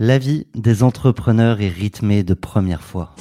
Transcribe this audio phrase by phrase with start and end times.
[0.00, 3.16] La vie des entrepreneurs est rythmée de première fois.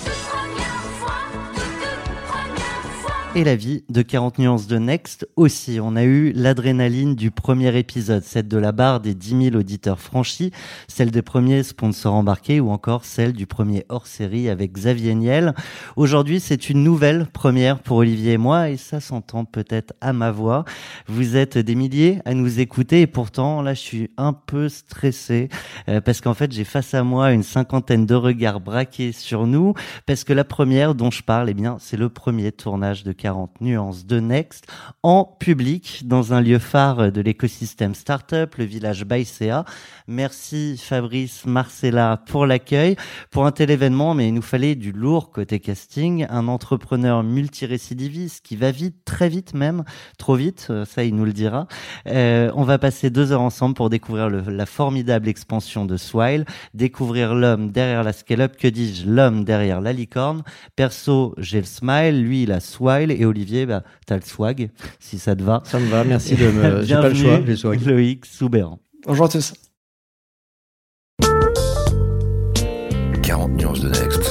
[3.37, 5.77] Et la vie de 40 nuances de Next aussi.
[5.79, 9.99] On a eu l'adrénaline du premier épisode, celle de la barre des 10 000 auditeurs
[9.99, 10.51] franchis,
[10.87, 15.53] celle des premiers sponsors embarqués ou encore celle du premier hors-série avec Xavier Niel.
[15.97, 20.31] Aujourd'hui, c'est une nouvelle première pour Olivier et moi et ça s'entend peut-être à ma
[20.31, 20.65] voix.
[21.05, 25.49] Vous êtes des milliers à nous écouter et pourtant, là, je suis un peu stressé
[25.89, 29.75] euh, parce qu'en fait, j'ai face à moi une cinquantaine de regards braqués sur nous
[30.07, 33.26] parce que la première dont je parle, eh bien, c'est le premier tournage de 40
[33.61, 34.67] nuances de Next
[35.03, 39.65] en public dans un lieu phare de l'écosystème startup, le village Baïséa.
[40.07, 42.95] Merci Fabrice Marcella pour l'accueil.
[43.31, 48.45] Pour un tel événement, mais il nous fallait du lourd côté casting, un entrepreneur multirécidiviste
[48.45, 49.83] qui va vite, très vite même,
[50.17, 51.67] trop vite, euh, ça il nous le dira.
[52.07, 57.35] Euh, on va passer deux heures ensemble pour découvrir la formidable expansion de Swile, découvrir
[57.35, 60.43] l'homme derrière la scale-up, que dis-je, l'homme derrière la licorne.
[60.75, 65.19] Perso, j'ai le smile, lui il a Swile et Olivier, bah, t'as le swag, si
[65.19, 65.61] ça te va.
[65.65, 66.81] Ça me va, merci de me.
[66.83, 67.81] J'ai pas le choix, j'ai le swag.
[67.85, 68.79] Loïc Soubéran.
[69.05, 69.53] Bonjour à tous.
[73.23, 74.21] 40 nuances de Next.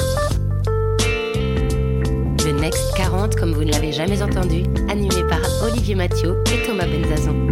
[2.45, 6.87] Le Next 40 comme vous ne l'avez jamais entendu, animé par Olivier Mathieu et Thomas
[6.87, 7.47] Benzazon.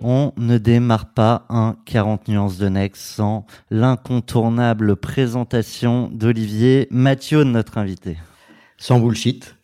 [0.00, 7.78] On ne démarre pas un 40 nuances de Next sans l'incontournable présentation d'Olivier Mathieu, notre
[7.78, 8.18] invité.
[8.84, 9.56] Sans bullshit.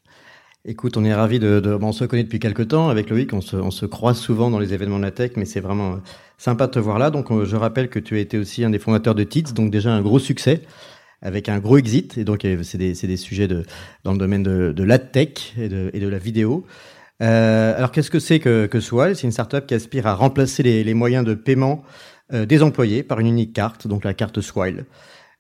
[0.64, 3.42] Écoute, on est ravis de, de on se connaît depuis quelques temps avec Loïc, on
[3.42, 5.96] se, croise souvent dans les événements de la tech, mais c'est vraiment euh,
[6.38, 7.10] sympa de te voir là.
[7.10, 9.70] Donc, euh, je rappelle que tu as été aussi un des fondateurs de TITS, donc
[9.70, 10.62] déjà un gros succès
[11.20, 12.16] avec un gros exit.
[12.16, 13.62] Et donc, euh, c'est des, sujets de,
[14.04, 16.64] dans le domaine de, la tech et de, la vidéo.
[17.18, 21.26] Alors, qu'est-ce que c'est que, que C'est une startup qui aspire à remplacer les, moyens
[21.26, 21.84] de paiement
[22.32, 24.86] des employés par une unique carte, donc la carte Swile.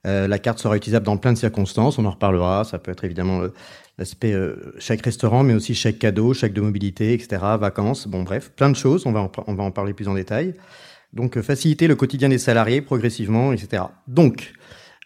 [0.06, 2.64] Euh, la carte sera utilisable dans plein de circonstances, on en reparlera.
[2.64, 3.52] Ça peut être évidemment euh,
[3.98, 8.50] l'aspect euh, chaque restaurant, mais aussi chaque cadeau, chaque de mobilité, etc., vacances, bon bref,
[8.56, 10.54] plein de choses, on va en, on va en parler plus en détail.
[11.12, 13.82] Donc faciliter le quotidien des salariés progressivement, etc.
[14.06, 14.52] Donc,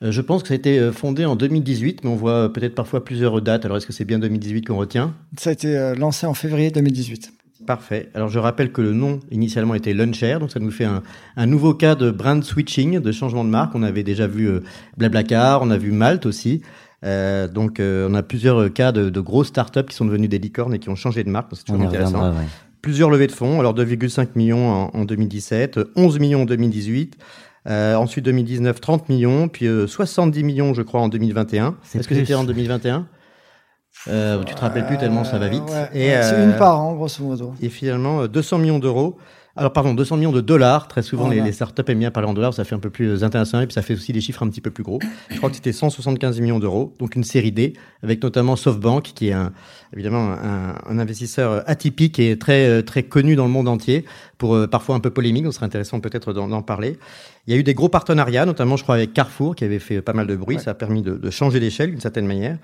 [0.02, 3.40] je pense que ça a été fondé en 2018, mais on voit peut-être parfois plusieurs
[3.40, 3.64] dates.
[3.64, 5.14] Alors est-ce que c'est bien 2018 qu'on retient?
[5.38, 7.32] Ça a été lancé en février 2018.
[7.66, 8.10] Parfait.
[8.14, 11.02] Alors je rappelle que le nom initialement était Luncher, donc ça nous fait un,
[11.36, 13.74] un nouveau cas de brand switching, de changement de marque.
[13.74, 14.60] On avait déjà vu euh,
[14.96, 16.62] Blablacar, on a vu Malte aussi.
[17.04, 20.38] Euh, donc euh, on a plusieurs cas de, de grosses startups qui sont devenues des
[20.38, 21.48] licornes et qui ont changé de marque.
[21.52, 22.18] C'est toujours intéressant.
[22.18, 22.46] reviendra, ouais.
[22.82, 27.16] Plusieurs levées de fonds, alors 2,5 millions en, en 2017, 11 millions en 2018.
[27.66, 31.76] Euh, ensuite 2019, 30 millions, puis euh, 70 millions, je crois, en 2021.
[31.82, 33.06] C'est Est-ce que c'était en 2021
[34.08, 35.62] euh, Tu te rappelles plus tellement ça va vite.
[35.68, 37.54] Ouais, Et, c'est euh, une part, hein, grosso modo.
[37.60, 39.16] et finalement, euh, 200 millions d'euros.
[39.56, 40.88] Alors, pardon, 200 millions de dollars.
[40.88, 41.46] Très souvent, les, Voilà.
[41.46, 42.52] les startups aiment bien parler en dollars.
[42.54, 44.48] Ça fait un peu plus euh, intéressant et puis ça fait aussi des chiffres un
[44.48, 44.98] petit peu plus gros.
[45.30, 46.92] Je crois que c'était 175 millions d'euros.
[46.98, 49.52] Donc, une série D avec notamment SoftBank, qui est un,
[49.92, 54.04] évidemment un, un investisseur euh, atypique et très, euh, très connu dans le monde entier
[54.38, 55.44] pour euh, parfois un peu polémique.
[55.44, 56.98] Donc, ce serait intéressant peut-être d'en d'en parler.
[57.46, 60.02] Il y a eu des gros partenariats, notamment, je crois, avec Carrefour, qui avait fait
[60.02, 60.58] pas mal de bruit.
[60.58, 62.58] Ça a permis de, de changer d'échelle d'une certaine manière.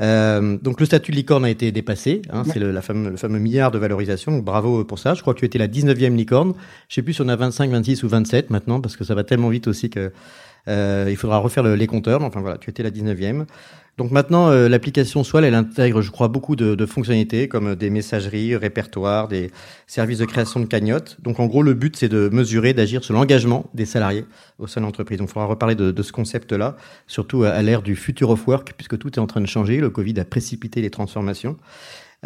[0.00, 3.16] Euh, donc le statut de licorne a été dépassé, hein, c'est le, la fameux, le
[3.16, 5.14] fameux milliard de valorisation, donc bravo pour ça.
[5.14, 6.54] Je crois que tu étais la 19e licorne.
[6.88, 9.24] Je sais plus si on a 25, 26 ou 27 maintenant, parce que ça va
[9.24, 10.12] tellement vite aussi que
[10.70, 12.22] euh, il faudra refaire le- les compteurs.
[12.22, 13.44] Enfin voilà, tu étais la 19e.
[13.98, 17.90] Donc maintenant, euh, l'application Swell, elle intègre, je crois, beaucoup de, fonctionnalités comme euh, des
[17.90, 19.50] messageries, répertoires, des
[19.86, 21.18] services de création de cagnottes.
[21.20, 24.24] Donc en gros, le but, c'est de mesurer, d'agir sur l'engagement des salariés
[24.58, 25.18] au sein de l'entreprise.
[25.18, 26.76] Donc il faudra reparler de, de ce concept-là,
[27.08, 29.78] surtout à, à l'ère du future of work, puisque tout est en train de changer.
[29.80, 31.58] Le Covid a précipité les transformations.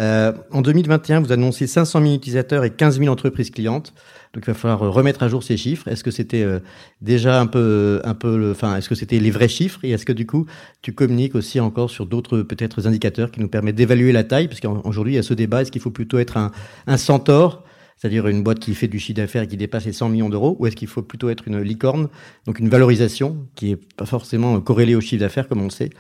[0.01, 3.93] Euh, en 2021, vous annoncez 500 000 utilisateurs et 15 000 entreprises clientes.
[4.33, 5.87] Donc, il va falloir remettre à jour ces chiffres.
[5.87, 6.59] Est-ce que c'était euh,
[7.01, 9.79] déjà un peu, un peu, enfin, est-ce que c'était les vrais chiffres?
[9.85, 10.47] Et est-ce que du coup,
[10.83, 14.61] tu communiques aussi encore sur d'autres peut-être indicateurs qui nous permettent d'évaluer la taille, parce
[14.61, 16.51] qu'aujourd'hui, il y a ce débat est-ce qu'il faut plutôt être un,
[16.89, 17.63] un centaure,
[17.97, 20.67] c'est-à-dire une boîte qui fait du chiffre d'affaires qui dépasse les 100 millions d'euros, ou
[20.67, 22.09] est-ce qu'il faut plutôt être une licorne,
[22.47, 25.91] donc une valorisation qui est pas forcément corrélée au chiffre d'affaires comme on le sait,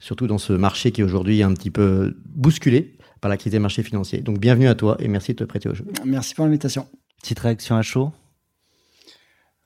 [0.00, 2.94] surtout dans ce marché qui est aujourd'hui un petit peu bousculé?
[3.22, 4.20] Par la crise des marchés financiers.
[4.20, 5.86] Donc bienvenue à toi et merci de te prêter au jeu.
[6.04, 6.86] Merci pour l'invitation.
[7.22, 8.12] Petite réaction à chaud?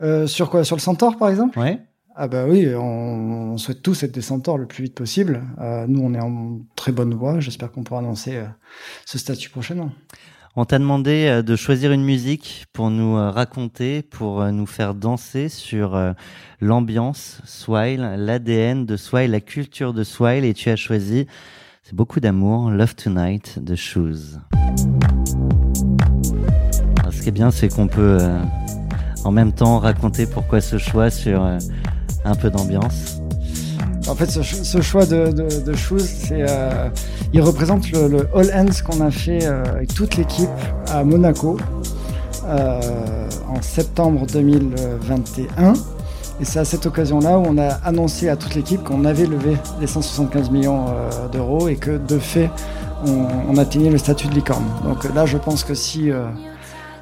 [0.03, 0.62] Euh, sur quoi?
[0.62, 1.58] Sur le Centaure, par exemple?
[1.58, 1.81] Ouais.
[2.14, 5.43] Ah bah oui, on, on souhaite tous être des centaures le plus vite possible.
[5.58, 7.41] Euh, nous, on est en très bonne voie.
[7.41, 8.47] J'espère qu'on pourra annoncer euh,
[9.05, 9.91] ce statut prochainement.
[10.55, 14.64] On t'a demandé euh, de choisir une musique pour nous euh, raconter, pour euh, nous
[14.64, 16.12] faire danser sur euh,
[16.62, 21.26] l'ambiance Swile, l'ADN de Swile, la culture de Swile, et tu as choisi,
[21.88, 24.38] c'est beaucoup d'amour, Love Tonight de Shoes.
[27.11, 28.41] Ce qui est bien, c'est qu'on peut euh,
[29.25, 31.59] en même temps raconter pourquoi ce choix sur euh,
[32.25, 33.21] un peu d'ambiance.
[34.09, 35.99] En fait, ce, ch- ce choix de, Shoes,
[36.33, 36.88] euh,
[37.33, 40.49] il représente le, le All Hands qu'on a fait avec toute l'équipe
[40.88, 41.56] à Monaco
[42.49, 45.73] en septembre 2021.
[46.41, 49.56] Et c'est à cette occasion-là où on a annoncé à toute l'équipe qu'on avait levé
[49.81, 52.50] les 175 millions euh, d'euros et que de fait,
[53.06, 54.65] on, on atteignait le statut de licorne.
[54.85, 56.27] Donc là, je pense que si euh,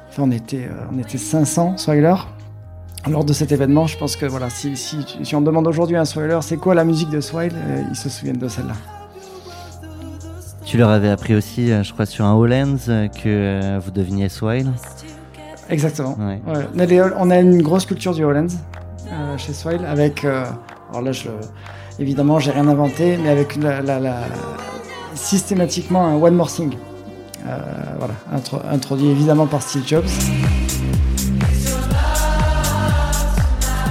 [0.09, 2.15] enfin, on, était, euh, on était 500 spoilers,
[3.09, 6.01] lors de cet événement, je pense que voilà, si, si, si on demande aujourd'hui à
[6.01, 8.73] un Swiler c'est quoi la musique de Swile, euh, ils se souviennent de celle-là.
[10.65, 13.91] Tu leur avais appris aussi, euh, je crois, sur un Hollands euh, que euh, vous
[13.91, 14.71] deveniez Swile.
[15.69, 16.17] Exactement.
[16.19, 16.41] Ouais.
[16.47, 17.11] Ouais.
[17.17, 18.47] On a une grosse culture du Hollands
[19.11, 20.23] euh, chez Swile avec.
[20.25, 20.45] euh,
[20.89, 21.29] alors là, je,
[21.99, 23.99] évidemment, j'ai rien inventé, mais avec la, la-
[25.15, 26.75] systématiquement un One More Thing.
[27.47, 27.57] Euh,
[27.99, 30.05] voilà, intro- introduit évidemment par Steve Jobs.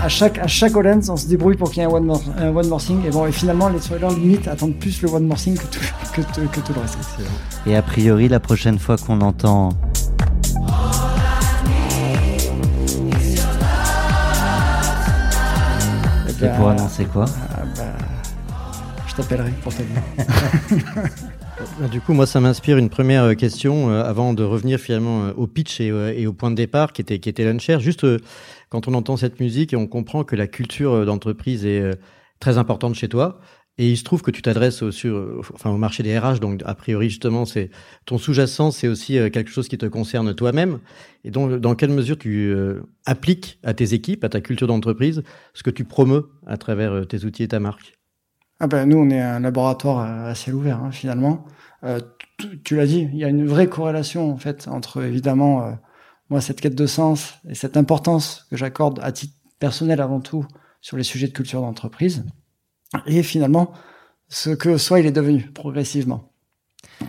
[0.02, 2.54] À chaque, à chaque on se débrouille pour qu'il y ait un One More, un
[2.54, 3.00] one more Thing.
[3.06, 6.60] Et bon, et finalement, les Swilers, limite, attendent plus le One More Thing que que
[6.60, 6.98] tout le reste.
[7.66, 9.70] Et a priori, la prochaine fois qu'on entend
[16.38, 17.82] C'est ben, pour annoncer quoi ah bah,
[19.06, 20.02] je t'appellerai pour te dire.
[21.92, 25.32] Du coup, moi, ça m'inspire une première euh, question euh, avant de revenir finalement euh,
[25.36, 27.78] au pitch et, euh, et au point de départ qui était, qui était l'unshare.
[27.78, 28.18] Juste euh,
[28.70, 31.92] quand on entend cette musique et on comprend que la culture euh, d'entreprise est euh,
[32.40, 33.40] très importante chez toi.
[33.76, 37.44] Et il se trouve que tu t'adresses au, marché des RH, donc a priori justement,
[37.44, 37.70] c'est
[38.06, 40.78] ton sous-jacent, c'est aussi euh, quelque chose qui te concerne toi-même.
[41.24, 45.24] Et donc, dans quelle mesure tu euh, appliques à tes équipes, à ta culture d'entreprise,
[45.54, 47.98] ce que tu promeus à travers euh, tes outils et ta marque?
[48.60, 51.44] Ah ben, nous, on est un laboratoire à ciel ouvert, hein, finalement.
[52.62, 55.76] Tu l'as dit, il y a une vraie corrélation, en fait, entre, évidemment,
[56.30, 60.46] moi, cette quête de sens et cette importance que j'accorde à titre personnel avant tout
[60.80, 62.24] sur les sujets de culture d'entreprise,
[63.06, 63.72] et finalement,
[64.28, 66.30] ce que soit il est devenu progressivement.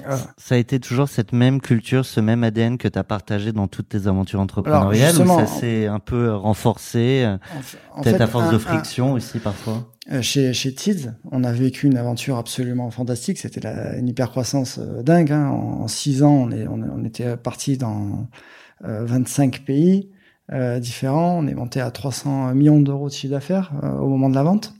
[0.08, 3.52] Euh, Ça a été toujours cette même culture, ce même ADN que tu as partagé
[3.52, 8.02] dans toutes tes aventures entrepreneuriales ou ça s'est un peu renforcé euh, en f- en
[8.02, 11.52] Peut-être à force un- de un- friction aussi parfois Euh, chez, chez Tids, on a
[11.52, 13.38] vécu une aventure absolument fantastique.
[13.38, 13.68] C'était
[13.98, 15.32] une hypercroissance euh, dingue.
[15.32, 15.50] Hein.
[15.50, 18.28] En, en six ans, on, est, on, on était parti dans
[18.86, 20.10] euh, 25 pays
[20.52, 21.38] euh, différents.
[21.40, 24.44] On est monté à 300 millions d'euros de chiffre d'affaires euh, au moment de la
[24.44, 24.74] vente.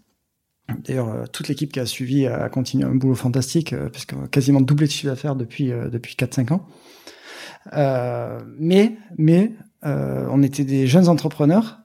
[0.84, 4.28] D'ailleurs, euh, toute l'équipe qui a suivi a continué un boulot fantastique, euh, puisqu'on a
[4.28, 6.68] quasiment doublé de chiffre d'affaires depuis, euh, depuis 4-5 ans.
[7.74, 9.54] Euh, mais mais
[9.86, 11.80] euh, on était des jeunes entrepreneurs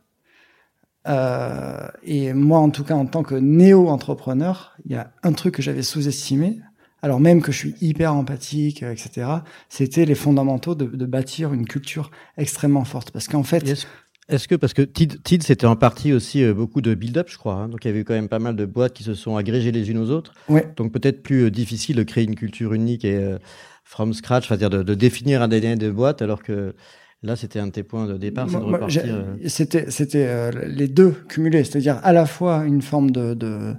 [1.09, 5.55] euh, et moi, en tout cas, en tant que néo-entrepreneur, il y a un truc
[5.55, 6.61] que j'avais sous-estimé,
[7.03, 9.26] alors même que je suis hyper empathique, etc.
[9.71, 13.12] C'était les fondamentaux de, de bâtir une culture extrêmement forte.
[13.12, 13.87] Parce qu'en fait,
[14.31, 17.37] est-ce que, parce que TID, TID, c'était en partie aussi euh, beaucoup de build-up, je
[17.38, 17.55] crois.
[17.55, 17.69] hein.
[17.69, 19.91] donc il y avait quand même pas mal de boîtes qui se sont agrégées les
[19.91, 20.33] unes aux autres.
[20.49, 20.73] Ouais.
[20.76, 23.38] Donc peut-être plus euh, difficile de créer une culture unique et euh,
[23.85, 26.75] from scratch, c'est-à-dire de, de définir un ADN de boîte, alors que
[27.23, 29.02] là, c'était un de tes points de départ, c'est de repartir.
[29.47, 33.75] C'était, c'était les deux cumulés, c'est-à-dire à la fois une forme de, de-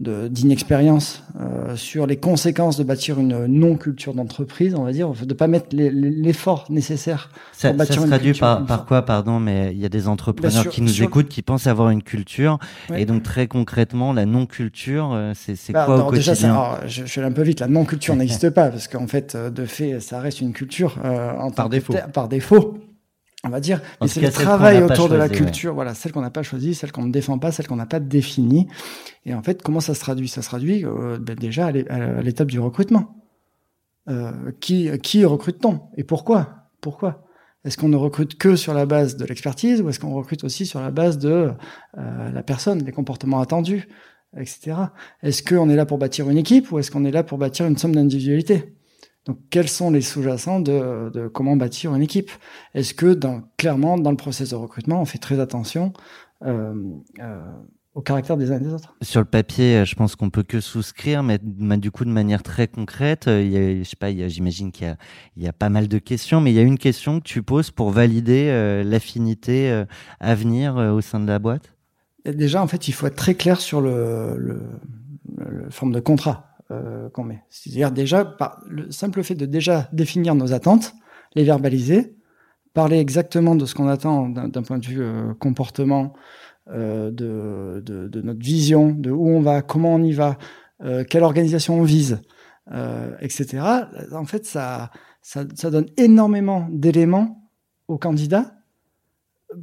[0.00, 5.46] d'inexpérience euh, sur les conséquences de bâtir une non-culture d'entreprise, on va dire, de pas
[5.46, 7.30] mettre l'effort nécessaire.
[7.52, 9.84] Ça, Pour ça bâtir se une traduit culture, par, par quoi, pardon, mais il y
[9.84, 13.02] a des entrepreneurs sur- qui nous sur- écoutent, qui pensent avoir une culture, Ouais.
[13.02, 16.48] et donc très concrètement, la non-culture, euh, c'est c'est Bah, quoi non, au déjà, ça-
[16.48, 17.60] quotidien alors, je, je vais un peu vite.
[17.60, 21.32] La non-culture n'existe pas parce qu'en fait, euh, de fait, ça reste une culture euh,
[21.38, 21.94] en Par défaut.
[22.12, 22.78] par défaut,
[23.44, 23.80] on va dire.
[24.00, 25.30] Mais c'est le travail autour de la ouais.
[25.34, 27.86] culture, voilà, celle qu'on n'a pas choisie, celle qu'on ne défend pas, celle qu'on n'a
[27.86, 28.68] pas définie.
[29.24, 30.28] Et en fait, comment ça se traduit?
[30.28, 33.16] Ça se traduit euh, ben, déjà à l'é- à l'étape du recrutement.
[34.08, 35.82] Euh, qui, qui recrute-t-on?
[35.96, 36.68] Et pourquoi?
[36.80, 37.24] Pourquoi?
[37.64, 40.64] Est-ce qu'on ne recrute que sur la base de l'expertise ou est-ce qu'on recrute aussi
[40.64, 41.52] sur la base de
[41.98, 43.86] euh, la personne, les comportements attendus,
[44.36, 44.76] etc.
[45.22, 47.66] Est-ce qu'on est là pour bâtir une équipe ou est-ce qu'on est là pour bâtir
[47.66, 48.74] une somme d'individualité?
[49.26, 52.30] Donc, quels sont les sous-jacents de, de comment bâtir une équipe?
[52.74, 55.92] Est-ce que, dans, clairement, dans le process de recrutement, on fait très attention
[56.44, 56.74] euh,
[57.20, 57.40] euh,
[57.94, 58.94] au caractère des uns et des autres?
[59.02, 62.42] Sur le papier, je pense qu'on peut que souscrire, mais mais du coup de manière
[62.42, 64.90] très concrète, euh, il y a, je sais pas, il y a- j'imagine qu'il y
[64.90, 64.96] a,
[65.36, 67.42] il y a pas mal de questions, mais il y a une question que tu
[67.42, 69.84] poses pour valider euh, l'affinité euh,
[70.18, 71.74] à venir euh, au sein de la boîte?
[72.24, 74.62] Et déjà, en fait, il faut être très clair sur le, le,
[75.38, 77.42] le forme de contrat euh, qu'on met.
[77.48, 80.94] C'est-à-dire déjà, par le simple fait de déjà définir nos attentes,
[81.34, 82.16] les verbaliser,
[82.74, 86.12] parler exactement de ce qu'on attend d'un point de vue euh, comportement,
[86.68, 90.38] euh, de, de, de, notre vision, de où on va, comment on y va,
[90.84, 92.20] euh, quelle organisation on vise,
[92.70, 93.58] euh, etc.
[94.12, 97.50] En fait, ça, ça, ça donne énormément d'éléments
[97.88, 98.59] aux candidats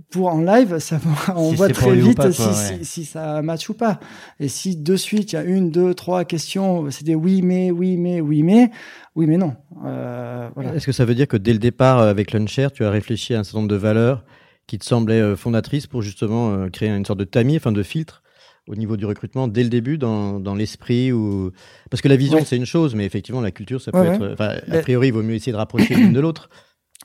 [0.10, 1.00] pour en live, ça,
[1.36, 2.80] on Si voit très vite pas, si, quoi, si, ouais.
[2.84, 4.00] si ça match ou pas.
[4.40, 7.72] Et si de suite il y a une, deux, trois questions, c'est des oui mais,
[7.72, 8.70] oui mais, oui mais,
[9.16, 9.56] oui mais non.
[9.86, 10.76] Euh, voilà.
[10.76, 13.34] Est-ce que ça veut dire que dès le départ, euh, avec Luncher, tu as réfléchi
[13.34, 14.26] à un certain nombre de valeurs
[14.68, 18.24] qui te semblaient euh, fondatrices pour justement créer une sorte de tamis, enfin de filtre
[18.68, 21.52] au niveau du recrutement dès le début dans, dans l'esprit ou
[21.90, 22.44] parce que la vision Ouais.
[22.46, 25.36] c'est une chose mais effectivement la culture ça peut être a priori il vaut mieux
[25.36, 26.50] essayer de rapprocher l'une de l'autre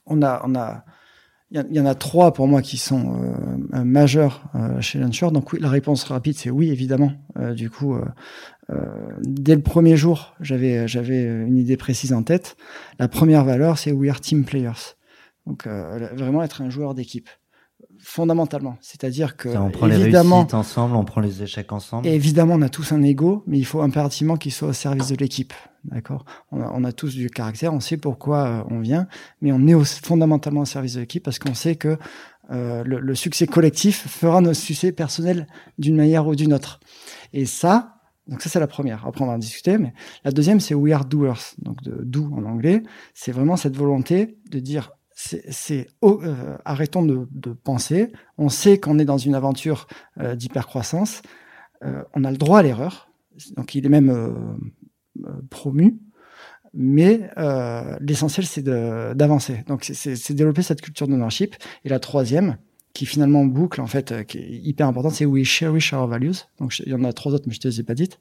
[0.06, 0.84] On a, on a,
[1.54, 3.14] il y, en a trois pour moi qui sont
[3.74, 5.30] euh, majeurs euh, chez Launcher.
[5.32, 7.12] Donc oui, la réponse rapide c'est oui évidemment.
[7.36, 8.04] Euh, du coup, euh,
[8.70, 8.76] euh,
[9.20, 12.56] dès le premier jour, j'avais j'avais une idée précise en tête.
[12.98, 14.96] La première valeur c'est we are team players.
[15.46, 17.28] Donc euh, vraiment être un joueur d'équipe
[18.02, 18.76] fondamentalement.
[18.80, 22.06] C'est-à-dire que on prend les évidemment réussites ensemble, on prend les échecs ensemble.
[22.06, 25.08] Et évidemment, on a tous un ego, mais il faut impérativement qu'il soit au service
[25.08, 25.52] de l'équipe.
[25.84, 26.24] D'accord?
[26.50, 29.06] On a, on a tous du caractère, on sait pourquoi euh, on vient,
[29.40, 31.96] mais on est au- fondamentalement au service de l'équipe parce qu'on sait que
[32.50, 35.46] euh, le, le succès collectif fera nos succès personnels
[35.78, 36.78] d'une manière ou d'une autre.
[37.32, 37.96] Et ça,
[38.28, 39.04] donc ça c'est la première.
[39.06, 39.92] Après on va en discuter, mais
[40.24, 42.82] la deuxième c'est we are doers, donc de do en anglais.
[43.14, 48.12] C'est vraiment cette volonté de dire c'est, euh, arrêtons de, de penser.
[48.38, 49.86] On sait qu'on est dans une aventure
[50.20, 51.22] euh, d'hypercroissance.
[51.84, 53.08] Euh, on a le droit à l'erreur.
[53.56, 54.30] Donc il est même euh,
[55.26, 55.98] euh, promu.
[56.74, 59.62] Mais euh, l'essentiel, c'est d'avancer.
[59.66, 61.54] Donc, c'est- développer cette culture d'ownership.
[61.84, 62.56] Et la troisième,
[62.94, 66.46] qui finalement boucle, en fait, qui est hyper importante, c'est We cherish our values.
[66.58, 68.18] Donc, il y en a trois autres, mais je te les ai pas dites.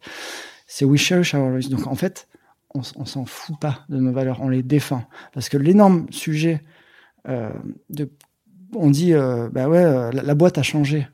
[0.67, 1.69] C'est We cherish our values.
[1.69, 2.27] Donc, en fait,
[2.73, 5.03] on, s'en fout pas de nos valeurs, on les défend.
[5.33, 6.61] Parce que l'énorme sujet
[7.89, 8.09] de.
[8.73, 11.07] On dit, euh, bah ouais, euh, la, la boîte a changé.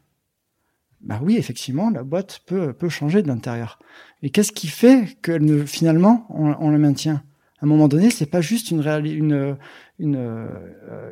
[1.01, 3.79] Bah oui, effectivement, la boîte peut, peut changer de l'intérieur.
[4.23, 7.23] Et qu'est-ce qui fait que finalement, on, on le maintient?
[7.59, 9.57] À un moment donné, c'est pas juste une, une,
[9.99, 10.47] une, euh,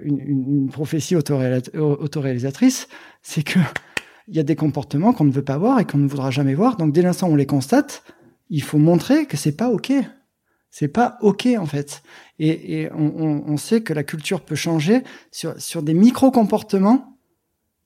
[0.03, 2.87] une, une- prophétie autoréalisatrice,
[3.23, 3.59] c'est que
[4.27, 6.53] il y a des comportements qu'on ne veut pas voir et qu'on ne voudra jamais
[6.55, 6.77] voir.
[6.77, 8.03] Donc dès l'instant où on les constate,
[8.49, 9.91] il faut montrer que c'est pas ok.
[10.71, 12.03] C'est pas ok en fait.
[12.39, 17.17] Et, on, sait que la culture peut changer sur, sur des micro-comportements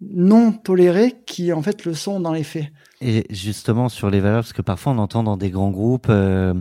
[0.01, 2.67] non tolérés qui en fait le sont dans les faits.
[3.01, 6.53] Et justement sur les valeurs, parce que parfois on entend dans des grands groupes, euh,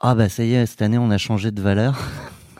[0.00, 1.98] ah bah ça y est, cette année on a changé de valeur.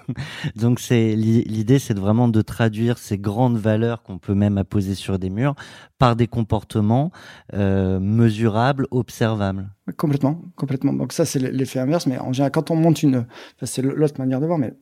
[0.56, 4.94] Donc c'est l'i- l'idée, c'est vraiment de traduire ces grandes valeurs qu'on peut même apposer
[4.94, 5.54] sur des murs
[5.98, 7.10] par des comportements
[7.54, 9.70] euh, mesurables, observables.
[9.96, 10.92] Complètement, complètement.
[10.92, 12.06] Donc ça, c'est l'effet inverse.
[12.06, 13.16] Mais en général, quand on monte une,
[13.56, 14.74] enfin, c'est l'autre manière de voir, mais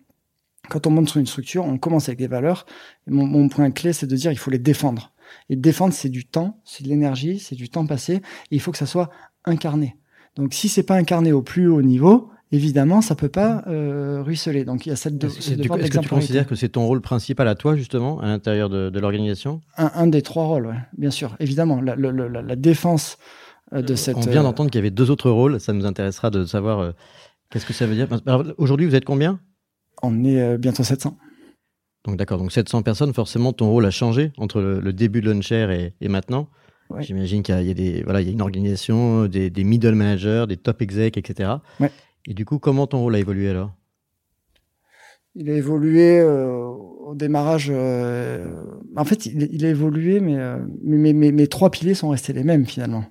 [0.69, 2.67] quand on monte sur une structure, on commence avec des valeurs.
[3.07, 5.13] Mon point clé, c'est de dire, il faut les défendre.
[5.49, 8.15] Et défendre, c'est du temps, c'est de l'énergie, c'est du temps passé.
[8.51, 9.11] Et il faut que ça soit
[9.45, 9.97] incarné.
[10.37, 14.65] Donc si c'est pas incarné au plus haut niveau, évidemment, ça peut pas euh, ruisseler.
[14.65, 15.69] Donc il y a cette de, Est-ce ce que tu-
[16.01, 19.61] que considères que c'est ton rôle principal à toi justement à l'intérieur de, de l'organisation?
[19.77, 23.19] Un, un des trois rôles, ouais, bien sûr, évidemment, la, défense
[23.73, 24.17] euh, de cette.
[24.17, 26.79] on vient euh, d'entendre qu'il y avait deux autres rôles ça nous intéressera de savoir
[26.81, 26.93] euh,
[27.51, 28.07] qu'est-ce que ça veut dire
[28.59, 29.41] aujourd'hui vous êtes combien?
[30.03, 31.17] On est euh, bientôt 700.
[32.07, 35.31] donc d'accord donc 700 personnes forcément ton rôle a changé entre le, le début de
[35.31, 35.69] Launcher
[36.01, 36.49] et, et maintenant
[36.91, 37.03] Ouais.
[37.03, 39.49] J'imagine qu'il y a, il y a des voilà, il y a une organisation, des,
[39.49, 41.53] des middle managers, des top execs, etc.
[41.81, 41.91] Ouais.
[42.27, 43.73] Et du coup, comment ton rôle a évolué alors?
[45.35, 47.69] Il a évolué euh, au démarrage.
[47.75, 48.65] euh,
[48.97, 52.11] en fait, il, il a évolué, mais, euh, mais, mais- mais mes trois piliers sont
[52.11, 53.05] restés les mêmes finalement.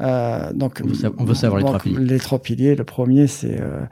[0.00, 2.04] Euh, donc, On veut sa- on veut savoir les trois piliers.
[2.04, 2.76] Les trois piliers.
[2.76, 3.84] Le premier, c'est euh,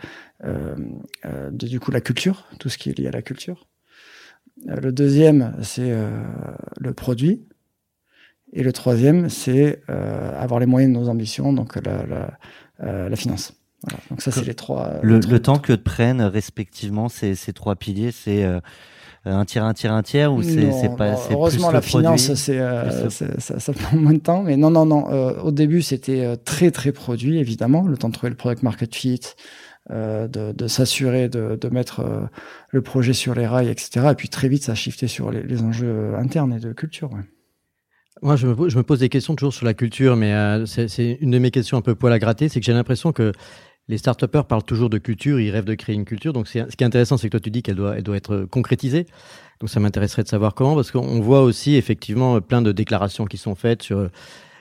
[0.45, 3.67] euh, du coup la culture, tout ce qui est lié à la culture.
[4.65, 6.09] Le deuxième, c'est euh,
[6.81, 7.45] le produit.
[8.53, 12.39] Et le troisième, c'est euh, avoir les moyens de nos ambitions, donc la, la,
[12.81, 13.53] euh, la finance.
[13.87, 14.01] Voilà.
[14.11, 14.95] Donc ça, c'est les trois.
[15.03, 18.61] Le, les trois- le temps que te prennent respectivement ces, ces trois piliers, c'est euh,
[19.25, 22.35] un tiers, un tiers, un tiers ou c'est pas heureusement plus la le produit finance
[22.35, 25.51] c'est euh, le- ça, ça prend moins de temps mais non non non euh, au
[25.51, 29.21] début c'était euh, très très produit évidemment le temps de trouver le product market fit
[29.91, 32.21] euh, de, de s'assurer de, de mettre euh,
[32.71, 35.43] le projet sur les rails etc et puis très vite ça a shifté sur les,
[35.43, 37.23] les enjeux euh, internes et de culture ouais.
[38.23, 40.65] Moi, je me, pose- je me pose des questions toujours sur la culture, mais euh,
[40.65, 43.13] c'est c'est une de mes questions un peu poil à gratter, c'est que j'ai l'impression
[43.13, 43.33] que
[43.89, 46.33] les start parlent toujours de culture, ils rêvent de créer une culture.
[46.33, 48.47] Donc, ce qui est intéressant, c'est que toi, tu dis qu'elle doit, elle doit être
[48.51, 49.07] concrétisée.
[49.61, 53.37] Donc, ça m'intéresserait de savoir comment, parce qu'on voit aussi effectivement plein de déclarations qui
[53.37, 54.11] sont faites sur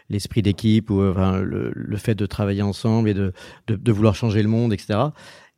[0.09, 3.33] l'esprit d'équipe ou enfin, le, le, fait de travailler ensemble et de,
[3.67, 4.99] de, de, vouloir changer le monde, etc.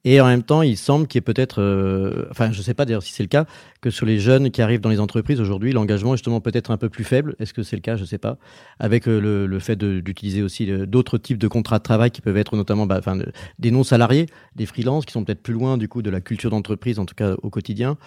[0.09, 2.73] Et en même temps, il semble qu'il y ait peut-être, euh, enfin, je ne sais
[2.73, 3.45] pas d'ailleurs si c'est le cas,
[3.81, 6.77] que sur les jeunes qui arrivent dans les entreprises aujourd'hui, l'engagement est justement peut-être un
[6.77, 7.35] peu plus faible.
[7.39, 7.97] Est-ce que c'est le cas?
[7.97, 8.37] Je ne sais pas.
[8.79, 12.21] Avec euh, le, le, fait d'utiliser aussi euh, d'autres types de contrats de travail qui
[12.21, 13.19] peuvent être notamment bah, enfin,
[13.59, 16.99] des non-salariés, des freelances qui sont peut-être plus loin du coup de la culture d'entreprise,
[16.99, 17.97] en tout cas au quotidien.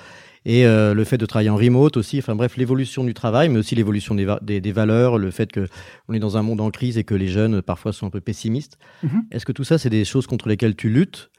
[0.46, 3.58] Et euh, le fait de travailler en remote aussi, enfin bref, l'évolution du travail, mais
[3.58, 6.96] aussi l'évolution des, des, des, valeurs, le fait qu'on est dans un monde en crise
[6.96, 8.78] et que les jeunes parfois sont un peu pessimistes.
[9.02, 9.20] Mm -hmm.
[9.32, 11.30] Est-ce que tout ça, c'est des choses contre lesquelles tu luttes?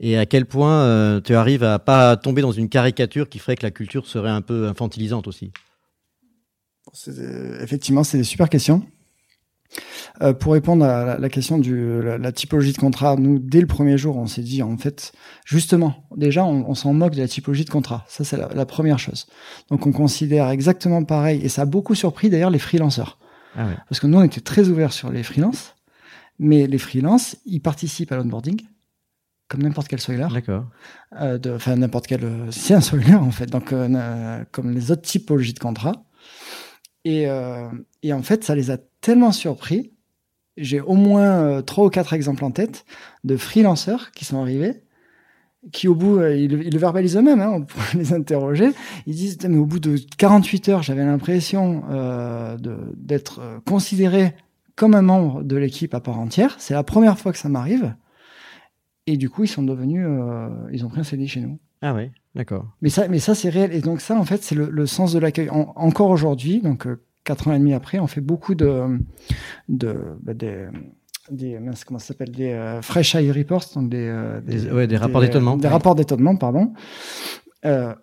[0.00, 3.56] Et à quel point euh, tu arrives à pas tomber dans une caricature qui ferait
[3.56, 5.52] que la culture serait un peu infantilisante aussi?
[7.60, 8.84] Effectivement, c'est des super questions.
[10.22, 13.60] Euh, pour répondre à la, la question de la, la, typologie de contrat, nous, dès
[13.60, 15.12] le premier jour, on s'est dit, en fait,
[15.44, 18.04] justement, déjà, on, on s'en moque de la typologie de contrat.
[18.08, 19.26] Ça, c'est la, la, première chose.
[19.70, 23.18] Donc, on considère exactement pareil, et ça a beaucoup surpris d'ailleurs les freelanceurs.
[23.56, 23.76] Ah ouais.
[23.88, 25.74] Parce que nous, on était très ouverts sur les freelances,
[26.38, 28.60] mais les freelances, ils participent à l'onboarding,
[29.48, 30.26] comme n'importe quel spoiler.
[30.32, 30.66] D'accord.
[31.20, 32.22] Euh, enfin, n'importe quel.
[32.50, 33.46] C'est un spoiler, en fait.
[33.46, 36.04] Donc, euh, comme les autres typologies de contrats.
[37.04, 37.68] Et, euh,
[38.02, 39.92] et, en fait, ça les a tellement surpris.
[40.56, 42.84] J'ai au moins trois ou quatre exemples en tête
[43.24, 44.84] de freelanceurs qui sont arrivés,
[45.72, 48.70] qui au bout, ils, ils le verbalisent eux-mêmes, hein, on pourrait les interroger.
[49.06, 51.82] Ils disent, mais au bout de 48 heures, j'avais l'impression
[52.94, 54.32] d'être considéré
[54.76, 56.54] comme un membre de l'équipe à part entière.
[56.58, 57.94] C'est la première fois que ça m'arrive.
[59.06, 61.58] Et du coup, ils sont devenus, euh, ils ont pris un CDI chez nous.
[61.84, 62.66] Ah oui, d'accord.
[62.80, 63.74] Mais ça, mais ça c'est réel.
[63.74, 65.50] Et donc ça, en fait, c'est le, le, sens de l'accueil.
[65.50, 68.98] En, encore aujourd'hui, donc euh, quatre ans et demi après, on fait beaucoup de,
[69.68, 70.66] de, bah, des,
[71.30, 74.96] des comment ça s'appelle, des euh, fresh eye reports, donc des, euh, des, ouais, des
[74.96, 75.58] rapports d'étonnement.
[75.58, 75.72] Des ouais.
[75.72, 76.72] rapports d'étonnement, pardon.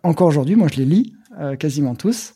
[0.03, 1.13] Encore aujourd'hui, moi, je les lis
[1.59, 2.35] quasiment tous.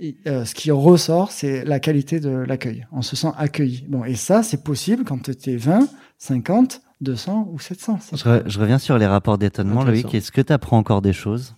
[0.00, 2.86] Et, ce qui ressort, c'est la qualité de l'accueil.
[2.90, 3.84] On se sent accueilli.
[3.88, 5.88] Bon, et ça, c'est possible quand tu es 20,
[6.18, 7.98] 50, 200 ou 700.
[8.12, 10.14] Je, re, je, reviens sur les rapports d'étonnement, Loïc.
[10.14, 11.54] Est-ce que tu apprends encore des choses?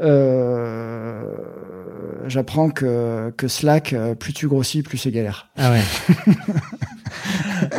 [0.00, 1.24] Euh,
[2.26, 5.48] J'apprends que, que Slack, plus tu grossis, plus c'est galère.
[5.56, 5.82] Ah ouais.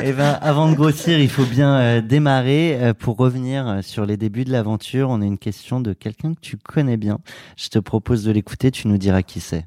[0.03, 2.77] Eh ben, avant de grossir, il faut bien euh, démarrer.
[2.81, 6.39] Euh, pour revenir sur les débuts de l'aventure, on a une question de quelqu'un que
[6.39, 7.19] tu connais bien.
[7.57, 9.65] Je te propose de l'écouter, tu nous diras qui c'est.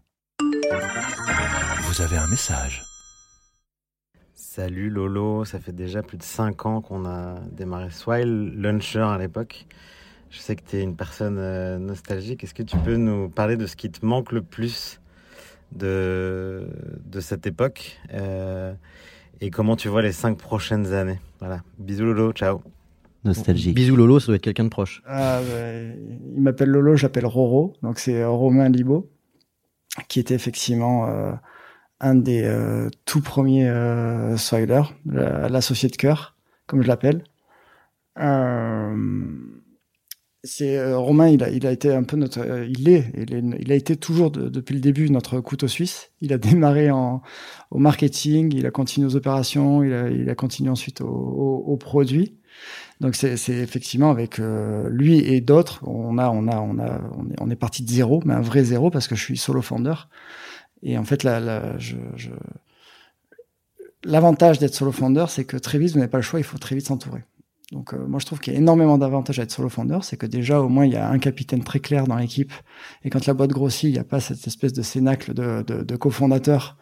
[1.83, 2.84] Vous avez un message.
[4.57, 9.19] Salut Lolo, ça fait déjà plus de 5 ans qu'on a démarré Swile Launcher à
[9.19, 9.67] l'époque.
[10.31, 12.45] Je sais que tu es une personne euh, nostalgique.
[12.45, 15.01] Est-ce que tu peux nous parler de ce qui te manque le plus
[15.73, 16.69] de,
[17.05, 18.73] de cette époque euh,
[19.40, 21.19] et comment tu vois les 5 prochaines années?
[21.40, 21.64] Voilà.
[21.81, 22.62] Bisous Lolo, ciao.
[23.25, 23.75] Nostalgique.
[23.75, 25.03] Bisous Lolo, ça doit être quelqu'un de proche.
[25.05, 25.73] Ah, bah,
[26.33, 27.73] il m'appelle Lolo, j'appelle Roro.
[27.83, 29.11] Donc c'est Romain Libo,
[30.07, 31.09] qui était effectivement...
[31.09, 31.33] Euh,
[32.05, 34.37] un des euh, tout premiers euh,
[35.07, 36.37] l'associé de cœur,
[36.67, 37.25] comme je l'appelle.
[38.19, 38.95] Euh,
[40.45, 43.35] c'est euh, Romain, il a, il a été un peu notre, euh, il est, il,
[43.35, 46.12] est, il a été toujours de, depuis le début notre couteau suisse.
[46.21, 47.23] Il a démarré en,
[47.71, 51.64] au marketing, il a continué aux opérations, il a, il a continué ensuite au, au,
[51.67, 52.37] au produit.
[53.01, 57.40] Donc c'est effectivement avec euh, lui et d'autres, on a, on a, on a, est,
[57.40, 60.09] on est parti de zéro, mais un vrai zéro parce que je suis solo founder.
[60.85, 61.23] Et en fait,
[61.79, 62.31] je, je...
[64.05, 66.59] l'avantage d'être solo founder, c'est que très vite, vous n'avez pas le choix, il faut
[66.59, 67.25] très vite s'entourer.
[67.73, 70.18] Donc euh, moi, je trouve qu'il y a énormément d'avantages à être solo founder, c'est
[70.18, 72.53] que déjà, au moins, il y a un capitaine très clair dans l'équipe.
[73.03, 75.83] Et quand la boîte grossit, il n'y a pas cette espèce de cénacle de, de,
[75.83, 76.77] de cofondateurs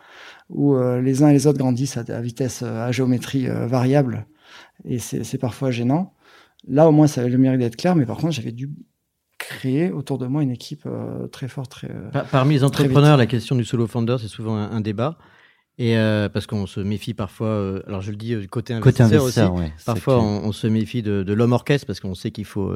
[0.51, 4.27] où euh, les uns et les autres grandissent à, vitesse, à géométrie euh, variable.
[4.85, 6.13] Et c'est parfois gênant.
[6.67, 8.69] Là, au moins, ça avait le mérite d'être clair, mais par contre, j'avais dû
[9.53, 11.71] créer autour de moi une équipe euh, très forte.
[11.71, 15.19] Très, euh, Parmi les entrepreneurs, la question du solo founder, c'est souvent un, un, débat.
[15.79, 19.09] Et euh, parce qu'on se méfie parfois, euh, alors je le dis du côté investisseur,
[19.09, 22.15] côté investisseur aussi, ouais, parfois on, on, se méfie de, de l'homme orchestre parce qu'on
[22.15, 22.75] sait qu'il faut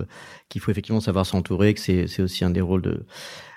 [0.49, 3.05] qu'il faut effectivement savoir s'entourer, que c'est aussi un des rôles de,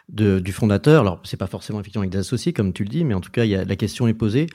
[0.10, 1.02] de du fondateur.
[1.02, 3.32] Alors c'est pas forcément effectivement avec des associés comme tu le dis, mais en tout
[3.32, 4.48] cas il y a, la question est posée.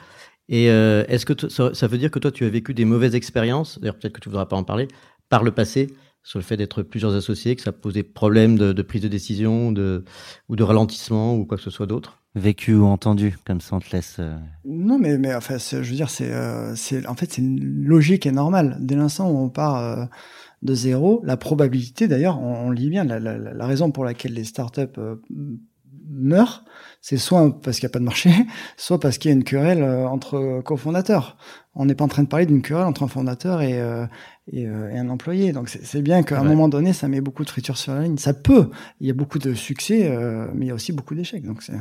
[0.50, 3.14] Et euh, est-ce que ça, ça, veut dire que toi tu as vécu des mauvaises
[3.14, 4.88] expériences D'ailleurs peut-être que tu voudras pas en parler
[5.30, 5.88] par le passé
[6.24, 9.08] sur le fait d'être plusieurs associés, que ça pose des problèmes de, de prise de
[9.08, 10.04] décision de,
[10.48, 13.78] ou de ralentissement ou quoi que ce soit d'autre Vécu ou entendu, comme ça on
[13.78, 14.16] te laisse.
[14.18, 14.36] Euh...
[14.64, 18.26] Non, mais, mais enfin, je veux dire, c'est, euh, c'est, en fait, c'est une logique
[18.26, 18.76] et normale.
[18.80, 20.04] Dès l'instant où on part euh,
[20.62, 24.32] de zéro, la probabilité, d'ailleurs, on, on lit bien, la, la, la, raison pour laquelle
[24.32, 25.14] les startups euh,
[26.08, 26.64] meurent,
[27.00, 28.30] c'est soit parce qu'il n'y a pas de marché,
[28.76, 31.36] soit parce qu'il y a une querelle euh, entre cofondateurs.
[31.74, 34.06] On n'est pas en train de parler d'une querelle entre un fondateur et, euh,
[34.52, 35.52] et, euh, et, un employé.
[35.52, 36.40] Donc c'est bien qu'à ouais.
[36.40, 38.18] un moment donné, ça met beaucoup de friture sur la ligne.
[38.18, 38.70] Ça peut.
[39.00, 40.16] Il y a beaucoup de succès,
[40.54, 41.44] mais il y a aussi beaucoup d'échecs.
[41.44, 41.74] Donc c'est.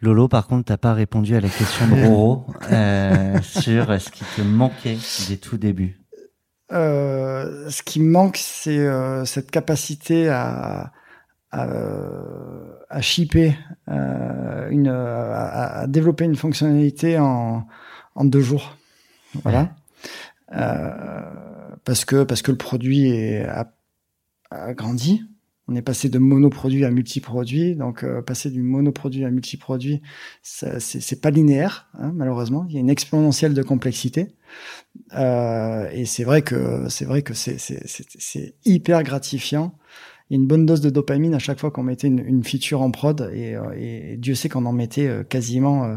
[0.00, 4.24] Lolo, par contre, t'as pas répondu à la question de Roro euh, sur ce qui
[4.36, 6.00] te manquait des tout débuts.
[6.72, 10.92] Euh, ce qui manque, c'est euh, cette capacité à,
[11.50, 11.66] à,
[12.90, 13.56] à shipper,
[13.88, 17.66] euh, une, à, à développer une fonctionnalité en,
[18.14, 18.75] en deux jours.
[19.42, 19.74] Voilà.
[20.52, 21.20] Euh,
[21.84, 23.72] parce que parce que le produit est, a,
[24.50, 25.22] a grandi.
[25.68, 27.74] On est passé de monoproduit à multiproduit.
[27.74, 30.00] Donc, euh, passer du monoproduit à multiproduit,
[30.42, 32.66] c'est pas linéaire, hein, malheureusement.
[32.68, 34.36] Il y a une exponentielle de complexité.
[35.16, 39.76] Euh, et c'est vrai que c'est vrai que c'est hyper gratifiant.
[40.30, 42.44] Il y a une bonne dose de dopamine à chaque fois qu'on mettait une, une
[42.44, 43.30] feature en prod.
[43.34, 45.96] Et, euh, et Dieu sait qu'on en mettait euh, quasiment, euh,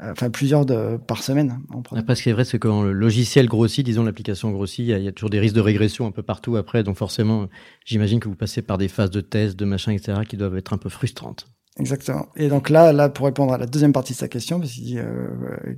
[0.00, 1.60] enfin plusieurs de, par semaine.
[1.94, 4.98] Après, ce qui est vrai, c'est que quand le logiciel grossit, disons l'application grossit, il
[4.98, 6.82] y, y a toujours des risques de régression un peu partout après.
[6.82, 7.48] Donc forcément,
[7.84, 10.72] j'imagine que vous passez par des phases de tests, de machin, etc., qui doivent être
[10.72, 11.46] un peu frustrantes.
[11.80, 12.26] Exactement.
[12.34, 14.82] Et donc là, là, pour répondre à la deuxième partie de sa question, parce qu'il
[14.84, 15.04] dit, euh,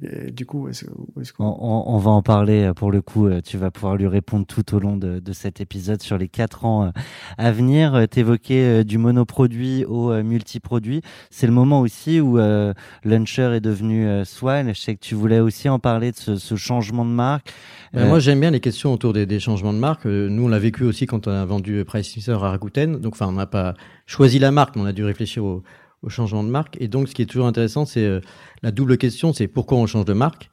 [0.04, 2.90] euh, du coup, est-ce, où est-ce qu'on- On, on- on va en parler euh, pour
[2.90, 3.26] le coup.
[3.26, 6.28] euh, Tu vas pouvoir lui répondre tout au long de, de cet épisode sur les
[6.28, 6.90] quatre ans
[7.36, 8.06] à venir.
[8.10, 11.02] T'évoquais du monoproduit au multiproduit.
[11.30, 12.72] C'est le moment aussi où euh,
[13.04, 14.70] Launcher est devenu euh, Swile.
[14.74, 17.52] Je sais que tu voulais aussi en parler de ce, ce changement de marque.
[17.92, 20.06] Ben, Euh, Moi, j'aime bien les questions autour des, des changements de marque.
[20.06, 22.96] Euh, nous, on l'a vécu aussi quand on a vendu Price Mixer à Rakuten.
[22.96, 23.74] Donc, enfin, on n'a pas
[24.06, 25.62] choisi la marque, mais on a dû réfléchir au,
[26.02, 26.76] au changement de marque.
[26.80, 28.20] Et donc, ce qui est toujours intéressant, c'est euh,
[28.62, 30.50] la double question, c'est pourquoi on change de marque?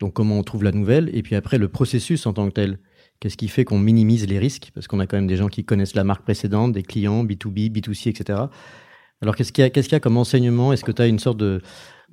[0.00, 1.10] Donc, comment on trouve la nouvelle?
[1.12, 2.78] Et puis après, le processus en tant que tel.
[3.20, 4.70] Qu'est-ce qui fait qu'on minimise les risques?
[4.74, 7.72] Parce qu'on a quand même des gens qui connaissent la marque précédente, des clients, B2B,
[7.72, 8.44] B2C, etc.
[9.20, 10.72] Alors, qu'est-ce qu'il y a, qu'est-ce qu'il y a comme enseignement?
[10.72, 11.60] Est-ce que tu as une sorte de,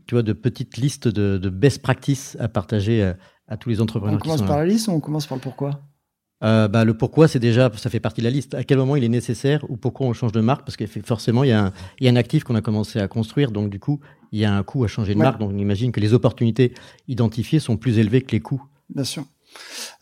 [0.07, 3.81] tu vois, de petite liste de, de best practices à partager à, à tous les
[3.81, 5.81] entrepreneurs on commence là par la liste ou on commence par le pourquoi?
[6.45, 8.53] Euh, bah, le pourquoi, c'est déjà, ça fait partie de la liste.
[8.53, 10.65] À quel moment il est nécessaire ou pourquoi on change de marque?
[10.65, 12.99] Parce que forcément, il y, a un, il y a un actif qu'on a commencé
[12.99, 13.99] à construire, donc du coup,
[14.31, 15.25] il y a un coût à changer de Ouais.
[15.25, 15.39] marque.
[15.39, 16.73] Donc on imagine que les opportunités
[17.07, 18.63] identifiées sont plus élevées que les coûts.
[18.93, 19.25] Bien sûr.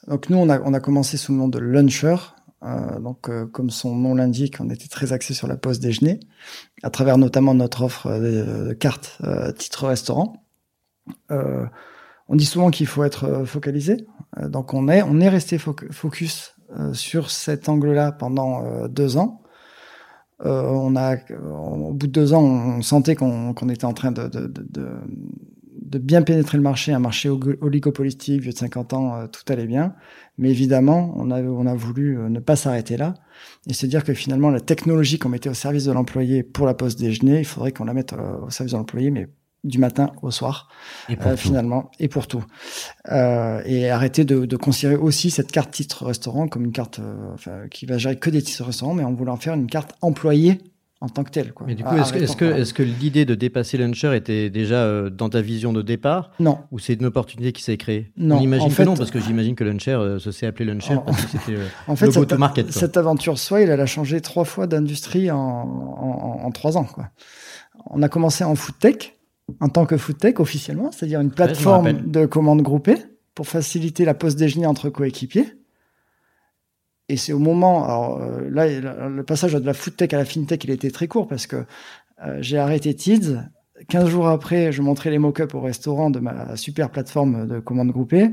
[0.07, 2.15] Donc nous, on a, on a commencé sous le nom de Luncher.
[2.63, 6.21] Euh, donc, euh, comme son nom l'indique, on était très axé sur la pause déjeuner,
[6.81, 10.45] à travers notamment notre offre euh, de carte euh, titre restaurant.
[11.29, 11.65] Euh,
[12.29, 14.07] on dit souvent qu'il faut être focalisé.
[14.39, 18.87] Euh, donc, on est, on est resté foc- focus euh, sur cet angle-là pendant euh,
[18.87, 19.41] deux ans.
[20.45, 24.27] Euh, on a, au bout de deux ans, on sentait qu'on était en train de,
[24.27, 24.89] de, de,
[25.81, 29.67] de, bien pénétrer le marché, un marché oligopolistique, vieux de 50 ans, euh, tout allait
[29.67, 29.93] bien.
[30.37, 33.13] Mais évidemment, on a, on a voulu ne pas s'arrêter là
[33.67, 36.73] et se dire que finalement, la technologie qu'on mettait au service de l'employé pour la
[36.73, 39.29] pause déjeuner, il faudrait qu'on la mette au service de l'employé, mais
[39.63, 40.67] du matin au soir,
[41.09, 42.43] et pour euh, finalement, et pour tout.
[43.11, 47.33] Euh, et arrêter de, de considérer aussi cette carte titre restaurant comme une carte euh,
[47.33, 50.59] enfin, qui va gérer que des titres restaurants, mais en faire une carte employée
[50.99, 51.51] en tant que telle.
[51.53, 51.67] Quoi.
[51.67, 55.73] Mais du coup, est-ce que, l'idée de dépasser Launcher était déjà euh, dans ta vision
[55.73, 56.31] de départ?
[56.39, 58.11] Non, ou c'est une opportunité qui s'est créée?
[58.15, 60.63] Non, On imagine en que non, parce que j'imagine que Launcher euh, se s'est appelé
[60.65, 62.53] Launcher En- parce que c'était En fait, le cette, quoi.
[62.69, 66.85] cette aventure Swile, elle a changé trois fois d'industrie en, en, en- en trois ans.
[66.85, 67.09] Quoi.
[67.89, 69.13] On a commencé en food tech,
[69.59, 72.97] en tant que food tech officiellement, c'est-à-dire une plateforme de commandes groupées
[73.35, 75.53] pour faciliter la pause déjeuner entre coéquipiers.
[77.09, 78.67] Et c'est au moment, alors euh, là,
[79.09, 81.65] le passage de la food tech à la fintech, il été très court parce que
[82.25, 83.39] euh, j'ai arrêté Tids.
[83.89, 87.91] 15 jours après, je montrais les mock-ups au restaurant de ma super plateforme de commandes
[87.91, 88.31] groupées.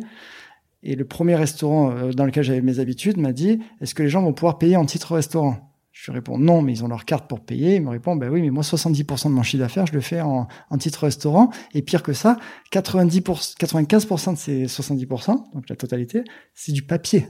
[0.83, 4.09] Et le premier restaurant euh, dans lequel j'avais mes habitudes m'a dit Est-ce que les
[4.09, 5.70] gens vont pouvoir payer en titre restaurant?
[6.01, 7.77] Je lui réponds Non, mais ils ont leur carte pour payer.
[7.77, 10.23] Il me répond Ben oui, mais moi, 70% de mon chiffre d'affaires, je le fais
[10.23, 11.51] en, en titre restaurant.
[11.75, 12.39] Et pire que ça,
[12.73, 17.29] 90%, 95% de ces 70%, donc la totalité, c'est du papier.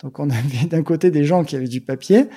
[0.00, 2.28] Donc on avait d'un côté des gens qui avaient du papier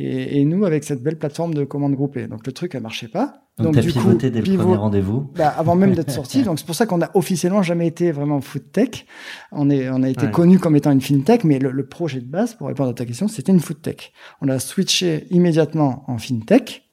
[0.00, 2.26] et, et nous avec cette belle plateforme de commandes groupées.
[2.26, 3.42] Donc le truc, elle marchait pas.
[3.58, 5.32] Donc, t'as pivoté dès le pivot- premier rendez-vous.
[5.36, 6.44] bah, avant même d'être sorti.
[6.44, 9.04] Donc c'est pour ça qu'on a officiellement jamais été vraiment food tech.
[9.50, 10.30] On est, on a été Ouais.
[10.30, 13.04] connu comme étant une fintech, mais le, le projet de base, pour répondre à ta
[13.04, 14.12] question, c'était une food tech.
[14.40, 16.84] On a switché immédiatement en fintech.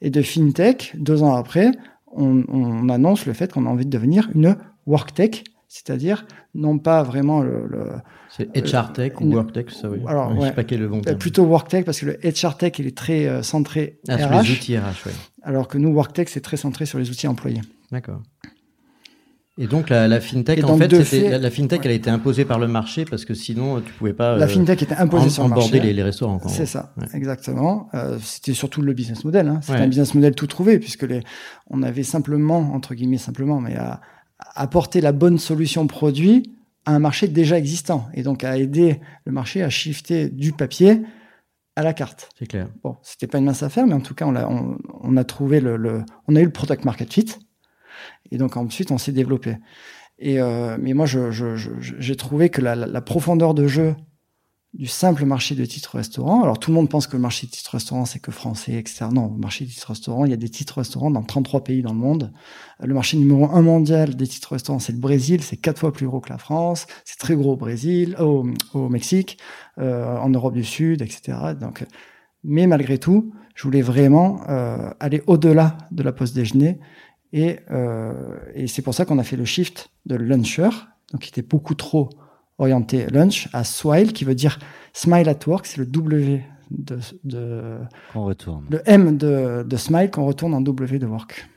[0.00, 1.70] Et de fintech, deux ans après,
[2.10, 6.24] on, on annonce le fait qu'on a envie de devenir une work tech, c'est-à-dire
[6.54, 7.84] non pas vraiment le, le
[8.36, 9.98] C'est HR Tech ou une- Work Tech, ça oui.
[10.06, 11.18] Alors, Ouais, Je sais pas quel est le bon euh, terme.
[11.18, 14.28] plutôt work tech parce que le HR tech il est très euh, centré Ah, sur
[14.28, 15.12] RH, les outils RH, ouais.
[15.42, 17.60] alors que nous work tech c'est très centré sur les outils employés.
[17.90, 18.22] D'accord.
[19.58, 20.88] Et donc la, la fintech, en fait,
[21.28, 21.86] la, la fintech, ouais.
[21.86, 24.48] elle a été imposée par le marché parce que sinon, tu pouvais pas La euh,
[24.48, 25.80] fintech était imposée en- sur le marché.
[25.80, 26.40] les, les restaurants.
[26.48, 27.06] C'est ça, Ouais.
[27.14, 27.88] exactement.
[27.94, 29.48] Euh, c'était surtout le business model.
[29.48, 29.58] Hein.
[29.60, 29.84] C'était Ouais.
[29.84, 31.20] un business model tout trouvé puisque les,
[31.68, 34.00] on avait simplement, entre guillemets simplement, mais à,
[34.38, 36.54] à apporter la bonne solution produit
[36.86, 41.02] à un marché déjà existant et donc à aider le marché à shifter du papier
[41.76, 42.30] à la carte.
[42.38, 42.68] C'est clair.
[42.82, 45.24] Bon, c'était pas une mince affaire, mais en tout cas, on a, on, on a
[45.24, 47.36] trouvé le, le, on a eu le product market fit,
[48.30, 49.56] et donc ensuite on s'est développé.
[50.18, 53.66] Et euh, mais moi, je, je, je, j'ai trouvé que la, la, la profondeur de
[53.66, 53.94] jeu
[54.72, 56.42] du simple marché de titres restaurants.
[56.42, 59.06] Alors tout le monde pense que le marché de titres restaurants c'est que français, etc.
[59.12, 61.82] Non, le marché de titres restaurants, il y a des titres restaurants dans 33 pays
[61.82, 62.32] dans le monde.
[62.80, 66.06] Le marché numéro un mondial des titres restaurants c'est le Brésil, c'est quatre fois plus
[66.06, 68.44] gros que la France, c'est très gros au Brésil, au,
[68.88, 69.38] Mexique,
[69.78, 71.36] euh, en Europe du Sud, etc.
[71.60, 71.84] Donc,
[72.44, 76.78] mais malgré tout, je voulais vraiment euh, aller au-delà de la pause déjeuner
[77.32, 80.70] et, euh, et c'est pour ça qu'on a fait le shift de luncher,
[81.12, 82.10] donc qui était beaucoup trop
[82.60, 84.58] orienté lunch à Swile, qui veut dire
[84.92, 87.78] Smile at Work, c'est le W de, de
[88.14, 88.64] On retourne.
[88.70, 91.48] le M de, de Smile qu'on retourne en W de Work.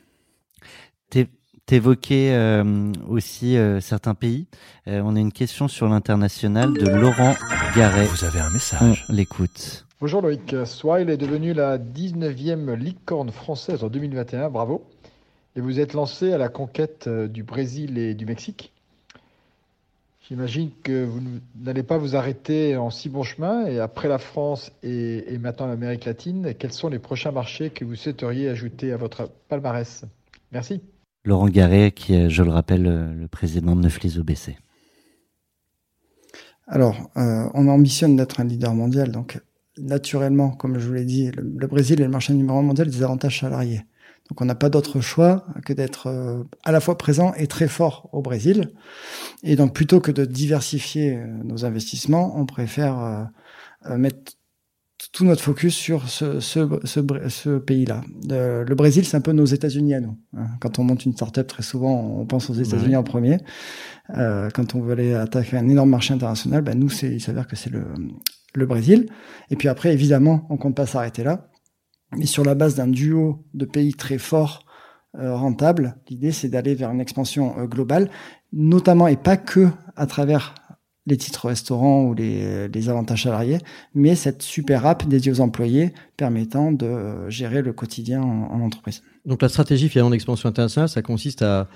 [1.66, 4.48] T'évoquais euh, aussi euh, certains pays.
[4.86, 7.32] Euh, on a une question sur l'international de Laurent
[7.74, 8.04] Garret.
[8.04, 9.06] Vous avez un On message.
[9.08, 9.86] l'écoute.
[9.98, 14.84] Bonjour Loïc, Swile est devenue la 19e licorne française en 2021, bravo.
[15.56, 18.73] Et vous êtes lancé à la conquête euh, du Brésil et du Mexique.
[20.26, 21.20] J'imagine que vous
[21.54, 25.66] n'allez pas vous arrêter en si bon chemin et après la France et, et maintenant
[25.66, 30.06] l'Amérique latine, quels sont les prochains marchés que vous souhaiteriez ajouter à votre palmarès?
[30.50, 30.80] Merci.
[31.26, 34.56] Laurent Garret, qui est, je le rappelle, euh, le président de Neuflis OBC.
[36.66, 39.42] Alors, euh, on ambitionne d'être un leader mondial, donc
[39.76, 42.88] naturellement, comme je vous l'ai dit, le, le Brésil est le marché numéro un mondial
[42.88, 43.82] des avantages salariés.
[44.30, 47.68] Donc on n'a pas d'autre choix que d'être euh, à la fois présent et très
[47.68, 48.72] fort au Brésil.
[49.42, 52.98] Et donc plutôt que de diversifier euh, nos investissements, on préfère
[53.90, 54.32] euh, mettre
[55.12, 58.00] tout notre focus sur ce, ce, ce, ce pays-là.
[58.32, 60.16] Euh, le Brésil, c'est un peu nos États-Unis à nous.
[60.36, 60.46] hein.
[60.60, 62.96] Quand on monte une startup, très souvent, on pense aux États-Unis Ouais.
[62.96, 63.36] en premier.
[64.16, 67.56] Euh, quand on veut aller attaquer un énorme marché international, ben nous, il s'avère que
[67.56, 67.84] c'est le,
[68.54, 69.06] le Brésil.
[69.50, 71.48] Et puis après, évidemment, on compte pas s'arrêter là.
[72.18, 74.64] Mais sur la base d'un duo de pays très forts,
[75.18, 78.10] euh, rentables, l'idée, c'est d'aller vers une expansion euh, globale,
[78.52, 80.54] notamment et pas que à travers
[81.06, 83.58] les titres restaurants ou les, avantages salariés,
[83.94, 88.60] mais cette super app dédiée aux employés permettant de euh, gérer le quotidien en, en
[88.60, 89.02] entreprise.
[89.24, 91.68] Donc la stratégie finalement d'expansion internationale, ça consiste à,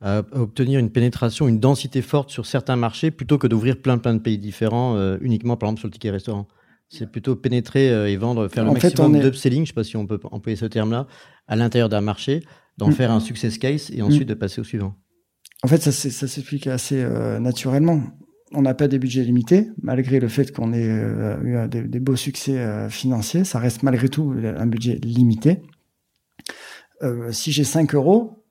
[0.00, 4.14] à obtenir une pénétration, une densité forte sur certains marchés plutôt que d'ouvrir plein plein
[4.14, 6.46] de pays différents euh, uniquement par exemple sur le ticket restaurant.
[6.90, 9.72] C'est plutôt pénétrer euh, et vendre, faire le En maximum est- d'upselling, je ne sais
[9.74, 11.06] pas si on peut employer ce terme-là,
[11.46, 12.42] à l'intérieur d'un marché,
[12.78, 12.92] d'en Mm.
[12.92, 14.94] faire un success case et ensuite de passer au suivant.
[15.62, 18.00] En fait, ça, s'explique assez euh, naturellement.
[18.52, 22.00] On n'a pas des budgets limités, malgré le fait qu'on ait euh, eu des, des
[22.00, 23.44] beaux succès euh, financiers.
[23.44, 25.62] Ça reste malgré tout un budget limité.
[27.30, 28.44] Si j'ai 5 euros,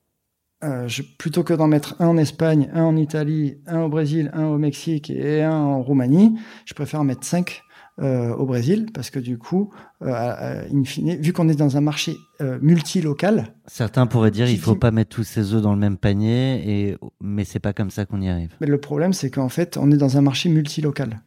[0.62, 4.46] je, plutôt que d'en mettre un en Espagne, un en Italie, un au Brésil, un
[4.46, 7.62] au Mexique et un en Roumanie, je préfère en mettre 5
[8.00, 11.78] euh, au Brésil parce que du coup, euh, euh, in fine, vu qu'on est dans
[11.78, 15.74] un marché euh, multilocal, Certains pourraient dire il faut pas mettre tous ses œufs dans
[15.74, 16.98] le même panier, et...
[17.22, 18.56] mais c'est pas comme ça qu'on y arrive.
[18.62, 21.22] Mais le problème, c'est qu'en fait, on est dans un marché multilocal.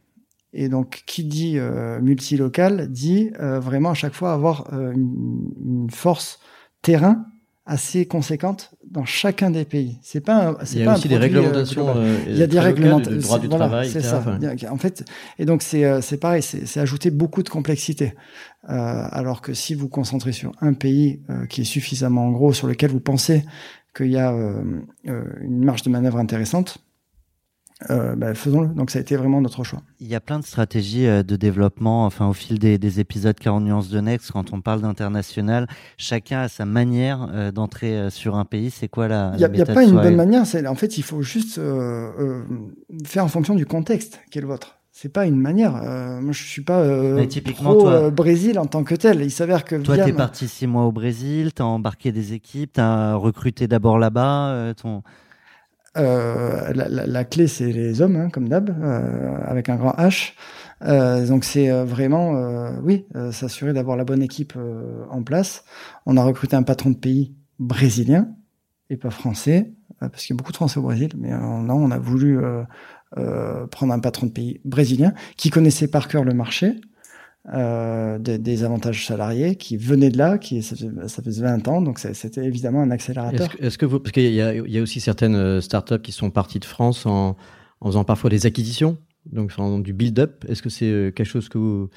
[0.53, 1.57] Et donc, qui dit
[2.01, 6.39] multilocal dit vraiment à chaque fois avoir une, une force
[6.81, 7.25] terrain
[7.65, 9.97] assez conséquente dans chacun des pays.
[10.01, 11.93] C'est pas, un- Il c'est y pas a un aussi des euh, réglementations.
[11.95, 13.11] euh, Il y a des réglementations.
[13.15, 14.17] du droit du voilà, travail, c'est ça.
[14.17, 14.39] Enfin,
[14.71, 15.05] En fait,
[15.39, 18.13] et donc c'est euh, c'est pareil, c'est c'est ajouter beaucoup de complexité.
[18.69, 18.73] Euh,
[19.11, 22.89] alors que si vous concentrez sur un pays euh, qui est suffisamment gros, sur lequel
[22.91, 23.43] vous pensez
[23.95, 24.63] qu'il y a euh,
[25.05, 26.79] une marge de manœuvre intéressante,
[27.89, 28.67] euh, bah, faisons-le.
[28.67, 29.81] Donc ça a été vraiment notre choix.
[29.99, 33.37] Il y a plein de stratégies euh, de développement, enfin au fil des, des épisodes
[33.37, 35.67] 40 nuances de Next, quand on parle d'international,
[35.97, 38.69] chacun a sa manière euh, d'entrer sur un pays.
[38.71, 40.45] C'est quoi la Il n'y a, y a pas une bonne manière.
[40.45, 41.59] c'est- En fait, il faut juste
[43.05, 44.77] faire en fonction du contexte qui est le vôtre.
[44.93, 45.71] C'est pas une manière.
[46.21, 46.85] Moi, je suis pas
[47.27, 49.21] typiquement, pro toi- Brésil en tant que tel.
[49.21, 52.73] Il s'avère que Toi, via t'es parti six mois au Brésil, t'as embarqué des équipes,
[52.73, 54.73] t'as recruté d'abord là-bas.
[54.81, 55.01] ton...
[55.97, 59.91] Euh, la, la- la clé, c'est les hommes, hein, comme d'hab, euh, avec un grand
[59.97, 60.33] H.
[60.83, 64.53] Euh, donc c'est euh, vraiment, euh, oui, s'assurer d'avoir la bonne équipe
[65.09, 65.63] en place.
[66.05, 68.29] On a recruté un patron de pays brésilien
[68.89, 71.91] et pas français, parce qu'il y a beaucoup de Français au Brésil, mais non, on
[71.91, 72.39] a voulu
[73.71, 76.75] prendre un patron de pays brésilien qui connaissait par cœur le marché.
[77.49, 81.81] Euh, des, avantages salariés qui venaient de là, qui ça faisait, ça faisait 20 ans,
[81.81, 83.49] donc c'était évidemment un accélérateur.
[83.59, 86.59] Est-ce que, vous, parce qu'il y y a aussi certaines euh, startups qui sont parties
[86.59, 87.35] de France en,
[87.83, 88.99] faisant parfois des acquisitions,
[89.31, 90.45] donc en du build-up.
[90.47, 91.89] Est-ce que c'est euh, quelque chose que vous,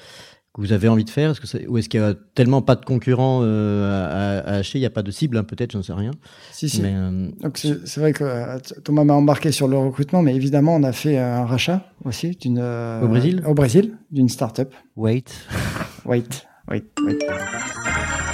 [0.55, 1.31] que vous avez envie de faire?
[1.31, 4.55] Est-ce que c'est- Ou est-ce qu'il y a tellement pas de concurrents euh, à, à
[4.59, 6.11] acheter Il n'y a pas de cible, hein, peut-être, je ne sais rien.
[6.53, 6.81] Si, si.
[6.83, 10.83] Euh, Donc c'est vrai que euh, Thomas m'a embarqué sur le recrutement, mais évidemment on
[10.83, 13.43] a fait un rachat aussi d'une euh, Au Brésil?
[13.45, 14.73] au Brésil d'une start-up.
[14.95, 15.25] Wait.
[16.05, 17.17] Wait, wait, wait.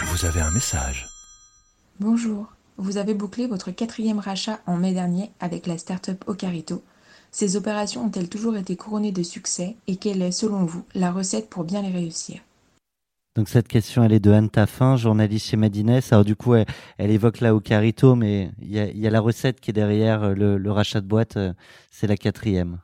[0.08, 1.08] Vous avez un message.
[2.02, 6.84] Bonjour, vous avez bouclé votre quatrième rachat en mai dernier avec la start-up Ocarito.
[7.32, 11.50] Ces opérations ont-elles toujours été couronnées de succès et quelle est, selon vous, la recette
[11.50, 12.41] pour bien les réussir?
[13.38, 16.02] Donc cette question, elle est de Anne Taffin, journaliste chez Madines.
[16.12, 16.65] Alors du coup, elle,
[16.98, 19.74] elle évoque là Ocarito, mais il y a, il y a la recette qui est
[19.74, 21.38] derrière euh, le, le rachat de boîte.
[21.38, 21.54] euh,
[21.91, 22.80] C'est la quatrième.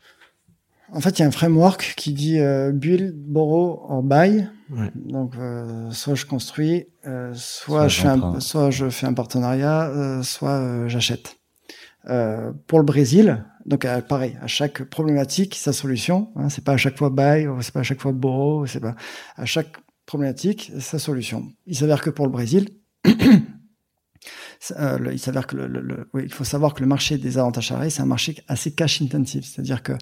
[0.94, 4.48] En fait, il y a un framework qui dit euh, build, borrow or buy.
[4.70, 4.90] Ouais.
[4.96, 8.42] Donc, euh, soit je construis, euh, soit, Soit je fais un, j'emprunte.
[8.42, 11.36] soit je fais un partenariat, euh, soit euh, j'achète.
[12.10, 16.32] Euh, pour le Brésil, donc euh, pareil, à chaque problématique, sa solution.
[16.36, 18.96] Hein, c'est pas à chaque fois ou c'est pas à chaque fois borrow, c'est pas
[19.36, 19.76] à chaque
[20.06, 21.52] problématique sa solution.
[21.66, 22.70] Il s'avère que pour le Brésil,
[24.80, 27.38] euh, il s'avère que le, le- le- oui, il faut savoir que le marché des
[27.38, 29.94] avantages salariés, c'est un marché assez cash intensive, c'est-à-dire que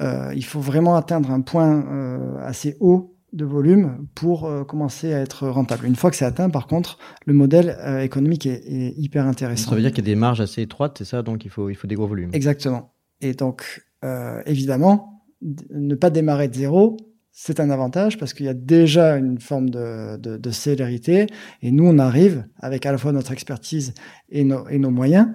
[0.00, 5.12] euh, il faut vraiment atteindre un point euh, assez haut de volume pour euh, commencer
[5.12, 5.86] à être rentable.
[5.86, 9.70] Une fois que c'est atteint, par contre, le modèle euh, économique est, est hyper intéressant.
[9.70, 11.68] Ça veut dire qu'il y a des marges assez étroites, c'est ça, donc il faut,
[11.68, 12.30] il faut des gros volumes.
[12.32, 12.94] Exactement.
[13.20, 15.22] Et donc, euh, évidemment,
[15.70, 16.96] ne pas démarrer de zéro,
[17.30, 21.26] c'est un avantage parce qu'il y a déjà une forme de, de, de célérité.
[21.62, 23.94] Et nous, on arrive, avec à la fois notre expertise
[24.28, 25.28] et nos, et nos moyens,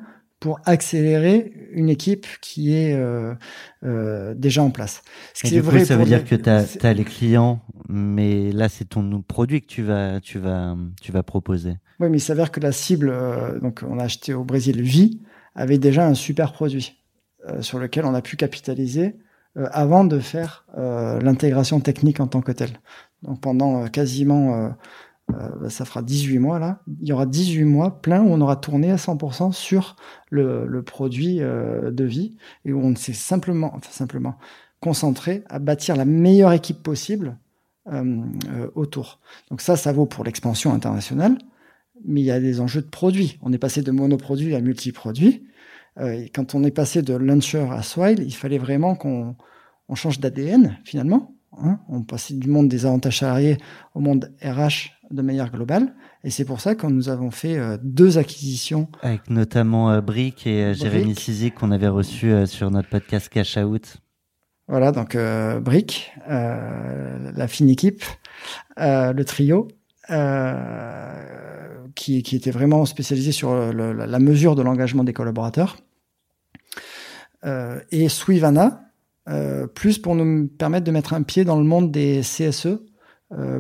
[0.43, 3.33] pour accélérer une équipe qui est euh,
[3.85, 5.01] euh, déjà en place.
[5.33, 7.61] Ce qui est du coup, vrai ça veut dire les- que tu as, les clients,
[7.87, 11.77] mais là, c'est ton produit que tu vas, tu vas, tu vas proposer.
[12.01, 15.21] Oui, mais il s'avère que la cible, euh, donc on a acheté au Brésil Vie,
[15.55, 16.99] avait déjà un super produit
[17.61, 19.15] sur lequel on a pu capitaliser
[19.55, 22.79] avant de faire l'intégration technique en tant que telle.
[23.21, 24.73] Donc pendant quasiment,
[25.31, 28.41] euh, euh, ça fera 18 mois là, il y aura 18 mois plein où on
[28.41, 29.95] aura tourné à 100% sur
[30.29, 34.37] le, le produit euh, de vie et où on s'est simplement, enfin simplement
[34.81, 37.37] concentré à bâtir la meilleure équipe possible
[37.87, 39.19] euh, euh, autour.
[39.49, 41.37] Donc ça, ça vaut pour l'expansion internationale
[42.05, 43.37] mais il y a des enjeux de produits.
[43.41, 45.45] On est passé de monoproduit à multiproduit.
[45.99, 49.35] Euh, et quand on est passé de Launcher à Swile, il fallait vraiment qu'on
[49.89, 51.35] on change d'ADN finalement.
[51.57, 53.57] Hein on passait du monde des avantages salariés
[53.93, 55.93] au monde RH de manière globale.
[56.23, 58.87] Et c'est pour ça que nous avons fait euh, deux acquisitions.
[59.01, 61.15] Avec notamment euh, Brick et euh, Jérémy.
[61.15, 63.97] Sizik qu'on avait reçu euh, sur notre podcast Cash Out.
[64.67, 68.03] Voilà, donc euh, Brick, la fine équipe,
[68.77, 69.67] le trio,
[71.95, 75.75] qui, qui était vraiment spécialisé sur le- la, la mesure de l'engagement des collaborateurs.
[77.91, 78.85] Et Suivana,
[79.75, 82.79] plus pour nous permettre de mettre un pied dans le monde des CSE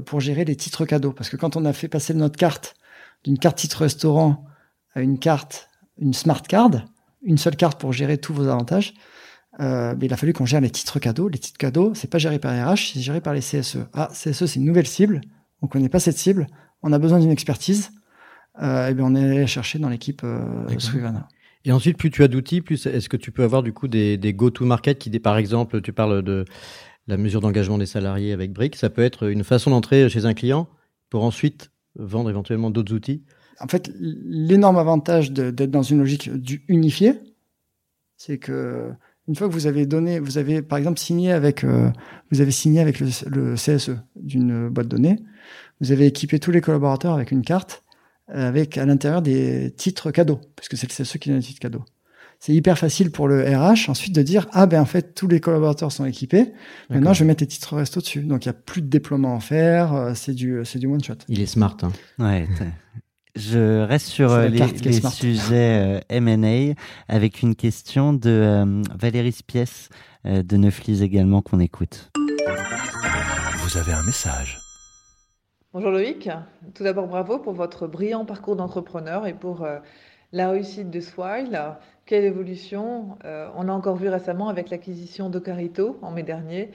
[0.05, 1.11] pour gérer les titres cadeaux.
[1.11, 2.75] Parce que quand on a fait passer notre carte
[3.23, 4.45] d'une carte titre restaurant
[4.93, 6.85] à une carte, une smart card,
[7.23, 8.93] une seule carte pour gérer tous vos avantages,
[9.59, 11.29] euh, mais il a fallu qu'on gère les titres cadeaux.
[11.29, 13.77] Les titres cadeaux, c'est pas géré par RH, c'est géré par les CSE.
[13.93, 15.21] Ah, CSE, c'est une nouvelle cible.
[15.61, 16.47] On connaît pas cette cible.
[16.81, 17.91] On a besoin d'une expertise.
[18.61, 20.65] Euh, et bien, on est allé la chercher dans l'équipe euh.
[21.65, 24.17] Et ensuite, plus tu as d'outils, plus est-ce que tu peux avoir du coup des,
[24.17, 26.43] des go-to-market qui, par exemple, tu parles de
[27.07, 30.33] la mesure d'engagement des salariés avec Brick, ça peut être une façon d'entrer chez un
[30.33, 30.67] client
[31.09, 33.23] pour ensuite vendre éventuellement d'autres outils.
[33.59, 37.13] En fait, l'énorme avantage d'être dans une logique du unifié,
[38.17, 38.91] c'est que
[39.27, 41.89] une fois que vous avez donné, vous avez par exemple signé avec, euh,
[42.31, 45.19] vous avez signé avec le, CSE d'une boîte de données,
[45.79, 47.83] vous avez équipé tous les collaborateurs avec une carte
[48.27, 51.59] avec à l'intérieur des titres cadeaux, parce que c'est le CSE qui donne les titres
[51.59, 51.83] cadeaux.
[52.45, 55.39] C'est hyper facile pour le RH ensuite de dire ah ben en fait tous les
[55.39, 56.51] collaborateurs sont équipés.
[56.89, 58.19] Maintenant je vais mettre les titres resto dessus.
[58.19, 59.93] Donc il y a plus de déploiement à faire.
[59.93, 61.13] euh, C'est du c'est du one shot.
[61.29, 61.77] Il est smart.
[61.83, 61.93] Hein.
[62.19, 62.45] Ouais.
[63.37, 66.73] Je reste sur euh, les, carte qui est les sujets euh, M&A
[67.07, 69.87] avec une question de euh, Valérie Spies
[70.25, 72.11] euh, de Neuflis également qu'on écoute.
[73.59, 74.59] Vous avez un message.
[75.71, 76.29] Bonjour Loïc,
[76.75, 79.79] tout d'abord bravo pour votre brillant parcours d'entrepreneur et pour euh,
[80.33, 81.57] la réussite de Swile.
[82.05, 86.71] Quelle évolution Euh, On a encore vu récemment avec l'acquisition d'Ocarito en mai dernier.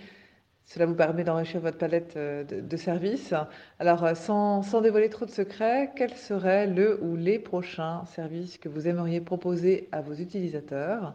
[0.65, 3.35] Cela vous permet d'enrichir votre palette euh, de, services.
[3.79, 8.57] Alors, euh, sans, sans dévoiler trop de secrets, quel serait le ou les prochains services
[8.59, 11.15] que vous aimeriez proposer à vos utilisateurs?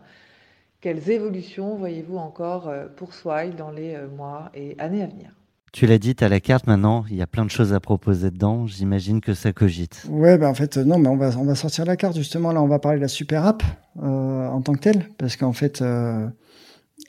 [0.80, 5.43] Quelles évolutions voyez-vous encore pour Swile dans les mois et années à venir?
[5.74, 8.30] Tu l'as dit, as la carte maintenant, il y a plein de choses à proposer
[8.30, 10.05] dedans, j'imagine que ça cogite.
[10.07, 12.51] Ouais, ben en fait, euh, non, mais on va, on va sortir la carte justement.
[12.51, 13.63] Là, on va parler de la super app
[14.03, 16.28] euh, en tant que telle, parce qu'en fait, euh,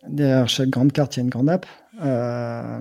[0.08, 1.66] derrière chaque grande carte, il y a une grande app.
[2.02, 2.80] Euh,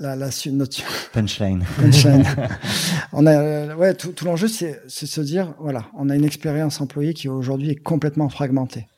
[0.00, 1.64] la, la notre Punchline.
[1.80, 2.24] punchline.
[3.12, 6.16] on a, euh, ouais, tout, tout l'enjeu, c'est c'est de se dire, voilà, on a
[6.16, 8.88] une expérience employée qui aujourd'hui est complètement fragmentée.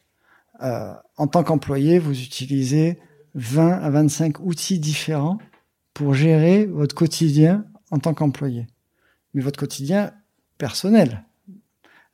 [0.63, 2.99] Euh, en tant qu'employé, vous utilisez
[3.35, 5.37] 20 à 25 outils différents
[5.97, 8.67] pour gérer votre quotidien en tant qu'employé.
[9.33, 10.13] Mais votre quotidien
[10.59, 11.25] personnel.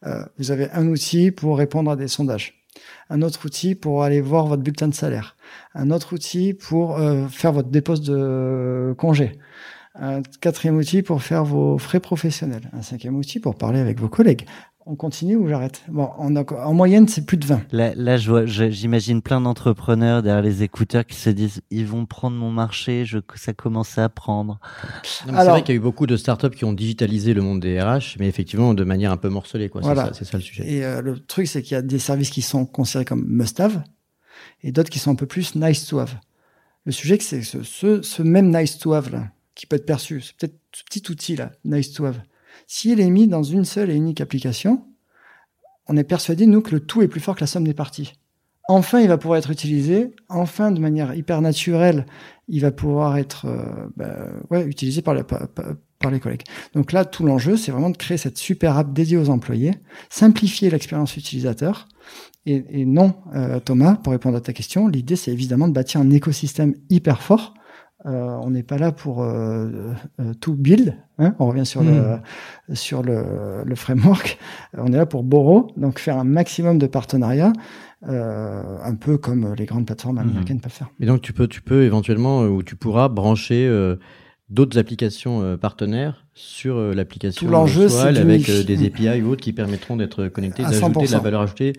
[0.06, 2.64] Euh, vous avez un outil pour répondre à des sondages.
[3.10, 5.36] Un autre outil pour aller voir votre bulletin de salaire,
[5.74, 9.32] un autre outil pour euh, faire votre dépose de congé,
[9.96, 14.08] un quatrième outil pour faire vos frais professionnels, un cinquième outil pour parler avec vos
[14.08, 14.46] collègues,
[14.86, 15.82] on continue ou j'arrête?
[15.88, 17.72] Bon, en moyenne, c'est plus de 20.
[17.72, 22.50] Là, là j'imagine plein d'entrepreneurs derrière les écouteurs qui se disent ils vont prendre mon
[22.50, 24.58] marché, je, ça commence à prendre.
[25.04, 27.80] C'est vrai qu'il y a eu beaucoup de startups qui ont digitalisé le monde des
[27.80, 29.68] RH, mais effectivement de manière un peu morcelée.
[29.68, 29.82] Quoi.
[30.12, 30.70] C'est, ça, le sujet.
[30.70, 33.82] Et euh, le truc, c'est qu'il y a des services qui sont considérés comme must-have
[34.62, 36.14] et d'autres qui sont un peu plus nice to have.
[36.84, 40.20] Le sujet, c'est ce, ce, ce même nice to have là, qui peut être perçu,
[40.20, 42.20] c'est peut-être ce petit outil là, nice to have
[42.74, 44.86] s'il est mis dans une seule et unique application,
[45.88, 48.14] on est persuadé, nous, que le tout est plus fort que la somme des parties.
[48.66, 50.12] Enfin, il va pouvoir être utilisé.
[50.30, 52.06] Enfin, de manière hyper naturelle,
[52.48, 56.44] il va pouvoir être euh, bah, utilisé par, les collègues.
[56.72, 59.74] Donc là, tout l'enjeu, c'est vraiment de créer cette super app dédiée aux employés,
[60.08, 61.88] simplifier l'expérience utilisateur.
[62.46, 66.00] Et, et non, euh, Thomas, pour répondre à ta question, l'idée, c'est évidemment de bâtir
[66.00, 67.52] un écosystème hyper fort
[68.04, 69.68] euh, on n'est pas là pour euh,
[70.20, 70.96] euh, tout build.
[71.18, 72.74] Hein on revient sur le hmm.
[72.74, 74.38] sur le, le, framework.
[74.76, 77.52] On est là pour borrow, donc faire un maximum de partenariats,
[78.04, 80.30] un peu comme les grandes plateformes hmm.
[80.30, 80.90] américaines peuvent faire.
[80.98, 83.70] Et donc tu peux tu peux éventuellement ou tu pourras brancher
[84.48, 89.96] d'autres applications partenaires sur l'application Tout l'enjeu, c'est avec des API ou autres qui permettront
[89.96, 91.74] d'être connectés, d'ajouter de la valeur ajoutée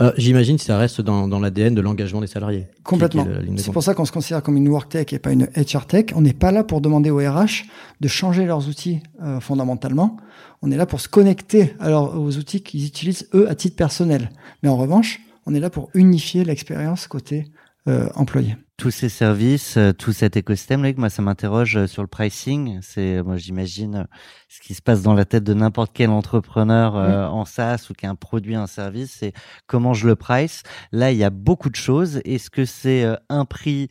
[0.00, 2.66] euh, j'imagine que ça reste dans, dans l'ADN de l'engagement des salariés.
[2.82, 3.26] Complètement.
[3.56, 6.06] C'est pour ça qu'on se considère comme une work tech et pas une HR tech.
[6.14, 7.64] On n'est pas là pour demander aux RH
[8.00, 10.16] de changer leurs outils euh, fondamentalement.
[10.62, 14.30] On est là pour se connecter alors aux outils qu'ils utilisent eux à titre personnel.
[14.62, 17.44] Mais en revanche, on est là pour unifier l'expérience côté
[17.88, 22.02] euh, employé tous ces services, euh, tout cet écosystème, là, moi, ça m'interroge euh, sur
[22.02, 22.78] le pricing.
[22.82, 24.04] C'est, moi, j'imagine euh,
[24.48, 28.06] ce qui se passe dans la tête de n'importe quel entrepreneur en SaaS ou qui
[28.06, 29.32] a un produit, un service, c'est
[29.66, 30.62] comment je le price.
[30.92, 32.20] Là, il y a beaucoup de choses.
[32.24, 33.88] Est-ce que c'est un prix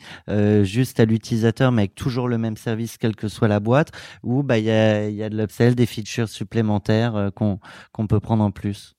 [0.63, 3.91] juste à l'utilisateur, mais avec toujours le même service, quelle que soit la boîte,
[4.23, 7.59] ou bah il y a, y a de l'upsell, des features supplémentaires qu'on
[7.91, 8.94] qu'on peut prendre en plus?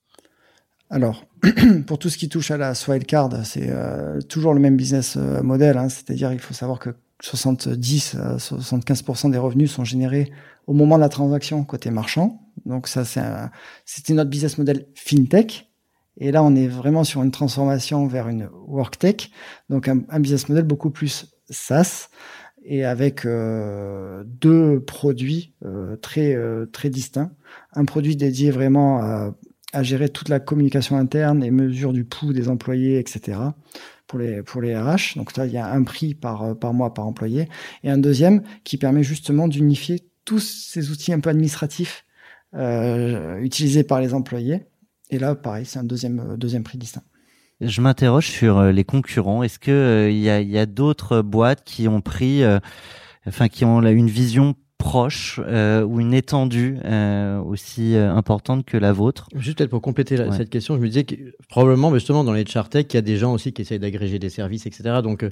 [0.89, 1.25] Alors,
[1.85, 5.41] pour tout ce qui touche à la Swile-Card, c'est euh, toujours le même business euh,
[5.43, 10.31] model, hein, c'est-à-dire il faut savoir que 70 à 75% des revenus sont générés
[10.65, 12.41] au moment de la transaction côté marchand.
[12.65, 13.03] Donc ça,
[13.85, 15.69] c'était notre business model fintech.
[16.19, 19.31] Et là, on est vraiment sur une transformation vers une worktech,
[19.69, 22.09] donc un, business model beaucoup plus SaaS
[22.63, 25.53] et avec euh, deux produits
[26.01, 26.37] très
[26.71, 27.31] très distincts.
[27.73, 29.31] Un produit dédié vraiment
[29.73, 33.37] à gérer toute la communication interne et mesure du pouls des employés, etc.
[34.07, 35.17] pour les, pour les RH.
[35.17, 37.49] Donc là, il y a un prix par, euh, par mois par employé.
[37.83, 42.05] Et un deuxième qui permet justement d'unifier tous ces outils un peu administratifs
[42.55, 44.65] euh, utilisés par les employés.
[45.09, 47.03] Et là, pareil, c'est un deuxième, euh, deuxième prix distinct.
[47.59, 49.41] Je m'interroge sur les concurrents.
[49.41, 52.43] Est-ce que il y a d'autres boîtes qui ont pris,
[53.25, 58.77] enfin qui ont une vision proche euh, ou une étendue euh, aussi euh, importante que
[58.77, 61.15] la vôtre Juste peut-être pour compléter cette question, je me disais que
[61.49, 64.29] probablement justement dans les tech, il y a des gens aussi qui essayent d'agréger des
[64.29, 65.01] services, etc.
[65.03, 65.25] Donc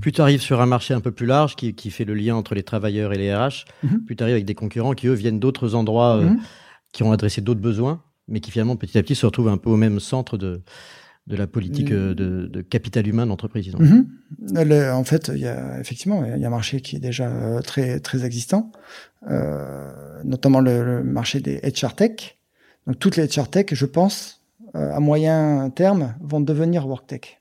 [0.00, 2.36] plus tu arrives sur un marché un peu plus large qui, qui fait le lien
[2.36, 4.04] entre les travailleurs et les RH, mhm.
[4.04, 6.38] plus tu arrives avec des concurrents qui eux viennent d'autres endroits, mhm.
[6.92, 9.70] qui ont adressé d'autres besoins, mais qui finalement petit à petit se retrouvent un peu
[9.70, 10.62] au même centre de
[11.28, 13.74] de la politique euh, de, de capital humain d'entreprise.
[13.78, 14.06] Mhm.
[14.92, 17.60] En fait, il y a effectivement il y a un marché qui est déjà euh,
[17.60, 18.72] très très existant,
[19.30, 22.38] euh, notamment le, marché des HR tech.
[22.86, 24.40] Donc toutes les HR tech, je pense,
[24.74, 27.40] euh, à moyen terme, vont devenir work tech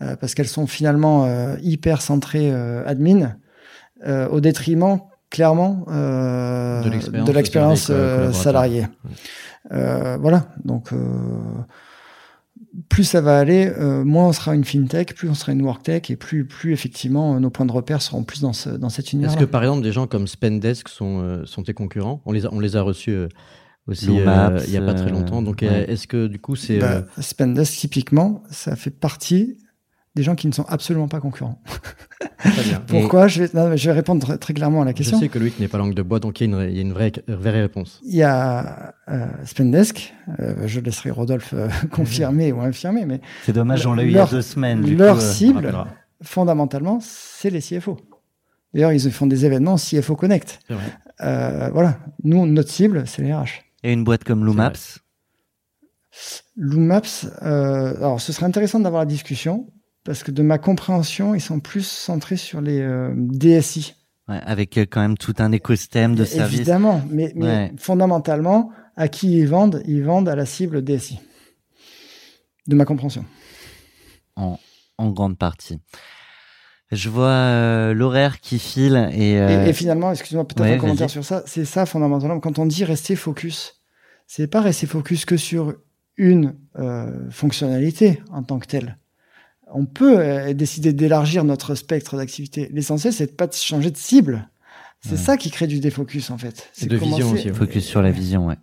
[0.00, 1.26] euh, parce qu'elles sont finalement
[1.60, 2.52] hyper centrées
[2.86, 3.36] admin
[4.06, 5.00] au détriment
[5.30, 7.90] clairement de l'expérience
[8.32, 8.86] salariée.
[9.70, 10.90] voilà, donc
[12.88, 16.10] plus ça va aller, euh, moins on sera une fintech, plus on sera une worktech,
[16.10, 19.30] et plus, plus effectivement nos points de repère seront plus dans, ce, dans cet univers.
[19.30, 22.22] Est-ce que par exemple des gens comme Spendesk sont, euh, sont tes concurrents?
[22.24, 23.28] On les, a, on les a reçus euh,
[23.86, 25.42] aussi il n'y a pas très longtemps.
[25.42, 26.78] Donc est-ce que du coup c'est...
[26.78, 29.58] Bah, Spendesk typiquement, ça fait partie
[30.14, 31.60] des gens qui ne sont absolument pas concurrents.
[32.86, 33.28] Pourquoi?
[33.28, 35.16] Je, vais, je vais répondre très, clairement à la question.
[35.18, 36.76] Je sais que Loïc n'est pas langue de bois, donc il y a une, il
[36.76, 38.00] y a une vraie, vraie, réponse.
[38.04, 43.52] Il y a euh, Spendesk, euh, je laisserai Rodolphe euh, confirmer ou infirmer, mais c'est
[43.52, 44.96] dommage, on l'a eu il y a deux semaines.
[44.96, 45.72] leur cible,
[46.22, 47.98] fondamentalement, c'est les CFO.
[48.74, 50.60] D'ailleurs, ils font des événements CFO Connect.
[51.18, 53.62] voilà, nous, notre cible, c'est les RH.
[53.82, 54.98] Et une boîte comme Loomaps
[56.56, 59.66] Loomaps, alors ce serait intéressant d'avoir la discussion
[60.04, 63.94] parce que de ma compréhension, ils sont plus centrés sur les euh, DSI
[64.28, 66.60] Ouais, avec euh, quand même tout un écosystème de services.
[66.60, 67.72] Évidemment, mais, mais Ouais.
[67.76, 71.18] fondamentalement, à qui ils vendent Ils vendent à la cible DSI.
[72.68, 73.24] De ma compréhension.
[74.36, 74.58] en,
[74.98, 75.78] en grande partie.
[76.92, 80.78] Je vois euh, l'horaire qui file et, euh, Et, et finalement, excuse-moi, peut-être ouais, un
[80.78, 81.42] commentaire sur ça.
[81.46, 82.38] C'est ça fondamentalement.
[82.38, 83.80] Quand on dit rester focus,
[84.26, 85.74] c'est pas rester focus que sur
[86.16, 88.98] une euh, fonctionnalité en tant que telle.
[89.74, 92.68] On peut euh, décider d'élargir notre spectre d'activité.
[92.72, 94.48] L'essentiel, c'est de pas changer de cible.
[95.00, 95.16] C'est Ouais.
[95.16, 96.68] ça qui crée du défocus en fait.
[96.72, 97.54] C'est de vision aussi, ouais.
[97.54, 98.46] focus sur la vision.
[98.46, 98.56] Ouais.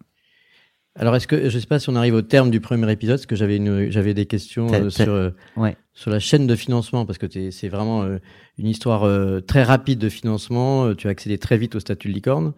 [0.95, 3.25] Alors, est-ce que, je sais pas si on arrive au terme du premier épisode, parce
[3.25, 5.77] que j'avais une, j'avais des questions euh, sur, euh, ouais.
[5.93, 8.17] sur la chaîne de financement, parce que c'est vraiment euh,
[8.57, 10.93] une histoire euh, très rapide de financement.
[10.95, 12.53] Tu as accédé très vite au statut de licorne.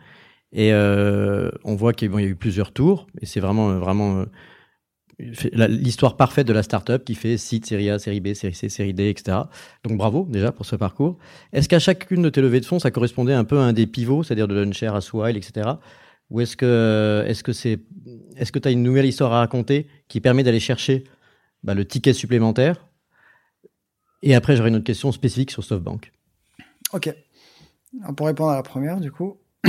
[0.54, 3.80] Et euh, on voit qu'il bon, y a eu plusieurs tours, et c'est vraiment, euh,
[3.80, 4.26] vraiment euh,
[5.68, 8.94] l'histoire parfaite de la startup qui fait site, série A, série B, série C, série
[8.94, 9.38] D, etc.
[9.84, 11.18] Donc bravo déjà pour ce parcours.
[11.54, 13.88] Est-ce qu'à chacune de tes levées de fonds, ça correspondait un peu à un des
[13.88, 15.70] pivots, c'est-à-dire de Launcher à Swile, etc.
[16.30, 17.80] Ou est-ce que est-ce que c'est
[18.38, 21.04] est-ce que tu as une nouvelle histoire à raconter qui permet d'aller chercher
[21.64, 22.88] bah, le ticket supplémentaire?
[24.24, 26.12] Et après, j'aurais une autre question spécifique sur SoftBank.
[26.94, 27.14] Ok.
[28.16, 29.38] Pour répondre à la première, du coup,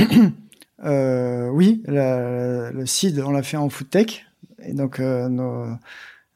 [0.85, 4.25] euh, oui, le seed, on l'a fait en food tech.
[4.65, 5.65] Et donc, euh, nos,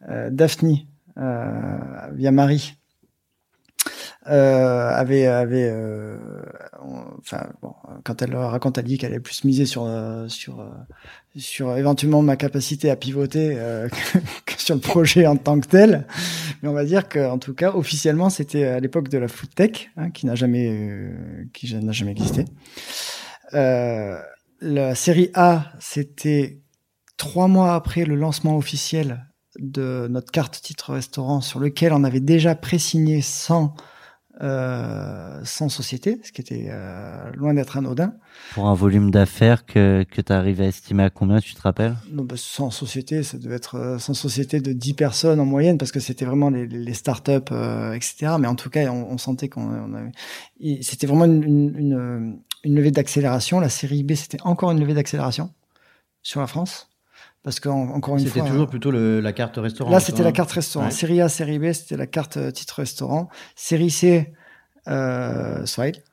[0.10, 0.78] euh, Daphne,
[1.18, 1.80] euh,
[2.14, 2.74] via Marie,
[4.26, 5.26] avait,
[7.20, 7.74] enfin, bon,
[8.04, 9.90] quand elle raconte, elle dit qu'elle est plus misée sur,
[10.28, 10.70] sur,
[11.38, 13.56] sur éventuellement ma capacité à pivoter
[14.14, 16.06] que, que sur le projet en tant que tel.
[16.62, 19.92] Mais on va dire qu'en tout cas, officiellement, c'était à l'époque de la food tech,
[19.96, 21.10] hein, qui n'a jamais,
[21.54, 22.44] qui n'a jamais existé.
[23.54, 26.60] La série A, c'était
[27.18, 29.26] trois mois après le lancement officiel
[29.60, 33.74] de notre carte titre restaurant, sur lequel on avait déjà pré-signé sans
[34.42, 38.14] euh, sans société, ce qui était euh, loin d'être anodin.
[38.54, 41.96] Pour un volume d'affaires que, que tu arrives à estimer à combien, tu te rappelles?
[42.12, 45.80] Non, bah, sans société, ça devait être euh, sans société de 10 personnes en moyenne,
[45.80, 48.36] parce que c'était vraiment les, les startups, euh, etc.
[48.40, 50.12] Mais en tout cas, on, on sentait qu'on on avait...
[50.84, 53.60] C'était vraiment une, une, une, une levée d'accélération.
[53.60, 55.52] La série B, c'était encore une levée d'accélération
[56.22, 56.90] sur la France.
[57.48, 58.42] Parce qu'encore une fois...
[58.42, 59.90] C'était toujours plutôt le- la carte restaurant.
[59.90, 60.32] Là, c'était la hein.
[60.34, 60.88] carte restaurant.
[60.88, 60.92] Ouais.
[60.92, 63.30] Série A, série B, c'était la carte euh, titre restaurant.
[63.56, 64.34] Série C,
[64.90, 66.04] euh, Swile.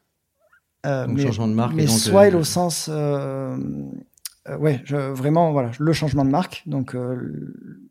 [0.87, 5.51] Euh, Donc, changement de marque, et Mais donc, Swile euh, au sens, ouais, je, vraiment,
[5.51, 6.63] voilà, le changement de marque.
[6.67, 6.97] Donc,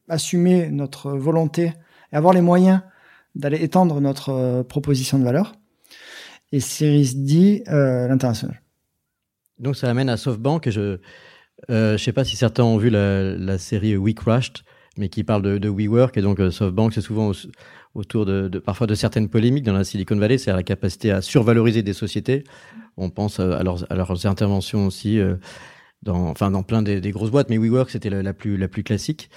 [0.07, 1.73] assumer notre volonté
[2.13, 2.79] et avoir les moyens
[3.35, 5.53] d'aller étendre notre proposition de valeur.
[6.53, 8.61] Et Series D, l'international.
[9.59, 10.65] Donc ça amène à SoftBank.
[10.67, 10.99] Et je
[11.69, 14.59] euh, je sais pas si certains ont vu la, série We Crashed,
[14.97, 16.17] mais qui parle de, WeWork.
[16.17, 17.49] Et donc euh, SoftBank, c'est souvent au-
[17.95, 21.83] autour de, parfois de certaines polémiques dans la Silicon Valley, c'est la capacité à survaloriser
[21.83, 22.43] des sociétés.
[22.97, 25.19] On pense euh, à leurs, interventions aussi
[26.03, 29.29] dans, enfin dans plein des, grosses boîtes, mais WeWork c'était la, plus la plus classique.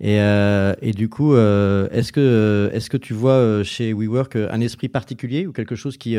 [0.00, 5.52] Et, du coup, est-ce que est-ce que tu vois chez WeWork un esprit particulier ou
[5.52, 6.16] quelque chose qui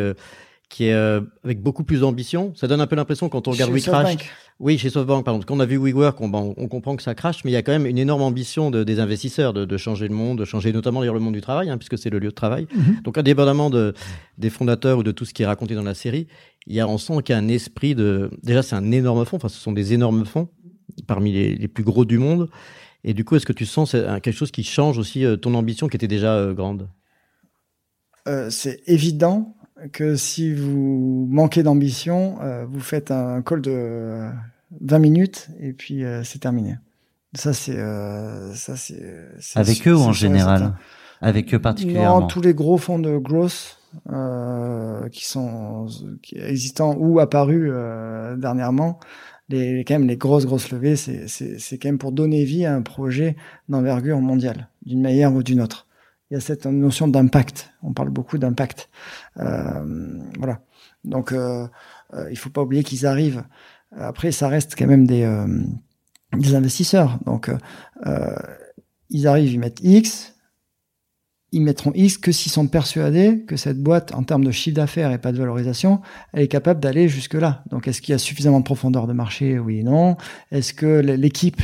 [0.69, 3.71] qui est euh, avec beaucoup plus d'ambition Ça donne un peu l'impression quand on regarde
[3.71, 4.07] Chez We Crash.
[4.11, 4.29] SoftBank.
[4.59, 5.41] Oui, chez SoftBank, pardon.
[5.45, 7.57] Quand on a vu WeWork, on, bon, on comprend que ça crache, mais il y
[7.57, 10.45] a quand même une énorme ambition de, des investisseurs de, de changer le monde, de
[10.45, 12.67] changer notamment d'ailleurs le monde du travail, hein, puisque c'est le lieu de travail.
[12.75, 13.01] Mhm.
[13.03, 13.93] Donc, indépendamment de,
[14.37, 16.27] des fondateurs ou de tout ce qui est raconté dans la série,
[16.67, 18.29] il y a, on sent qu'il y a un esprit de.
[18.43, 19.37] Déjà, c'est un énorme fonds.
[19.37, 20.49] Enfin, ce sont des énormes fonds
[21.07, 22.49] parmi les, les plus gros du monde.
[23.03, 25.87] Et du coup, est-ce que tu sens quelque chose qui change aussi euh, ton ambition
[25.87, 26.89] qui était déjà euh, grande?
[28.27, 29.55] Euh, c'est évident
[29.91, 34.29] que si vous manquez d'ambition, euh, vous faites un call de euh,
[34.81, 36.77] 20 minutes et puis euh, c'est terminé.
[37.35, 39.01] Ça c'est euh, ça c'est
[39.55, 40.75] Avec eux ou en général certain.
[41.21, 43.77] Avec eux particulièrement Non, tous les gros fonds de growth
[44.11, 45.87] euh, qui sont
[46.21, 48.99] qui existants ou apparus euh, dernièrement,
[49.49, 52.81] les quand même les grosses grosses levées, c'est quand même pour donner vie à un
[52.81, 53.35] projet
[53.67, 55.87] d'envergure mondiale, d'une manière ou d'une autre.
[56.29, 57.71] Il y a cette notion d'impact.
[57.81, 58.89] On parle beaucoup d'impact.
[59.37, 60.61] Euh, voilà.
[61.03, 61.67] Donc euh,
[62.13, 63.43] euh, il faut pas oublier qu'ils arrivent.
[63.97, 65.47] Après, ça reste quand même des euh,
[66.33, 67.19] investisseurs.
[67.25, 67.57] Donc euh,
[68.05, 68.35] euh,
[69.09, 70.35] ils arrivent, ils mettent X,
[71.51, 75.11] ils mettront X que s'ils sont persuadés que cette boîte, en termes de chiffre d'affaires
[75.11, 76.01] et pas de valorisation,
[76.31, 77.63] elle est capable d'aller jusque-là.
[77.71, 79.57] Donc, est-ce qu'il y a suffisamment de profondeur de marché?
[79.57, 80.15] Oui, non.
[80.51, 81.61] Est-ce que l'équipe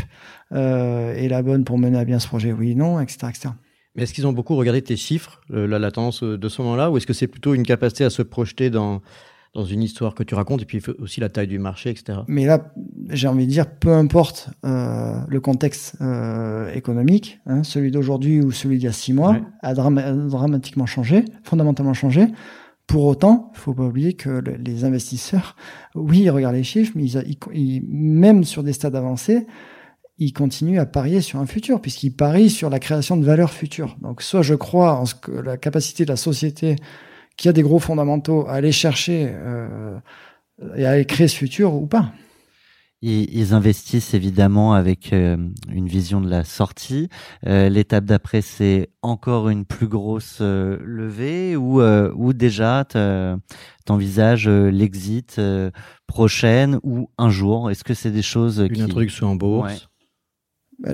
[0.50, 2.52] est la bonne pour mener à bien ce projet?
[2.52, 3.50] Oui, non, etc., etc.
[3.96, 6.92] Mais est-ce qu'ils ont beaucoup regardé tes chiffres, la, la tendance euh, de ce moment-là,
[6.92, 9.02] ou est-ce que c'est plutôt une capacité à se projeter dans,
[9.54, 12.20] dans une histoire que tu racontes, et puis aussi la taille du marché, etc.
[12.28, 12.74] Mais là,
[13.10, 18.52] j'ai envie de dire, peu importe euh, le contexte euh, économique, hein, celui d'aujourd'hui ou
[18.52, 19.44] celui d'il y a six mois, Ouais.
[19.62, 22.28] a drama- dramatiquement changé, fondamentalement changé.
[22.88, 25.56] Pour autant, il faut pas oublier que le- les investisseurs,
[25.96, 29.48] oui, ils regardent les chiffres, mais ils, ils- ils- même sur des stades avancés,
[30.18, 33.98] ils continuent à parier sur un futur, puisqu'ils parient sur la création de valeur future.
[34.02, 36.78] Donc, soit je crois en ce que la capacité de la société,
[37.38, 39.98] qui a des gros fondamentaux, à aller chercher euh,
[40.76, 42.14] et à aller créer ce futur ou pas.
[43.02, 45.38] Ils, investissent évidemment avec euh,
[45.72, 47.08] une vision de la sortie.
[47.46, 52.84] Euh, L'étape d'après, c'est encore une plus grosse levée ou, ou déjà
[53.84, 55.40] t'envisages l'exit
[56.08, 57.70] prochaine ou un jour?
[57.70, 58.82] Est-ce que c'est des choses Une qui...
[58.82, 59.72] introduction en bourse.
[59.72, 59.80] Ouais.
[60.80, 60.92] Bah,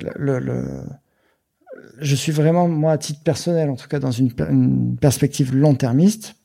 [1.99, 5.55] je suis vraiment, moi, à titre personnel, en tout cas, dans une, per- une perspective
[5.55, 6.35] long-termiste,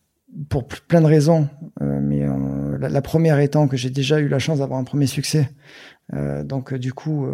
[0.49, 1.49] pour plein de raisons.
[1.81, 5.07] Euh, mais euh, la, première étant que j'ai déjà eu la chance d'avoir un premier
[5.07, 5.51] succès.
[6.15, 7.27] Euh, donc, du coup,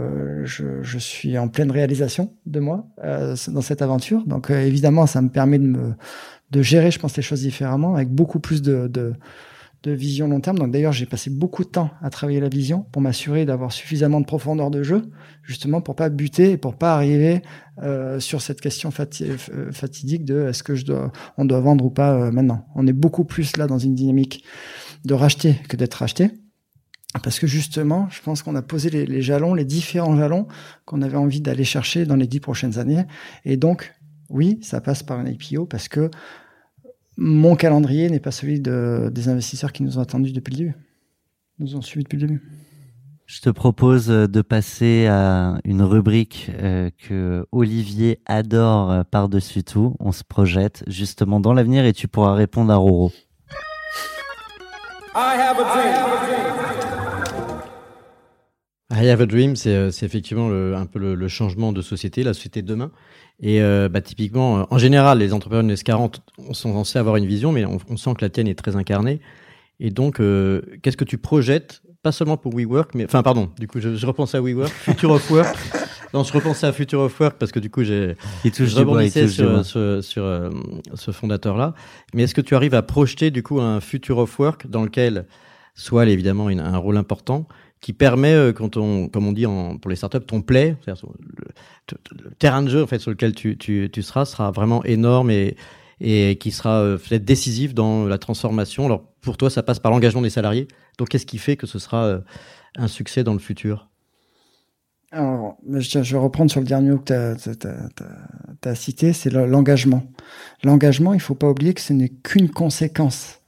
[0.45, 4.25] je, je suis en pleine réalisation de moi dans cette aventure.
[4.27, 5.95] Donc, évidemment, ça me permet de me
[6.51, 9.15] de gérer, je pense, les choses différemment, avec beaucoup plus de, de,
[9.83, 10.59] de vision long terme.
[10.59, 14.21] Donc, d'ailleurs, j'ai passé beaucoup de temps à travailler la vision pour m'assurer d'avoir suffisamment
[14.21, 15.03] de profondeur de jeu,
[15.43, 17.43] justement pour pas buter et pour pas arriver
[17.83, 21.91] euh, sur cette question euh, fatidique de est-ce que je dois, on doit vendre ou
[21.91, 22.67] pas euh, maintenant.
[22.75, 24.45] On est beaucoup plus là dans une dynamique
[25.05, 26.31] de racheter que d'être racheté.
[27.23, 30.47] Parce que justement, je pense qu'on a posé les, les jalons, les différents jalons
[30.87, 33.05] qu'on avait envie d'aller chercher dans les dix prochaines années.
[33.45, 33.93] Et donc,
[34.31, 36.11] oui, ça passe par une IPO parce que
[37.17, 40.75] mon calendrier n'est pas celui de, des investisseurs qui nous ont attendus depuis le début,
[41.59, 42.43] nous ont suivis depuis le début.
[43.27, 49.65] Je te propose euh, de passer à une rubrique euh, que Olivier adore euh, par-dessus
[49.65, 49.97] tout.
[50.01, 53.11] On se projette justement dans l'avenir et tu pourras répondre à Roro.
[55.15, 56.62] I have a dream,
[59.57, 62.67] c'est euh, c'est effectivement le- un peu le, le changement de société, la société de
[62.67, 62.91] demain.
[63.41, 66.17] Et euh, bah, typiquement, euh, en général, les entrepreneurs de S40
[66.53, 69.21] sont censés avoir une vision, mais on, on sent que la tienne est très incarnée.
[69.81, 73.67] Et donc, euh, qu'est-ce que tu projettes, pas seulement pour WeWork, mais enfin, pardon, du
[73.67, 75.57] coup, je, je repense à WeWork, Future of Work.
[76.15, 78.17] Non, je repensais à Future of Work parce que du coup, j'ai
[78.85, 78.99] bois.
[79.29, 80.51] sur, sur, sur, euh,
[80.95, 81.73] ce fondateur-là.
[82.13, 85.25] Mais est-ce que tu arrives à projeter du coup un future of work dans lequel
[85.75, 87.49] soit évidemment une- un rôle important
[87.83, 89.45] qui permet, euh, quand on, comme on dit
[89.83, 93.91] pour les startups, ton play, le, terrain de jeu en fait sur lequel tu, tu,
[93.93, 95.57] tu seras, sera vraiment énorme et,
[96.01, 98.87] et qui sera euh, peut-être décisif dans la transformation.
[98.87, 100.69] Alors pour toi, ça passe par l'engagement des salariés.
[100.97, 102.21] Donc qu'est-ce qui fait que ce sera euh,
[102.77, 103.89] un succès dans le futur?
[105.11, 110.05] Alors, je, vais reprendre sur le dernier mot que tu as, cité, c'est le- l'engagement.
[110.63, 113.41] L'engagement, il faut pas oublier que ce n'est qu'une conséquence.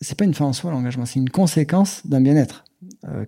[0.00, 2.64] C'est pas une fin en soi, l'engagement, c'est une conséquence d'un bien-être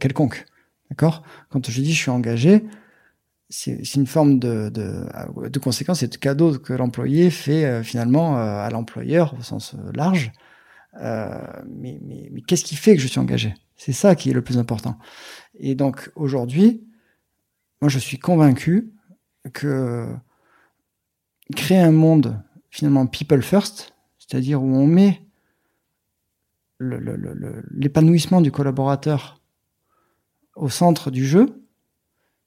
[0.00, 0.46] quelconque.
[0.92, 1.22] D'accord?
[1.48, 2.66] Quand je dis je suis engagé,
[3.48, 5.06] c'est une forme de, de,
[5.48, 9.72] de conséquence, c'est de cadeau que l'employé fait euh, finalement euh, à l'employeur au sens
[9.72, 10.32] euh, large.
[11.00, 13.54] Euh, mais mais, mais qu'est-ce qui fait que je suis engagé?
[13.74, 14.98] C'est ça qui est le plus important.
[15.58, 16.84] Et donc aujourd'hui,
[17.80, 18.92] moi, je suis convaincu
[19.54, 20.06] que
[21.56, 22.38] créer un monde
[22.68, 25.22] finalement people first, c'est-à-dire où on met
[26.80, 29.41] l'épanouissement du collaborateur
[30.56, 31.62] au centre du jeu,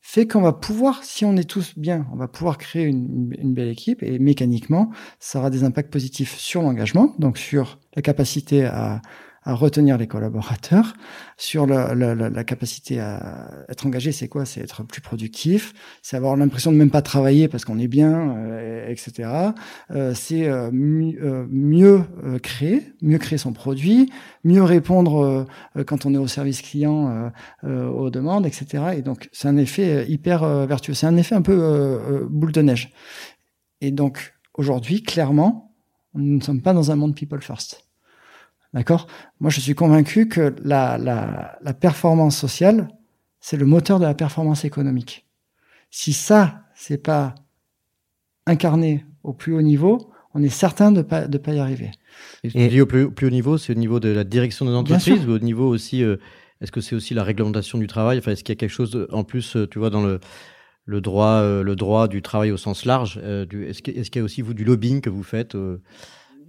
[0.01, 3.53] fait qu'on va pouvoir, si on est tous bien, on va pouvoir créer une, une
[3.55, 8.65] belle équipe et mécaniquement, ça aura des impacts positifs sur l'engagement, donc sur la capacité
[8.65, 9.01] à,
[9.45, 10.93] à retenir les collaborateurs,
[11.37, 14.45] sur la, la- la- capacité à être engagé, c'est quoi?
[14.45, 18.35] C'est être plus productif, c'est avoir l'impression de même pas travailler parce qu'on est bien,
[18.37, 19.29] euh, etc.
[19.91, 24.11] Euh, c'est euh, euh, mieux euh, créer, mieux créer son produit,
[24.43, 25.45] mieux répondre
[25.77, 27.31] euh, quand on est au service client
[27.63, 28.83] aux demandes, etc.
[28.97, 30.93] Et donc c'est un effet hyper vertueux.
[30.93, 32.91] C'est un effet un peu boule de neige.
[33.81, 35.73] Et donc aujourd'hui, clairement,
[36.13, 37.84] nous ne sommes pas dans un monde people first.
[38.75, 39.07] D'accord?
[39.39, 42.89] Moi, je suis convaincu que la, la, la performance sociale,
[43.39, 45.25] c'est le moteur de la performance économique.
[45.89, 47.35] Si ça, c'est pas
[48.45, 51.91] incarné au plus haut niveau, on est certain de pas de pas y arriver.
[52.43, 55.21] Et, tu dis au plus, plus haut niveau, c'est au niveau de la direction entreprises
[55.21, 55.29] sûr.
[55.29, 56.17] ou au niveau aussi, euh,
[56.59, 58.17] est-ce que c'est aussi la réglementation du travail?
[58.17, 60.19] Enfin, est-ce qu'il y a quelque chose de- en plus, euh, tu vois, dans le,
[60.85, 64.23] le droit, euh, le droit du travail au sens large euh, Est-ce qu'il y a
[64.23, 65.81] aussi vous du lobbying que vous faites euh,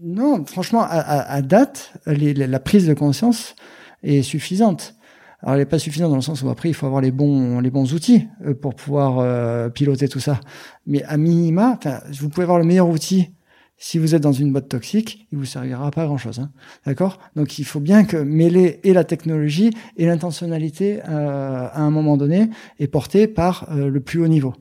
[0.02, 3.54] Non, franchement, à, à- date, la prise de conscience
[4.02, 4.94] est suffisante.
[5.40, 7.60] Alors, elle n'est pas suffisante dans le sens où après, il faut avoir les bons,
[7.60, 10.40] les bons outils euh, pour pouvoir euh, piloter tout ça.
[10.86, 11.78] Mais à minima,
[12.12, 13.32] vous pouvez avoir le meilleur outil.
[13.78, 16.38] Si vous êtes dans une boîte toxique, il vous servira pas à grand chose.
[16.40, 16.50] Hein.
[16.86, 17.18] D'accord?
[17.34, 22.16] Donc, il faut bien que mêler et la technologie et l'intentionnalité euh, à un moment
[22.16, 24.54] donné est portée par le plus haut niveau.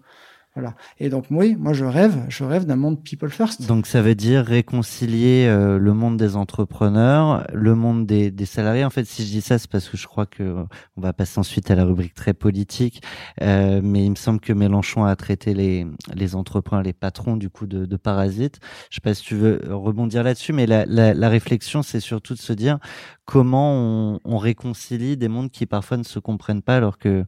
[0.56, 0.74] Voilà.
[1.00, 3.68] Et donc oui, moi je rêve, je rêve d'un monde people first.
[3.68, 8.86] Donc ça veut dire réconcilier euh, le monde des entrepreneurs, le monde des, des, salariés.
[8.86, 10.64] En fait, si je dis ça, c'est parce que je crois que
[10.96, 13.04] on va passer ensuite à la rubrique très politique.
[13.42, 17.50] Euh, mais il me semble que Mélenchon a traité les, les entrepreneurs, les patrons du
[17.50, 18.62] coup de, de parasites.
[18.90, 22.34] Je sais pas si tu veux rebondir là-dessus, mais la, la, la réflexion, c'est surtout
[22.34, 22.80] de se dire
[23.26, 27.26] comment on, on réconcilie des mondes qui parfois ne se comprennent pas, alors que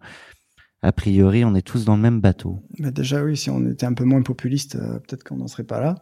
[0.84, 2.60] a priori, on est tous dans le même bateau.
[2.78, 5.64] Mais déjà, oui, si on était un peu moins populiste, euh, peut-être qu'on n'en serait
[5.64, 5.96] pas là.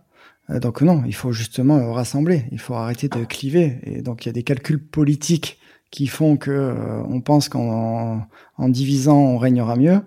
[0.50, 2.46] Euh, donc non, il faut justement euh, rassembler.
[2.52, 3.80] Il faut arrêter de cliver.
[3.84, 5.60] Et donc il y a des calculs politiques
[5.92, 6.76] qui font que
[7.08, 10.02] on pense qu'en en, divisant, on régnera mieux.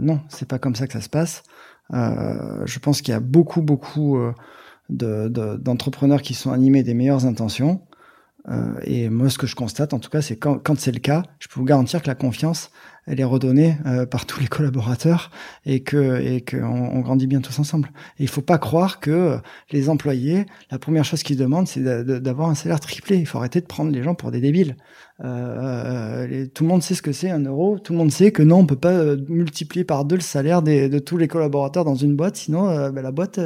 [0.00, 1.42] non, c'est pas comme ça que ça se passe.
[1.90, 4.18] je pense qu'il y a beaucoup, beaucoup
[4.90, 7.80] d'entrepreneurs de, qui sont animés des meilleures intentions.
[8.82, 11.24] et moi, ce que je constate, en tout cas, c'est quand, quand c'est le cas,
[11.40, 12.70] je peux vous garantir que la confiance,
[13.06, 15.30] elle est redonnée euh, par tous les collaborateurs
[15.66, 17.90] et que et qu'on on grandit bien tous ensemble.
[18.18, 19.38] Et il faut pas croire que
[19.70, 23.16] les employés, la première chose qu'ils demandent, c'est d'avoir un salaire triplé.
[23.16, 24.76] Il faut arrêter de prendre les gens pour des débiles.
[25.22, 27.78] Euh, euh tout le monde sait ce que c'est un euro.
[27.78, 30.62] Tout le monde sait que non, on peut pas euh, multiplier par deux le salaire
[30.62, 33.38] des, de tous les collaborateurs dans une boîte, sinon ben, la boîte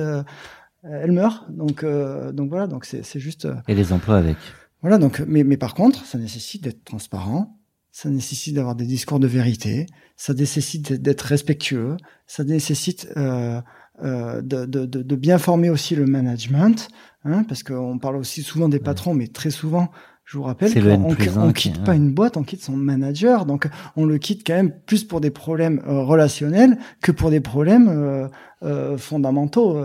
[0.83, 1.51] elle meurt.
[1.51, 3.49] Donc donc voilà, donc c'est juste.
[3.67, 4.37] Et les emplois avec.
[4.83, 7.58] Voilà, donc mais mais par contre, ça nécessite d'être transparent
[8.01, 11.97] ça nécessite d'avoir des discours de vérité, ça nécessite d'être respectueux,
[12.29, 13.61] ça nécessite euh,
[14.05, 16.91] euh, de, de, de, bien former aussi le management,
[17.25, 19.91] hein, parce qu'on parle aussi souvent des patrons, mais très souvent,
[20.25, 24.05] je vous rappelle qu'on on quitte pas une boîte, on quitte son manager, donc on
[24.05, 28.29] le quitte quand même plus pour des problèmes euh, relationnels que pour des problèmes euh,
[28.63, 29.77] euh, fondamentaux,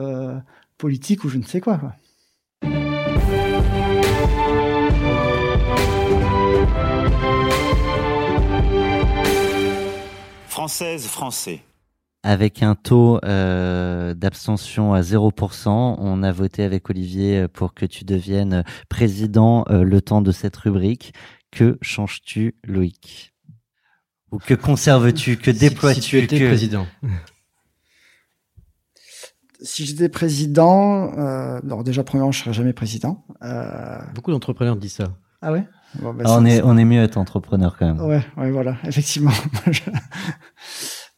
[0.78, 1.80] politiques ou je ne sais quoi.
[1.80, 1.94] quoi.
[10.54, 11.64] Française, français.
[12.22, 18.06] Avec un taux euh, d'abstention à 0%, on a voté avec Olivier pour que tu
[18.06, 21.16] deviennes président euh, le temps de cette rubrique.
[21.50, 23.34] Que changes-tu, Loïc?
[24.32, 26.86] Ou que conserves-tu Que déploies-tu si, tu étais président
[29.60, 33.26] si j'étais président, euh, alors déjà premièrement, je serais jamais président.
[33.42, 33.98] Euh...
[34.14, 35.16] Beaucoup d'entrepreneurs disent ça.
[35.42, 35.66] Ah ouais?
[36.02, 38.02] Bah, ah, on, est, on est mieux être entrepreneur quand même.
[38.02, 39.32] Ouais, ouais voilà, effectivement.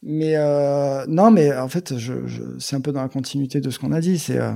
[0.02, 3.70] mais euh, non, mais en fait, je, je, c'est un peu dans la continuité de
[3.70, 4.18] ce qu'on a dit.
[4.18, 4.54] C'est, euh,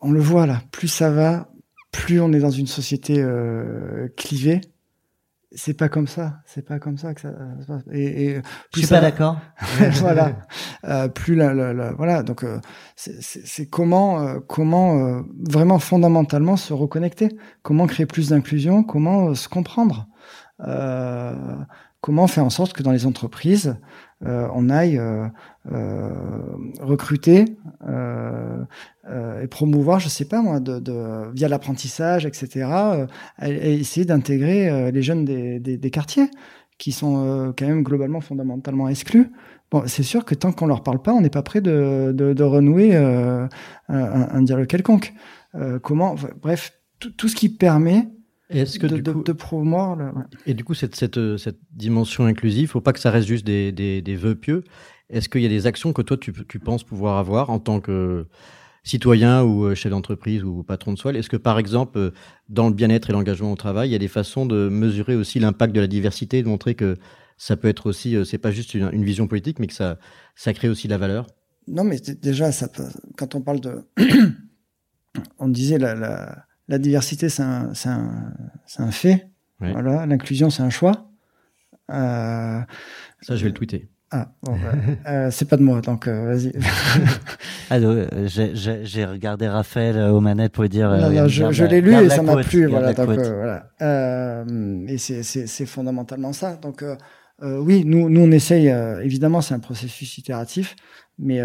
[0.00, 1.50] on le voit là, plus ça va,
[1.92, 4.60] plus on est dans une société euh, clivée
[5.52, 7.30] c'est pas comme ça, c'est pas comme ça que ça
[7.60, 7.82] se passe.
[7.90, 8.42] Et, et
[8.74, 9.38] je suis pas d'accord.
[10.00, 10.36] voilà,
[10.84, 12.22] euh, plus la, la, la, voilà.
[12.22, 12.60] Donc euh,
[12.96, 19.48] c'est comment euh, comment euh, vraiment fondamentalement se reconnecter, comment créer plus d'inclusion, comment se
[19.48, 20.06] comprendre,
[22.00, 23.76] comment faire en sorte que dans les entreprises
[24.24, 25.00] on aille
[26.80, 27.44] recruter
[27.84, 32.68] et promouvoir, je sais pas moi, de, de via l'apprentissage, etc.
[33.42, 36.30] et, essayer d'intégrer les jeunes des, des, des, quartiers
[36.78, 39.32] qui sont quand même globalement fondamentalement exclus.
[39.70, 42.32] Bon, c'est sûr que tant qu'on leur parle pas, on n'est pas prêt de, de,
[42.32, 43.46] de renouer euh,
[43.88, 45.12] un, un, dialogue quelconque.
[45.54, 46.72] Euh, comment, bref,
[47.16, 48.08] tout ce qui permet
[48.50, 49.96] est-ce que de, du coup, de, promouvoir.
[49.96, 50.10] Le...
[50.46, 53.72] Et du coup, cette, cette, cette dimension inclusive, faut pas que ça reste juste des,
[53.72, 54.64] des, des vœux pieux.
[55.10, 57.80] Est-ce qu'il y a des actions que toi tu, tu penses pouvoir avoir en tant
[57.80, 58.26] que
[58.84, 61.16] citoyen ou euh, chef d'entreprise ou patron de soil?
[61.16, 62.12] Est-ce que par exemple,
[62.48, 65.40] dans le bien-être et l'engagement au travail, il y a des façons de mesurer aussi
[65.40, 66.96] l'impact de la diversité, de montrer que
[67.36, 69.98] ça peut être aussi, euh, c'est pas juste une, une, vision politique, mais que ça,
[70.34, 71.26] ça crée aussi de la valeur?
[71.68, 72.68] Non, mais déjà, ça,
[73.16, 73.84] quand on parle de.
[75.38, 78.34] on disait la, la, la diversité, c'est un, un,
[78.78, 79.28] un, fait.
[79.60, 81.10] Voilà, l'inclusion, c'est un choix.
[81.90, 82.60] Euh,
[83.22, 83.88] ça, je vais le tweeter.
[84.10, 84.72] Ah, bon, bah,
[85.10, 86.52] euh, c'est pas de moi, donc euh, vas-y.
[87.70, 90.88] Euh, j'ai regardé Raphaël aux manettes pour dire.
[90.88, 92.94] Non, non, je, je l'ai lu et ça m'a plu, voilà.
[92.94, 94.46] Donc, voilà.
[94.88, 96.56] et c'est fondamentalement ça.
[96.56, 96.82] Donc,
[97.42, 98.68] oui, nous, nous on essaye,
[99.02, 100.76] évidemment, c'est un processus itératif,
[101.18, 101.42] mais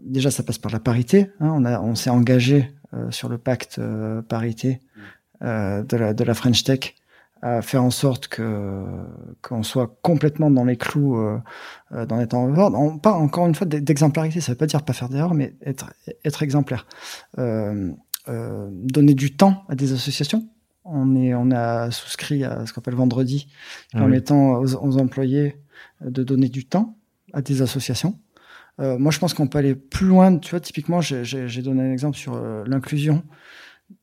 [0.00, 1.30] déjà ça passe par la parité.
[1.38, 2.72] Hein, on, on s'est engagé
[3.10, 3.80] sur le pacte
[4.28, 4.80] parité
[5.40, 6.94] de, la, de la French Tech
[7.40, 8.84] à faire en sorte que
[9.40, 11.18] qu'on soit complètement dans les clous
[11.90, 15.08] dans les temps On parle encore une fois d'exemplarité, ça veut pas dire pas faire
[15.08, 15.92] d'erreur, mais être,
[16.24, 16.86] être exemplaire.
[17.36, 20.46] donner du temps à des associations
[20.84, 23.48] on, est, on a souscrit à ce qu'on appelle vendredi,
[23.94, 25.56] en ah mettant aux, employés
[26.04, 26.96] de donner du temps
[27.32, 28.18] à des associations.
[28.80, 30.38] Euh, moi, je pense qu'on peut aller plus loin.
[30.38, 33.22] Tu vois, typiquement, j'ai donné un exemple sur euh, l'inclusion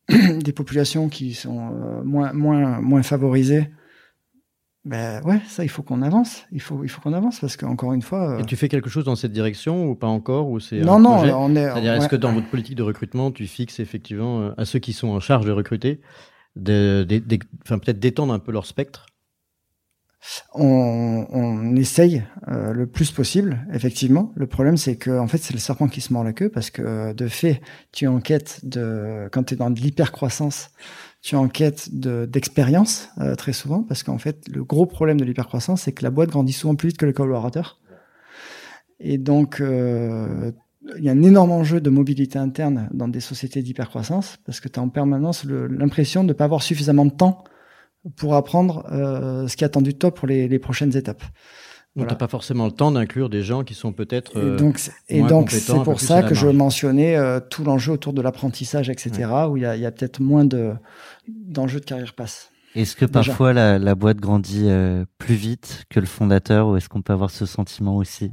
[0.10, 3.70] des populations qui sont euh, moins, moins, moins favorisées
[4.86, 6.46] Ben ouais, ça, il faut qu'on avance.
[6.52, 8.40] Il faut, il faut qu'on avance parce qu'encore une fois.
[8.40, 11.00] Et tu fais quelque chose dans cette direction ou pas encore ou c'est Non, un
[11.00, 11.64] non, projet on est.
[11.66, 12.10] C'est-à-dire, est-ce ouais.
[12.10, 15.46] que dans votre politique de recrutement, tu fixes effectivement à ceux qui sont en charge
[15.46, 16.00] de recruter,
[16.56, 19.08] de, de- de- enfin, peut-être d'étendre un peu leur spectre
[20.54, 24.32] on, on essaye euh, le plus possible, effectivement.
[24.36, 26.70] Le problème, c'est que en fait, c'est le serpent qui se mord la queue parce
[26.70, 27.62] que euh, de fait,
[27.92, 30.72] tu enquêtes de quand tu es dans de l'hypercroissance,
[31.22, 35.84] tu enquêtes de d'expérience euh, très souvent parce qu'en fait, le gros problème de l'hypercroissance,
[35.84, 37.80] c'est que la boîte grandit souvent plus vite que le collaborateur.
[39.00, 40.52] Et donc, euh,
[40.98, 44.68] il y a un énorme enjeu de mobilité interne dans des sociétés d'hypercroissance parce que
[44.68, 47.44] tu as en permanence l'impression de ne pas avoir suffisamment de temps
[48.16, 51.22] pour apprendre euh, ce qui est attendu de toi pour les, les prochaines étapes.
[51.96, 52.12] Donc, Voilà.
[52.12, 54.38] t'as pas forcément le temps d'inclure des gens qui sont peut-être.
[54.38, 57.92] Et euh, donc, c'est- et donc c'est pour ça que je mentionnais euh, tout l'enjeu
[57.94, 59.12] autour de l'apprentissage, etc.,
[59.50, 60.74] où il y a, il y a peut-être moins de
[61.28, 62.52] d'enjeux de carrière passe.
[62.76, 63.32] Est-ce que Déjà.
[63.32, 67.14] parfois la, la boîte grandit euh, plus vite que le fondateur ou est-ce qu'on peut
[67.14, 68.32] avoir ce sentiment aussi?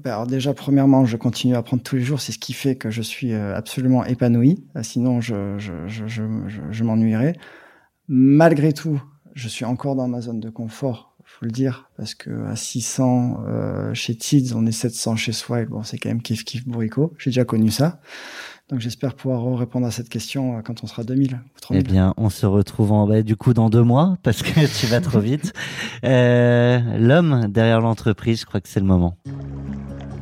[0.00, 2.20] Ben, alors déjà, premièrement, je continue à apprendre tous les jours.
[2.20, 4.62] C'est ce qui fait que je suis euh, absolument épanoui.
[4.82, 7.34] Sinon, je, je, je, je, je, je m'ennuierais.
[8.08, 9.02] Malgré tout,
[9.34, 13.40] je suis encore dans ma zone de confort, faut le dire, parce que à 600
[13.46, 15.66] euh, chez Tids, on est 700 chez Swile.
[15.66, 17.12] Bon, c'est quand même kiff kiff bourricot.
[17.18, 18.00] J'ai déjà connu ça.
[18.68, 21.82] Donc j'espère pouvoir répondre à cette question euh, quand on sera 2000 ou Eh 3000.
[21.84, 25.00] bien, on se retrouve en bah, du coup dans deux mois parce que tu vas
[25.00, 25.52] trop vite.
[26.04, 29.16] Euh, L'homme derrière l'entreprise, je crois que c'est le moment.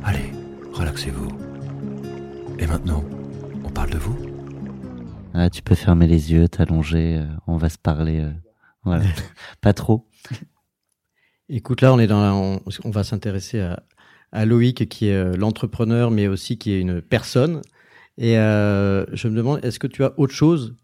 [0.03, 0.31] Allez,
[0.73, 1.27] relaxez-vous.
[2.59, 3.03] Et maintenant,
[3.63, 4.15] on parle de vous
[5.37, 8.21] Ah, tu peux fermer les yeux, t'allonger, euh, on va se parler.
[8.21, 8.31] euh,
[8.83, 9.03] voilà,
[9.61, 10.07] pas trop.
[11.49, 13.83] Écoute, là, on est dans, la- on, on va s'intéresser à,
[14.31, 17.61] à Loïc, qui est euh, l'entrepreneur, mais aussi qui est une personne.
[18.17, 20.75] Et euh, je me demande, est-ce que tu as autre chose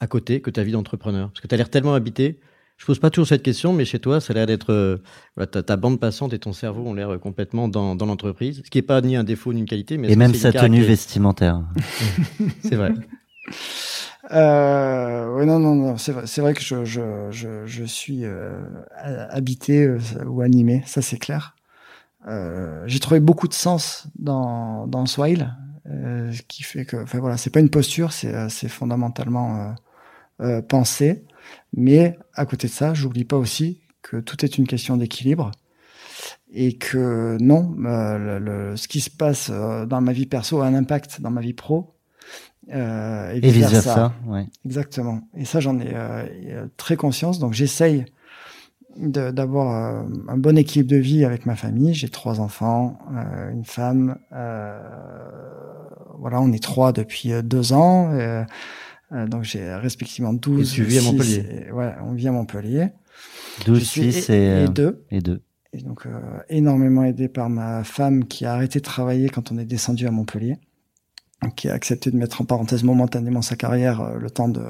[0.00, 1.30] à côté que ta vie d'entrepreneur?
[1.30, 2.40] Parce que tu as l'air tellement habité.
[2.76, 5.00] Je pose pas toujours cette question, mais chez toi, ça a l'air d'être
[5.36, 8.70] voilà, ta, ta bande passante et ton cerveau ont l'air complètement dans, dans l'entreprise, ce
[8.70, 11.62] qui est pas ni un défaut ni une qualité, mais Et même sa tenue vestimentaire.
[12.62, 12.92] C'est vrai.
[14.32, 18.58] Euh, ouais, non, non, non, c'est vrai, vrai que je, je, je, je suis euh,
[19.30, 21.54] habité euh, ou animé, ça c'est clair.
[22.28, 25.54] Euh, j'ai trouvé beaucoup de sens dans, dans Swile,
[25.90, 29.74] euh, ce qui fait que, enfin voilà, c'est pas une posture, c'est, fondamentalement
[30.68, 31.24] pensé.
[31.76, 35.50] Mais à côté de ça, j'oublie pas aussi que tout est une question d'équilibre
[36.52, 40.74] et que non, le, le- ce qui se passe dans ma vie perso a un
[40.74, 41.93] impact dans ma vie pro.
[42.72, 44.12] Euh, Et vice versa.
[44.26, 44.46] Ouais.
[44.64, 45.20] Exactement.
[45.36, 47.38] Et ça, j'en ai euh, très conscience.
[47.38, 48.04] Donc, j'essaye
[48.96, 51.94] d'avoir euh, un bon équilibre de vie avec ma famille.
[51.94, 54.16] J'ai trois enfants, euh, une femme.
[54.32, 54.78] euh,
[56.18, 58.10] voilà, on est trois depuis euh, deux ans.
[59.12, 60.72] donc, j'ai respectivement 12.
[60.72, 61.64] Et tu vis à Montpellier.
[61.68, 62.88] et- ouais, on vit à Montpellier.
[63.66, 65.04] 12, Je suis 6 et, et, et euh, deux.
[65.10, 65.42] et deux.
[65.72, 66.10] Et donc, euh,
[66.48, 70.10] énormément aidé par ma femme qui a arrêté de travailler quand on est descendu à
[70.12, 70.56] Montpellier,
[71.50, 74.62] qui a accepté de mettre en parenthèse momentanément sa carrière euh, le temps de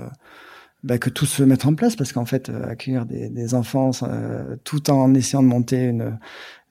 [0.83, 3.91] bah, que tout se mette en place, parce qu'en fait, euh, accueillir des, des enfants
[4.03, 6.18] euh, tout en essayant de monter une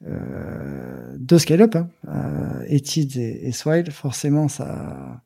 [0.08, 5.22] euh, deux scale-up, hein, euh, Etids et, et Swile, forcément, ça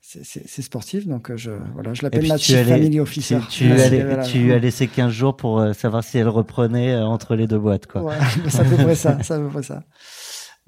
[0.00, 3.38] c'est- sportif, donc euh, je voilà, je l'appelle ma allais- Family Officer.
[3.48, 4.22] Tu, tu as, voilà.
[4.22, 7.86] tu as laissé 15 jours pour savoir si elle reprenait entre les deux boîtes.
[7.86, 8.02] Quoi.
[8.02, 8.14] Ouais,
[8.48, 9.82] c'est à peu près ça, c'est à peu près ça.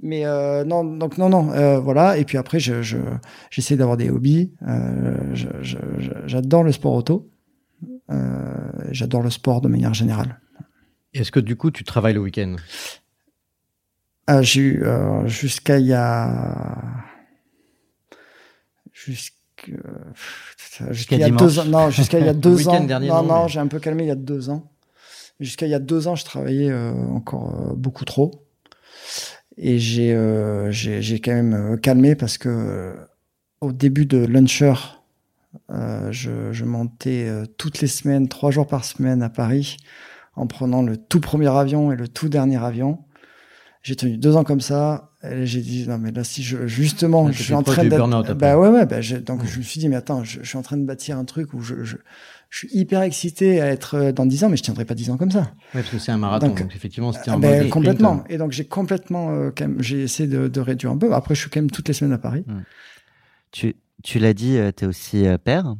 [0.00, 2.18] Mais euh, non, donc non, non, euh, voilà.
[2.18, 2.98] Et puis après, je, je
[3.50, 4.52] j'essaie d'avoir des hobbies.
[4.66, 5.34] Euh,
[6.26, 7.30] j'adore le sport auto.
[8.10, 10.40] Euh, j'adore le sport de manière générale.
[11.14, 12.56] Est-ce que du coup, tu travailles le week-end?
[14.28, 16.76] Ah, j'ai eu euh, jusqu'à il y a
[18.92, 19.32] jusqu'à
[20.90, 21.64] jusqu'à il y a deux ans.
[21.64, 22.84] Non, jusqu'à il y a deux ans.
[22.84, 24.70] dernier, non, non, non, mais- j'ai un peu calmé il y a deux ans.
[25.40, 28.47] Jusqu'à il y a deux ans, je travaillais euh, encore euh, beaucoup trop.
[29.58, 32.94] Et j'ai euh, j'ai j'ai quand même euh, calmé parce que euh,
[33.60, 34.74] au début de Luncher,
[35.70, 39.76] euh, je, je montais euh, toutes les semaines, trois jours par semaine à Paris,
[40.36, 43.00] en prenant le tout premier avion et le tout dernier avion.
[43.82, 45.10] J'ai tenu deux ans comme ça.
[45.24, 48.34] Et j'ai dit non mais là si je justement Là, je suis en train d'être
[48.34, 50.62] bah ouais ouais bah, donc je me suis dit mais attends je, je suis en
[50.62, 51.96] train de bâtir un truc où je, je
[52.50, 55.10] je suis hyper excité à être euh, dans dix ans mais je tiendrai pas dix
[55.10, 55.40] ans comme ça.
[55.40, 56.48] Ouais, parce que c'est un marathon.
[56.48, 57.70] Donc, Donc, effectivement, c'était Ah en ben, sprint.
[57.72, 58.24] complètement.
[58.30, 61.12] Et donc j'ai complètement euh, quand même j'ai essayé de, de réduire un peu.
[61.14, 62.44] Après je suis quand même toutes les semaines à Paris.
[63.52, 65.74] Tu, tu l'as dit, tu es aussi euh, père.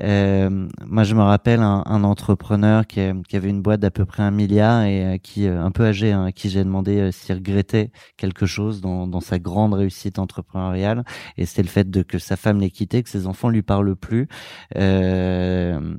[0.00, 4.04] Euh, moi, je me rappelle un, un entrepreneur qui, qui avait une boîte d'à peu
[4.04, 6.98] près un milliard et euh, qui, euh, un peu âgé, hein, à qui j'ai demandé
[7.00, 11.04] euh, s'il regrettait quelque chose dans, dans sa grande réussite entrepreneuriale.
[11.36, 13.96] Et c'était le fait de que sa femme l'ait quitté, que ses enfants lui parlent
[13.96, 14.28] plus.
[14.76, 15.96] Euh,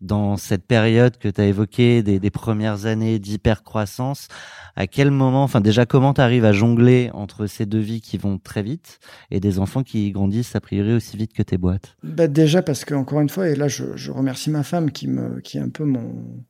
[0.00, 4.28] dans cette période que tu as évoquée des, premières années d'hypercroissance,
[4.76, 8.16] à quel moment, enfin déjà comment tu arrives à jongler entre ces deux vies qui
[8.16, 8.98] vont très vite
[9.30, 11.96] et des enfants qui grandissent a priori aussi vite que tes boîtes?
[12.02, 15.40] Bah Déjà parce que encore une fois, et là je, remercie ma femme qui me,
[15.40, 16.44] qui est un peu mon,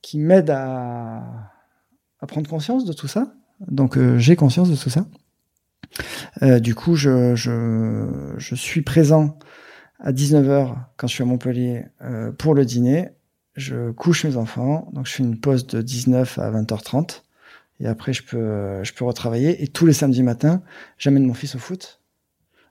[0.00, 1.22] qui m'aide à,
[2.28, 3.34] prendre conscience de tout ça.
[3.68, 5.06] Donc euh, j'ai conscience de tout ça.
[6.42, 9.38] Euh, du coup, je, je, suis présent
[10.02, 13.08] à 19h quand je suis à Montpellier euh, pour le dîner.
[13.54, 17.22] Je couche mes enfants, donc je fais une pause de 19 à 20h30.
[17.80, 19.62] Et après, je peux, je peux retravailler.
[19.62, 20.62] Et tous les samedis matins,
[20.98, 22.00] j'amène mon fils au foot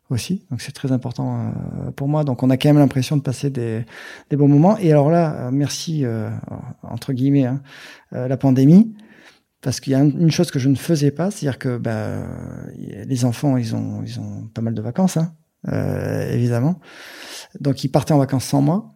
[0.10, 0.46] aussi.
[0.50, 2.24] Donc c'est très important euh, pour moi.
[2.24, 3.86] Donc on a quand même l'impression de passer des,
[4.30, 4.78] des bons moments.
[4.78, 6.30] Et alors là, euh, merci, euh,
[6.84, 7.62] entre guillemets, hein,
[8.12, 8.94] la pandémie.
[9.62, 12.24] Parce qu'il y a une chose que je ne faisais pas, c'est-à-dire que bah,
[12.76, 15.36] les enfants, ils ont, ils ont pas mal de vacances, hein,
[15.68, 16.80] évidemment.
[17.60, 18.96] Donc ils partaient en vacances sans moi.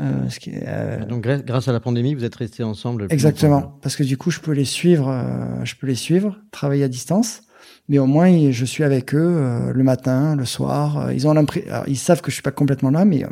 [0.00, 1.04] Euh, ce qui est, euh...
[1.04, 3.06] Donc grâce à la pandémie, vous êtes restés ensemble.
[3.10, 6.84] Exactement, parce que du coup, je peux les suivre, euh, je peux les suivre, travailler
[6.84, 7.42] à distance,
[7.88, 11.12] mais au moins je suis avec eux euh, le matin, le soir.
[11.12, 13.24] ils ont l'impression, ils savent que je suis pas complètement là, mais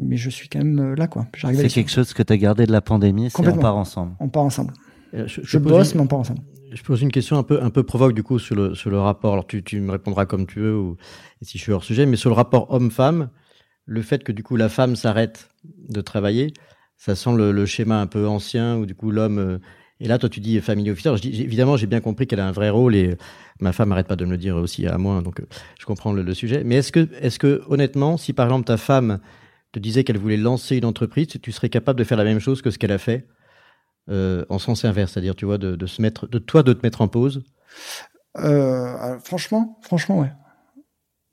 [0.00, 1.26] mais je suis quand même là, quoi.
[1.38, 4.12] C'est quelque chose que tu as gardé de la pandémie, c'est on part ensemble.
[4.18, 4.72] On part ensemble.
[5.12, 5.98] je, je, bosse, une...
[5.98, 6.40] mais on part ensemble.
[6.74, 8.98] Je pose une question un peu un peu provoque du coup sur le sur le
[8.98, 9.32] rapport.
[9.32, 10.96] Alors tu tu me répondras comme tu veux ou
[11.40, 13.30] si je suis hors sujet, mais sur le rapport homme-femme
[13.86, 15.50] le fait que du coup la femme s'arrête
[15.88, 16.52] de travailler,
[16.96, 19.38] ça sent le, schéma un peu ancien où du coup l'homme.
[19.38, 19.58] Euh,
[20.00, 21.16] et là, toi, tu dis family officer.
[21.16, 23.16] Je dis, évidemment, j'ai bien compris qu'elle a un vrai rôle et
[23.60, 25.44] ma femme n'arrête pas de me le dire aussi à moi, donc euh,
[25.78, 26.64] je comprends le, sujet.
[26.64, 29.20] Mais est-ce que, est-ce que, honnêtement, si par exemple ta femme
[29.72, 32.60] te disait qu'elle voulait lancer une entreprise, tu serais capable de faire la même chose
[32.60, 33.26] que ce qu'elle a fait?
[34.10, 36.84] Euh, en sens inverse, c'est-à-dire, tu vois, de, de, se mettre, de toi, de te
[36.84, 37.42] mettre en pause
[39.24, 40.32] Franchement, franchement, ouais.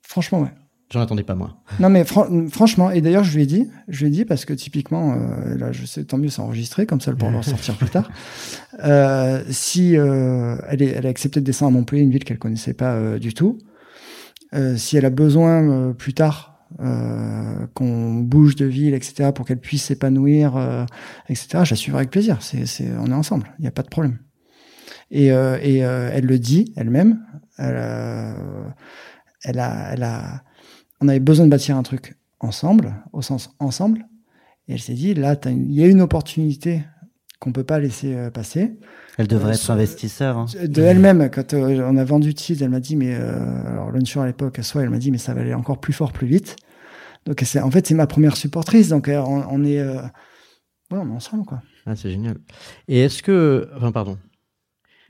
[0.02, 0.52] Franchement, ouais.
[0.92, 1.56] J'en attendais pas moi.
[1.80, 4.52] Non mais franchement, et d'ailleurs je lui ai dit, je lui ai dit parce que
[4.52, 7.88] typiquement, euh, là je sais, tant mieux c'est enregistré comme ça pour le ressortir plus
[7.88, 8.10] tard.
[8.82, 12.38] Euh, si euh, elle, est, elle a accepté de descendre à Montpellier, une ville qu'elle
[12.38, 13.58] connaissait pas euh, du tout,
[14.54, 16.51] euh, si elle a besoin euh, plus tard
[17.74, 20.86] qu'on bouge de ville, etc., pour qu'elle puisse s'épanouir,
[21.28, 22.42] etc., je la suivrai avec plaisir.
[22.42, 24.18] C'est, c'est, on est ensemble, il n'y a pas de problème.
[25.10, 27.20] Et, et elle le dit elle-même.
[27.58, 27.76] Elle,
[29.44, 30.42] elle a, elle a
[31.02, 34.06] on avait besoin de bâtir un truc ensemble, au sens ensemble.
[34.68, 36.84] Et elle s'est dit, là, il y a une opportunité
[37.42, 38.78] qu'on peut pas laisser euh, passer.
[39.18, 40.38] Elle devrait euh, être investisseur.
[40.38, 40.46] Hein.
[40.64, 44.26] De elle-même, quand euh, on a vendu Tease, elle m'a dit, mais alors Launcher à
[44.26, 46.54] l'époque, soit elle m'a dit, mais ça va aller encore plus fort, plus vite.
[47.26, 48.88] Donc c'est, en fait, c'est ma première supportrice.
[48.88, 50.00] Donc on, est, ouais,
[50.92, 51.60] on est ensemble, quoi.
[51.84, 52.36] Ah, c'est génial.
[52.86, 54.18] Et est-ce que, enfin, pardon,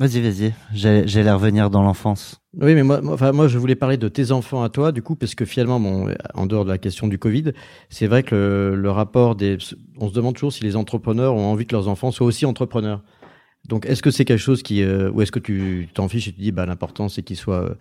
[0.01, 0.55] Vas-y, vas-y.
[0.73, 2.42] J'allais revenir dans l'enfance.
[2.61, 5.35] Oui, mais moi, moi, je voulais parler de tes enfants à toi, du coup, parce
[5.35, 7.53] que finalement, bon, en dehors de la question du Covid,
[7.89, 9.57] c'est vrai que le, rapport des,
[9.97, 13.03] on se demande toujours si les entrepreneurs ont envie que leurs enfants soient aussi entrepreneurs.
[13.69, 16.33] Donc, est-ce que c'est quelque chose qui, euh, ou est-ce que tu t'en fiches et
[16.33, 17.75] tu dis, bah, l'important, c'est qu'ils soient, euh,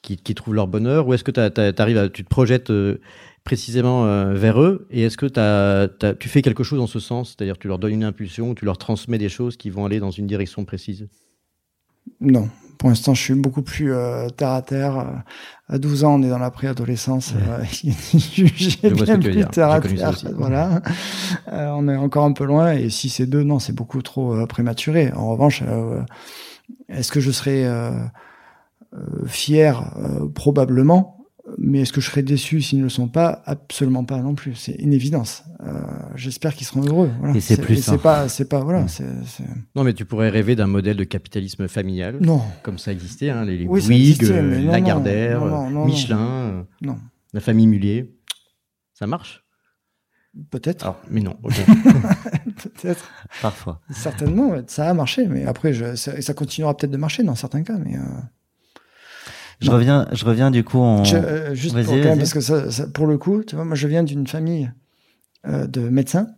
[0.00, 1.40] qu'ils trouvent leur bonheur, ou est-ce que tu
[1.82, 3.00] arrives à, tu te projettes euh,
[3.44, 7.68] précisément vers eux, et est-ce que tu fais quelque chose dans ce sens, c'est-à-dire tu
[7.68, 10.64] leur donnes une impulsion, tu leur transmets des choses qui vont aller dans une direction
[10.64, 11.08] précise?
[12.20, 12.48] Non,
[12.84, 14.98] pour l'instant, je suis beaucoup plus euh, terre à terre.
[14.98, 15.04] Euh,
[15.68, 17.32] à 12 ans, on est dans la préadolescence.
[17.34, 20.12] Euh, j'ai bien plus terre à terre.
[20.36, 20.82] Voilà.
[21.50, 22.72] on est encore un peu loin.
[22.72, 25.12] Et si c'est deux, non, c'est beaucoup trop prématuré.
[25.14, 25.62] En revanche,
[26.90, 27.66] est-ce que je serais
[29.26, 29.82] fier
[30.34, 31.13] Probablement
[31.58, 33.42] mais est-ce que je serais déçu s'ils ne le sont pas?
[33.44, 34.54] Absolument pas non plus.
[34.54, 35.44] C'est une évidence.
[35.62, 35.72] Euh,
[36.14, 37.10] J'espère qu'ils seront heureux.
[37.18, 37.36] Voilà.
[37.36, 37.82] Et c'est plus.
[37.82, 38.86] C'est pas, c'est pas, voilà.
[39.76, 42.16] Non, mais tu pourrais rêver d'un modèle de capitalisme familial.
[42.20, 42.40] Non.
[42.62, 44.22] Comme ça existait, hein, les, oui, Bouygues,
[44.64, 46.96] Lagardère, Michelin, non.
[47.32, 48.14] la famille Mullier.
[48.94, 49.44] Ça marche?
[50.50, 50.96] Peut-être.
[51.10, 51.36] mais non.
[51.44, 53.10] peut-être.
[53.42, 53.80] Parfois.
[53.90, 57.62] Certainement, ça a marché, mais après, je, ça, ça continuera peut-être de marcher dans certains
[57.62, 57.96] cas, mais.
[59.62, 59.66] Euh...
[59.66, 61.02] Je reviens, je reviens du coup en.
[61.12, 63.86] Euh, juste pour, quand parce que ça, ça, pour le coup, tu vois, moi je
[63.88, 64.70] viens d'une famille
[65.46, 66.28] euh, de médecins.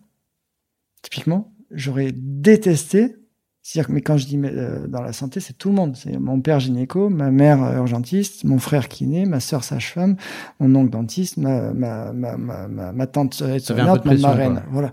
[1.02, 3.16] Typiquement, j'aurais détesté.
[3.62, 5.96] C'est-à-dire, mais quand je dis euh, dans la santé, c'est tout le monde.
[5.96, 10.16] C'est mon père gynéco, ma mère urgentiste, mon frère kiné, ma sœur sage-femme,
[10.60, 14.62] mon oncle dentiste, ma, ma, ma, ma, ma tante aide-soignante, ma marraine.
[14.70, 14.90] Voilà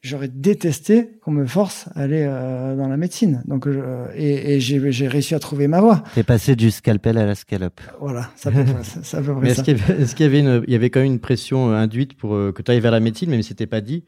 [0.00, 3.42] j'aurais détesté qu'on me force à aller euh, dans la médecine.
[3.46, 6.02] Donc, euh, et, et j'ai réussi à trouver ma voie.
[6.14, 7.80] T'es passé du scalpel à la scalope.
[8.00, 8.64] Voilà, ça peut,
[9.02, 11.70] ça, peut Mais est-ce qu'il y, avait, une, il y avait quand même une pression
[11.70, 14.04] induite pour euh, que tu ailles vers la médecine, même si c'était pas dit?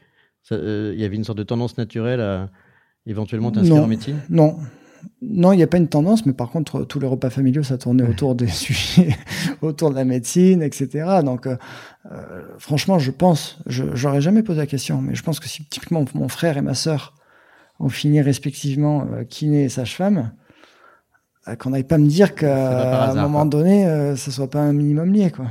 [0.49, 2.49] Il y avait une sorte de tendance naturelle à
[3.05, 4.17] éventuellement t'inscrire en médecine?
[4.29, 4.57] Non,
[5.21, 7.77] Non, il n'y a pas une tendance, mais par contre, tous les repas familiaux, ça
[7.77, 9.15] tournait autour des sujets,
[9.61, 11.21] autour de la médecine, etc.
[11.23, 11.55] Donc, euh,
[12.11, 15.65] euh, franchement, je pense, je j'aurais jamais posé la question, mais je pense que si
[15.65, 17.15] typiquement mon frère et ma sœur
[17.79, 20.31] ont fini respectivement euh, kiné et sage-femme,
[21.57, 25.11] qu'on n'aille pas me dire qu'à un moment donné, euh, ça soit pas un minimum
[25.11, 25.47] lié, quoi.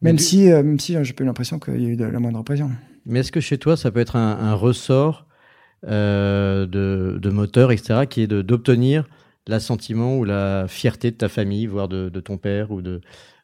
[0.00, 2.18] Même si, euh, même si j'ai pas eu l'impression qu'il y a eu de la
[2.20, 2.70] moindre pression.
[3.06, 5.23] Mais est-ce que chez toi, ça peut être un, un ressort
[5.88, 9.08] euh, de, de moteur, etc., qui est de- d'obtenir
[9.46, 13.00] l'assentiment ou la fierté de ta famille, voire de, de ton père ou de,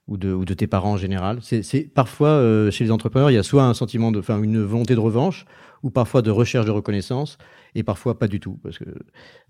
[0.09, 3.31] ou, de, ou de tes parents en général C'est c'est- Parfois, euh, chez les entrepreneurs,
[3.31, 5.45] il y a soit un sentiment, de, enfin, une volonté de revanche,
[5.83, 7.37] ou parfois de recherche de reconnaissance,
[7.75, 8.85] et parfois pas du tout, parce que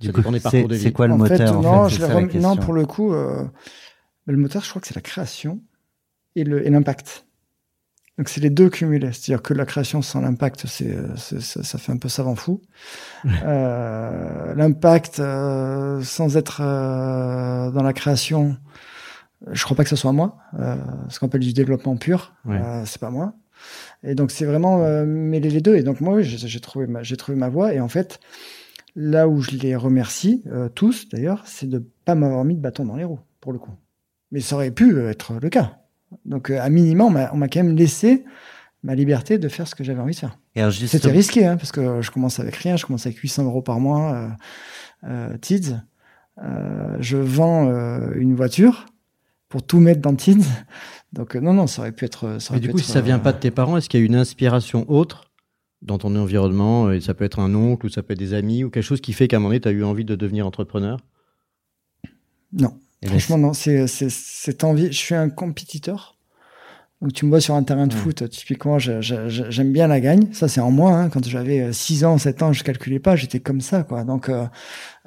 [0.01, 0.83] Du ça coup, dépend des parcours de c'est vie.
[0.85, 3.13] c'est quoi le en moteur fait, en non, fait, je rem- non, pour le coup,
[3.15, 3.45] euh,
[4.27, 5.61] le moteur, je crois que c'est la création
[6.37, 7.27] et le- et l'impact.
[8.21, 9.13] Donc c'est les deux cumulés.
[9.13, 12.61] C'est-à-dire que la création sans l'impact, c'est, euh, ça, ça fait un peu savant fou.
[13.25, 18.59] Euh, l'impact euh, sans être euh, dans la création,
[19.51, 20.37] je crois pas que ce soit moi.
[20.59, 20.77] Euh,
[21.09, 22.61] ce qu'on appelle du développement pur, Ouais.
[22.63, 23.33] euh, c'est pas moi.
[24.03, 25.77] Et donc c'est vraiment euh, mêler les deux.
[25.77, 27.73] Et donc moi, oui, j'ai trouvé ma, j'ai trouvé ma voie.
[27.73, 28.21] Et en fait,
[28.97, 32.85] là où je les remercie euh, tous d'ailleurs, c'est de pas m'avoir mis de bâton
[32.85, 33.73] dans les roues pour le coup.
[34.31, 35.79] Mais ça aurait pu être le cas.
[36.25, 38.25] Donc euh, à minima, on m'a quand même laissé
[38.83, 40.39] ma liberté de faire ce que j'avais envie de faire.
[40.73, 43.81] C'était risqué, hein, parce que je commence avec rien, je commence avec 800 euros par
[43.81, 44.29] mois, euh,
[45.05, 45.77] euh, TIDS.
[46.43, 47.71] Euh, je vends
[48.15, 48.87] une voiture
[49.49, 50.45] pour tout mettre dans TIDS.
[51.13, 52.39] Donc non, non, ça aurait pu être...
[52.41, 54.01] Ça Mais du pu coup, être, si ça vient pas de tes parents, est-ce qu'il
[54.01, 55.31] y a une inspiration autre
[55.83, 58.65] dans ton environnement et Ça peut être un oncle, ou ça peut être des amis,
[58.65, 60.47] ou quelque chose qui fait qu'à un moment donné, tu as eu envie de devenir
[60.47, 60.99] entrepreneur?
[62.53, 63.53] Non, Franchement, non.
[63.55, 64.87] C'est cette envie.
[64.93, 66.17] Je suis un compétiteur.
[67.01, 70.31] Donc, tu me vois sur un terrain de foot, typiquement, j'aime bien la gagne.
[70.35, 70.93] Ça, c'est en moi.
[70.93, 71.09] hein.
[71.09, 73.17] Quand j'avais euh, 6 ans, 7 ans, je calculais pas.
[73.17, 74.05] J'étais comme ça, quoi.
[74.05, 74.45] Donc, euh,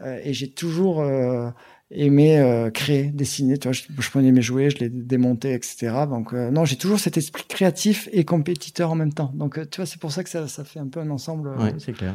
[0.03, 1.51] euh, et j'ai toujours euh,
[1.93, 3.57] aimé euh, créer, dessiner.
[3.57, 5.93] Tu vois, je, je prenais mes jouets, je les démontais, etc.
[6.09, 9.31] Donc, euh, non, j'ai toujours cet esprit créatif et compétiteur en même temps.
[9.35, 11.49] Donc, euh, tu vois, c'est pour ça que ça, ça fait un peu un ensemble.
[11.49, 12.13] euh, Ouais, c'est clair.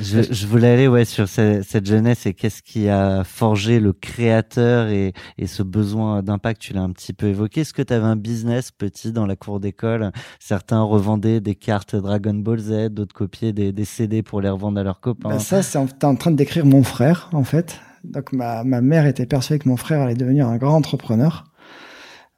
[0.00, 3.92] Je, je voulais aller ouais sur ce- cette jeunesse et qu'est-ce qui a forgé le
[3.92, 6.60] créateur et, et ce besoin d'impact.
[6.60, 7.60] Tu l'as un petit peu évoqué.
[7.60, 10.10] Est-ce que tu avais un business petit dans la cour d'école?
[10.40, 14.80] Certains revendaient des cartes Dragon Ball Z, d'autres copiaient des, des CD pour les revendre
[14.80, 15.28] à leurs copains.
[15.28, 17.78] Bah, ça, c'est en, en train de décrire mon frère, en fait.
[18.04, 21.44] Donc, ma, ma mère était persuadée que mon frère allait devenir un grand entrepreneur.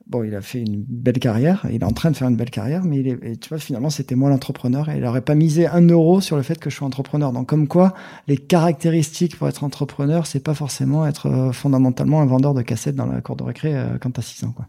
[0.07, 1.67] Bon, il a fait une belle carrière.
[1.69, 3.91] Il est en train de faire une belle carrière, mais il est, tu vois, finalement,
[3.91, 6.77] c'était moi l'entrepreneur et il aurait pas misé un euro sur le fait que je
[6.77, 7.33] suis entrepreneur.
[7.33, 7.93] Donc, comme quoi,
[8.29, 12.95] les caractéristiques pour être entrepreneur, c'est pas forcément être euh, fondamentalement un vendeur de cassettes
[12.95, 14.69] dans la cour de récré euh, quand t'as 6 ans, quoi.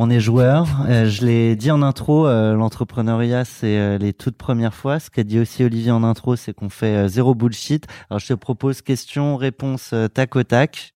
[0.00, 0.68] On est joueur.
[0.88, 5.00] Euh, je l'ai dit en intro, euh, l'entrepreneuriat, c'est euh, les toutes premières fois.
[5.00, 7.84] Ce qu'a dit aussi Olivier en intro, c'est qu'on fait zéro bullshit.
[8.08, 10.94] Alors, je te propose question, réponse euh, tac au tac.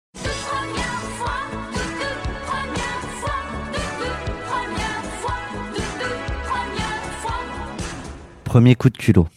[8.43, 9.29] Premier coup de culot.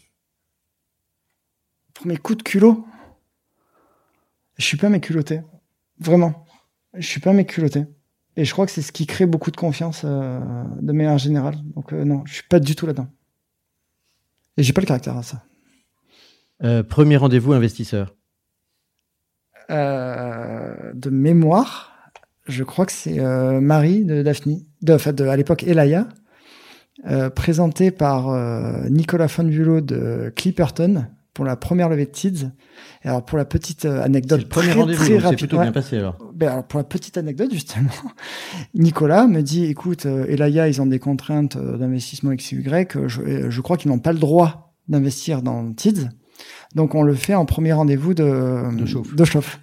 [1.94, 2.84] Premier coup de culot?
[4.58, 5.42] Je suis pas méculotté.
[6.00, 6.46] Vraiment.
[6.94, 7.84] Je suis pas méculotté.
[8.36, 10.40] Et je crois que c'est ce qui crée beaucoup de confiance euh,
[10.80, 11.56] de manière générale.
[11.74, 13.08] Donc euh, non, je suis pas du tout là-dedans.
[14.56, 15.42] Et j'ai pas le caractère à ça.
[16.62, 18.14] Euh, premier rendez-vous investisseur.
[19.70, 21.92] Euh, de mémoire,
[22.46, 26.08] je crois que c'est euh, Marie de Daphne, de, enfin de, à l'époque Elaya,
[27.06, 32.50] euh, présentée par euh, Nicolas Fonvulot de Clipperton pour la première levée de TIDS.
[33.04, 36.18] Et alors pour la petite anecdote, le premier rendez-vous, c'est plutôt bien passé alors.
[36.42, 37.88] Ben alors pour la petite anecdote justement,
[38.74, 43.06] Nicolas me dit écoute, euh, Elaya ils ont des contraintes euh, d'investissement X Y, euh,
[43.06, 46.08] je, je crois qu'ils n'ont pas le droit d'investir dans TIDS,
[46.74, 49.14] donc on le fait en premier rendez-vous de De chauffe.
[49.14, 49.60] de chauffe.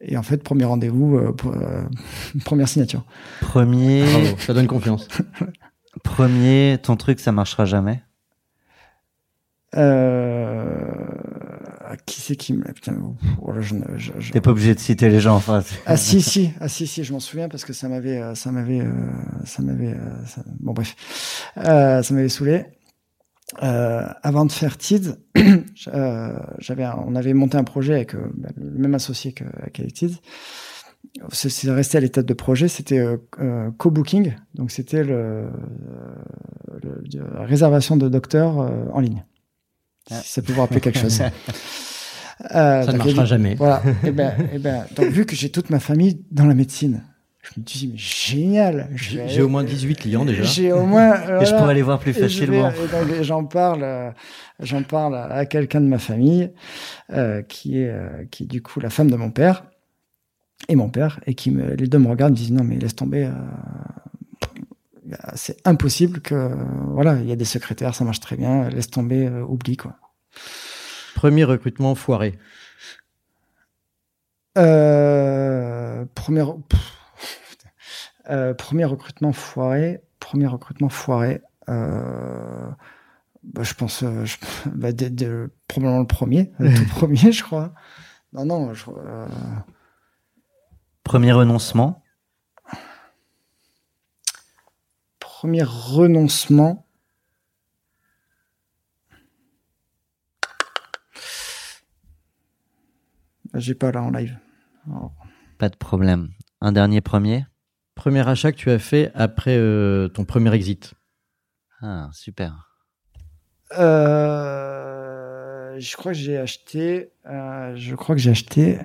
[0.00, 1.82] Et en fait premier rendez-vous, euh, euh,
[2.44, 3.04] première signature.
[3.40, 5.08] Premier, Bravo, ça donne confiance.
[6.04, 8.00] premier, ton truc, ça marchera jamais?
[9.76, 10.89] Euh,
[11.96, 12.94] qui c'est qui me putain,
[13.42, 15.34] oh là, je je- je- T'es pas obligé de citer les gens.
[15.36, 18.20] Enfin, c'est- Ah si si ah si si je m'en souviens parce que ça m'avait
[18.20, 18.90] euh, ça m'avait euh,
[19.44, 20.96] ça m'avait euh, ça- bon bref.
[21.58, 22.64] Euh, ça m'avait saoulé.
[23.64, 25.16] Euh, avant de faire TIDS
[26.58, 30.16] j'avais on avait monté un projet avec bah, le même associé que avec TIDS.
[31.32, 33.04] C'est resté à l'état de projet c'était
[33.78, 34.34] co-booking.
[34.54, 35.48] Donc c'était le,
[36.82, 37.02] le-
[37.34, 39.24] la réservation de docteurs euh, en ligne
[40.22, 41.20] si ça peut vous rappeler quelque chose
[42.54, 43.54] Euh, Ça ne marchera jamais.
[43.54, 43.82] Voilà.
[44.02, 47.02] et ben, et ben, donc vu que j'ai toute ma famille dans la médecine,
[47.42, 48.88] Je me dis, mais génial.
[48.94, 50.42] J'ai aller- au moins 18 clients déjà.
[50.42, 51.14] J'ai au moins.
[51.20, 51.58] Et je voilà.
[51.58, 52.70] pourrais les voir plus facilement.
[53.20, 54.10] j'en parle, euh,
[54.58, 56.50] j'en parle à, quelqu'un de ma famille,
[57.12, 59.64] euh, qui est, euh, qui est du coup la femme de mon père
[60.68, 62.96] et mon père, et qui me, les deux me regardent, me disent non mais laisse
[62.96, 63.24] tomber.
[63.24, 63.32] euh,
[65.34, 66.50] c'est impossible que
[66.88, 69.96] voilà, il y a des secrétaires, ça marche très bien, laisse tomber, euh, oublie quoi.
[71.14, 72.38] Premier recrutement foiré.
[74.58, 76.44] Euh, premier.
[78.30, 80.00] Euh, premier recrutement foiré.
[80.18, 81.40] Premier recrutement foiré.
[81.68, 82.68] Euh,
[83.42, 84.36] bah, je pense, je-
[84.66, 87.72] bah, de- de- probablement le premier, le tout premier, je crois.
[88.32, 88.84] Non, non, je,
[91.04, 92.02] Premier renoncement.
[95.18, 96.86] premier renoncement.
[103.54, 104.36] J'ai pas là en live.
[104.86, 105.14] Alors,
[105.58, 106.30] Pas de problème.
[106.60, 107.46] Un dernier premier.
[107.94, 110.94] Premier achat que tu as fait après euh, ton premier exit.
[111.82, 112.68] Ah, super.
[113.78, 118.78] Euh, je crois que j'ai acheté, euh, je crois que j'ai acheté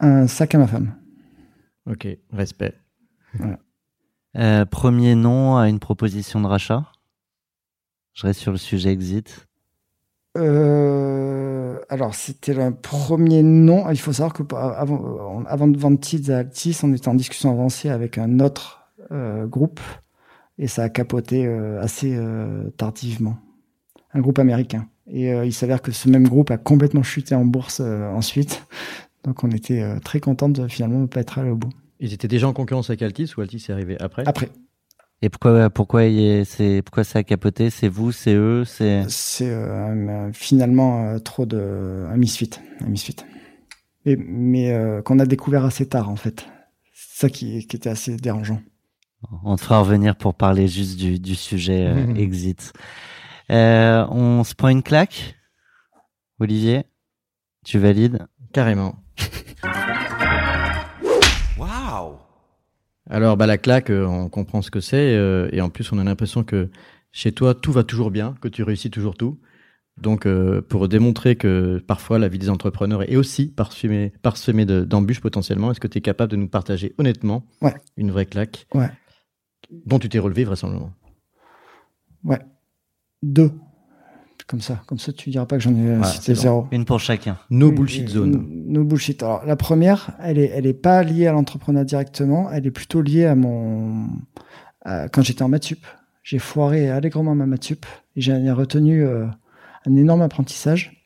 [0.00, 0.94] un sac à ma femme.
[1.86, 2.74] Ok, respect.
[4.36, 6.90] Euh, premier nom à une proposition de rachat?
[8.14, 9.46] Je reste sur le sujet exit.
[10.36, 13.88] Euh, alors, c'était le premier nom.
[13.90, 17.14] Il faut savoir que avant, euh, avant de vendre Tids à Altis, on était en
[17.14, 19.80] discussion avancée avec un autre euh, groupe
[20.58, 23.36] et ça a capoté euh, assez euh, tardivement.
[24.12, 24.86] Un groupe américain.
[25.06, 28.66] Et euh, il s'avère que ce même groupe a complètement chuté en bourse euh, ensuite.
[29.24, 31.72] Donc, on était euh, très contents de finalement ne pas être allé au bout.
[32.00, 34.24] Ils étaient déjà en concurrence avec Altis ou Altis est arrivé après?
[34.26, 34.50] Après.
[35.24, 37.70] Et pourquoi, pourquoi, il est- c'est, pourquoi ça a capoté?
[37.70, 39.04] C'est vous, c'est eux, c'est.
[39.08, 42.50] C'est euh, un- finalement euh, trop de un misfit,
[42.82, 43.16] un misfit.
[44.04, 46.44] Et- mais euh, qu'on a découvert assez tard en fait.
[46.92, 48.60] C'est ça qui, qui était assez dérangeant.
[49.44, 52.74] On te fera revenir pour parler juste du, du sujet euh, exit.
[53.50, 55.36] Euh, on se prend une claque?
[56.38, 56.84] Olivier
[57.64, 58.26] Tu valides?
[58.52, 58.96] Carrément.
[63.10, 65.14] Alors, bah, la claque, euh, on comprend ce que c'est.
[65.16, 66.70] euh, et en plus, on a l'impression que
[67.12, 69.38] chez toi, tout va toujours bien, que tu réussis toujours tout.
[70.00, 74.82] Donc, euh, pour démontrer que parfois la vie des entrepreneurs est aussi parsemée, parsemée de-
[74.84, 77.74] d'embûches potentiellement, est-ce que tu es capable de nous partager honnêtement Ouais.
[77.96, 78.88] une vraie claque Ouais.
[79.86, 80.92] dont tu t'es relevé vraisemblablement?
[82.24, 82.40] Ouais.
[83.22, 83.52] Deux.
[84.46, 84.82] Comme ça.
[84.86, 86.40] Comme ça, tu diras pas que j'en ai Voilà, cité bon.
[86.40, 86.66] zéro.
[86.70, 87.38] Une pour chacun.
[87.50, 88.46] No bullshit zone.
[88.66, 89.22] No bullshit.
[89.22, 92.50] Alors, la première, elle est, elle est pas liée à l'entrepreneuriat directement.
[92.52, 94.06] Elle est plutôt liée à mon,
[94.82, 95.86] à- quand j'étais en maths sup.
[96.22, 99.26] J'ai foiré allègrement ma maths sup et j'en ai retenu euh,
[99.86, 101.03] un énorme apprentissage.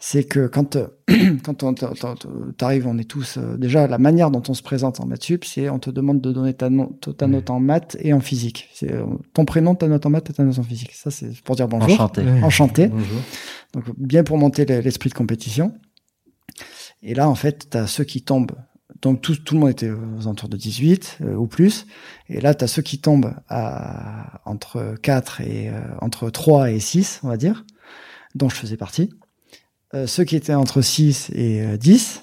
[0.00, 0.86] C'est que quand, euh,
[1.42, 5.06] quand on t'arrives, on est tous, euh, déjà, la manière dont on se présente en
[5.06, 8.12] maths sup, c'est on te demande de donner ta, no- ta note en maths et
[8.12, 8.68] en physique.
[8.72, 9.04] C'est euh,
[9.34, 10.92] ton prénom, ta note en maths et ta note en physique.
[10.94, 11.88] Ça, c'est pour dire bonjour.
[11.94, 12.22] Enchanté.
[12.44, 12.86] Enchanté.
[12.88, 13.20] Bonjour.
[13.74, 15.74] Donc, bien pour monter le- l'esprit de compétition.
[17.02, 18.52] Et là, en fait, tu as ceux qui tombent.
[19.02, 21.86] Donc, tout, tout le monde était aux alentours de 18 euh, ou plus.
[22.28, 26.80] Et là, tu as ceux qui tombent à, entre 4 et euh, entre 3 et
[26.80, 27.64] 6, on va dire,
[28.36, 29.10] dont je faisais partie.
[29.94, 32.22] Euh, ceux qui étaient entre 6 et euh, 10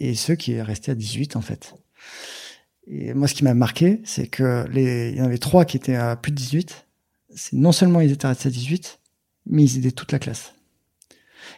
[0.00, 1.74] et ceux qui restaient à 18, en fait.
[2.86, 5.76] Et moi, ce qui m'a marqué, c'est que les, il y en avait trois qui
[5.76, 6.86] étaient à plus de 18.
[7.34, 8.98] C'est non seulement ils étaient restés à 18,
[9.46, 10.54] mais ils aidaient toute la classe.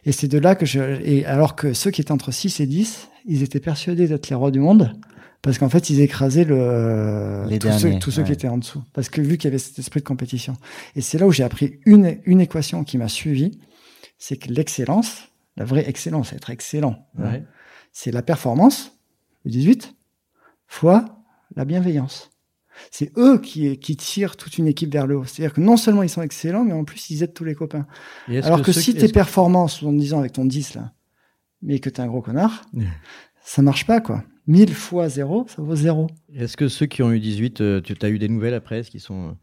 [0.05, 2.67] Et c'est de là que je, et alors que ceux qui étaient entre 6 et
[2.67, 4.93] 10, ils étaient persuadés d'être les rois du monde,
[5.43, 8.83] parce qu'en fait, ils écrasaient le, Les tous ceux, tous ceux qui étaient en dessous.
[8.93, 10.57] Parce que vu qu'il y avait cet esprit de compétition.
[10.95, 13.59] Et c'est là où j'ai appris une, une équation qui m'a suivi,
[14.25, 15.25] c'est que l'excellence,
[15.57, 17.43] la vraie excellence, être excellent, Ouais.
[17.91, 18.97] c'est la performance,
[19.45, 19.97] le 18,
[20.69, 21.25] fois
[21.57, 22.31] la bienveillance.
[22.93, 25.25] C'est eux qui, qui tirent toute une équipe vers le haut.
[25.25, 27.85] C'est-à-dire que non seulement ils sont excellents, mais en plus ils aident tous les copains.
[28.29, 30.93] Alors que, si tes performances, en disant avec ton 10 là,
[31.61, 32.63] mais que t'es un gros connard,
[33.45, 34.23] ça marche pas quoi.
[34.47, 36.07] 1000 fois 0, ça vaut 0.
[36.33, 38.79] Est-ce que ceux qui ont eu 18, euh, tu as eu des nouvelles après?
[38.79, 39.37] Est-ce qu'ils sont.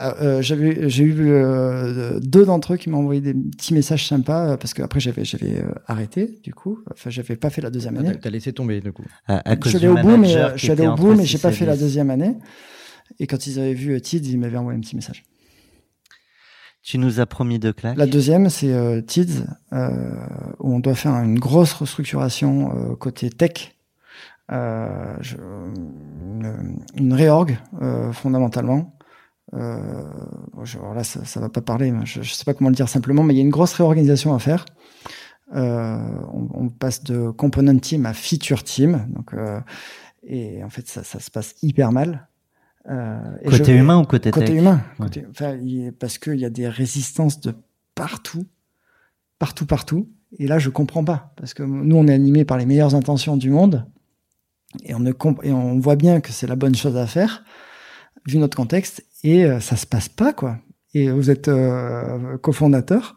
[0.00, 4.06] Euh, Euh, j'avais, j'ai eu euh, deux d'entre eux qui m'ont envoyé des petits messages
[4.06, 6.78] sympas euh, parce que après j'avais, j'avais euh, arrêté du coup.
[6.92, 8.12] Enfin, j'avais pas fait la deuxième ah, année.
[8.12, 9.04] T'as t'as laissé tomber du coup.
[9.26, 11.38] À, à Je suis allé au bout, mais je suis allé au bout, mais j'ai
[11.38, 11.80] 6 pas fait la 10.
[11.82, 12.36] deuxième année.
[13.18, 15.24] Et quand ils avaient vu euh, Tids, ils m'avaient envoyé un petit message.
[16.82, 17.96] Tu nous as promis deux claques.
[17.96, 19.88] La deuxième, c'est euh, Tids, euh,
[20.60, 23.74] où on doit faire une grosse restructuration euh, côté tech,
[24.52, 28.94] euh, je- une, une réorg euh, fondamentalement.
[29.52, 30.10] Euh,
[30.94, 33.34] là, ça, ça va pas parler, je, je sais pas comment le dire simplement, mais
[33.34, 34.64] il y a une grosse réorganisation à faire.
[35.54, 35.98] Euh,
[36.32, 39.34] on, on passe de component team à feature team, donc.
[39.34, 39.60] euh,
[40.26, 42.28] Et en fait, ça, ça se passe hyper mal.
[42.88, 43.18] Euh,
[43.50, 44.80] côté humain ou côté Côté tech humain.
[44.98, 45.58] Côté, enfin,
[46.00, 47.54] parce qu'il y a des résistances de
[47.94, 48.46] partout,
[49.38, 50.08] partout, partout.
[50.38, 51.32] Et là, je comprends pas.
[51.36, 53.86] Parce que nous, on est animés par les meilleures intentions du monde.
[54.82, 55.12] Et on, ne
[55.42, 57.44] et on voit bien que c'est la bonne chose à faire,
[58.26, 59.04] vu notre contexte.
[59.24, 60.58] Et euh, ça se passe pas, quoi.
[60.92, 63.16] Et vous êtes euh, cofondateur.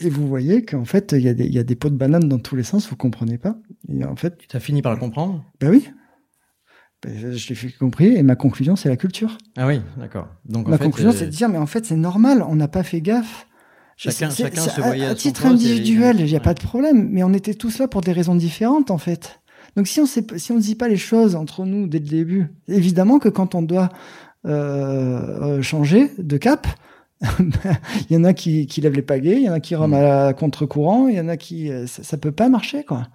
[0.00, 2.28] Et vous voyez qu'en fait, il y, a des, y a des pots de banane
[2.28, 3.56] dans tous les sens, vous comprenez pas.
[3.88, 4.38] Et en fait.
[4.48, 5.44] Tu as fini par le comprendre?
[5.60, 5.88] Ben oui.
[7.02, 8.16] Ben, je l'ai fait compris.
[8.16, 9.38] Et ma conclusion, c'est la culture.
[9.56, 10.28] Ah oui, d'accord.
[10.46, 13.00] Donc, ma conclusion, c'est de dire, mais en fait, c'est normal, on n'a pas fait
[13.00, 13.46] gaffe.
[13.96, 17.08] Chacun, chacun se voyait à, à titre individuel, il n'y a pas de problème.
[17.10, 19.40] Mais on était tous là pour des raisons différentes, en fait.
[19.76, 22.06] Donc si on sait, si on ne dit pas les choses entre nous dès le
[22.06, 23.90] début, évidemment que quand on doit
[24.48, 26.66] euh, changer de cap,
[28.10, 30.04] il y en a qui, qui lèvent les pagaies, il y en a qui remettent
[30.04, 33.08] à contre-courant, il y en a qui euh, ça, ça, peut pas marcher quoi.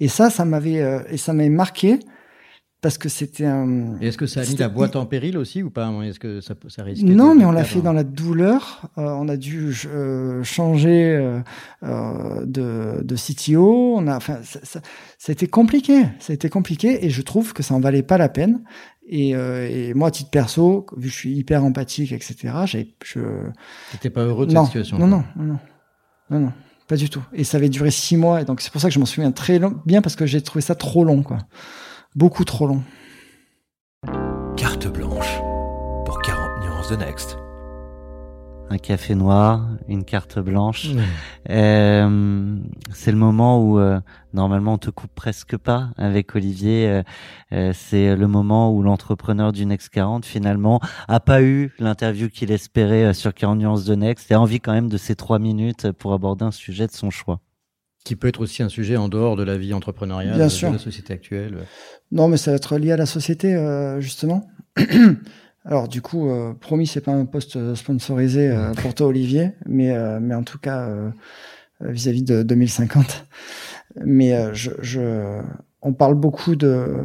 [0.00, 2.00] Et ça, ça m'avait euh, et ça m'avait marqué
[2.84, 3.98] parce que c'était un.
[4.02, 5.90] est-ce que ça a mis la boîte en péril aussi ou pas?
[6.02, 8.90] Est-ce que ça, ça risque Non, mais on l'a fait dans la douleur.
[8.98, 11.42] Euh, on a dû euh, changer
[11.82, 13.94] euh, de, de, CTO.
[13.96, 14.82] On a, enfin, ça, ça,
[15.16, 16.02] ça, a été compliqué.
[16.18, 18.62] Ça a été compliqué et je trouve que ça en valait pas la peine.
[19.06, 22.94] Et, euh, et moi, à titre perso, vu que je suis hyper empathique, etc., j'ai,
[23.04, 23.20] je.
[23.92, 25.58] T'étais pas heureux de cette situation Non, non, non,
[26.30, 26.52] non, non,
[26.88, 27.22] pas du tout.
[27.34, 29.32] Et ça avait duré six mois, et donc c'est pour ça que je m'en souviens
[29.32, 31.38] très long, bien parce que j'ai trouvé ça trop long, quoi
[32.14, 32.82] beaucoup trop long.
[34.56, 35.40] Carte blanche
[36.04, 37.43] pour 40 nuances de Next.
[38.74, 40.88] Un café noir, une carte blanche.
[41.48, 42.56] Euh,
[42.92, 44.00] c'est le moment où euh,
[44.32, 47.02] normalement on te coupe presque pas avec Olivier.
[47.52, 52.50] Euh, c'est le moment où l'entrepreneur du Next 40 finalement a pas eu l'interview qu'il
[52.50, 55.92] espérait sur 40 nuances de Next et a envie quand même de ces trois minutes
[55.92, 57.38] pour aborder un sujet de son choix
[58.04, 60.72] qui peut être aussi un sujet en dehors de la vie entrepreneuriale Bien de, sûr.
[60.72, 61.58] la société actuelle.
[62.10, 64.46] Non, mais ça va être lié à la société, euh, justement.
[65.64, 69.92] Alors, du coup, euh, promis, c'est pas un poste sponsorisé euh, pour toi, Olivier, mais,
[69.92, 71.10] euh, mais en tout cas, euh,
[71.80, 73.26] vis-à-vis de 2050.
[74.04, 75.40] Mais je, je,
[75.80, 76.96] on parle beaucoup de.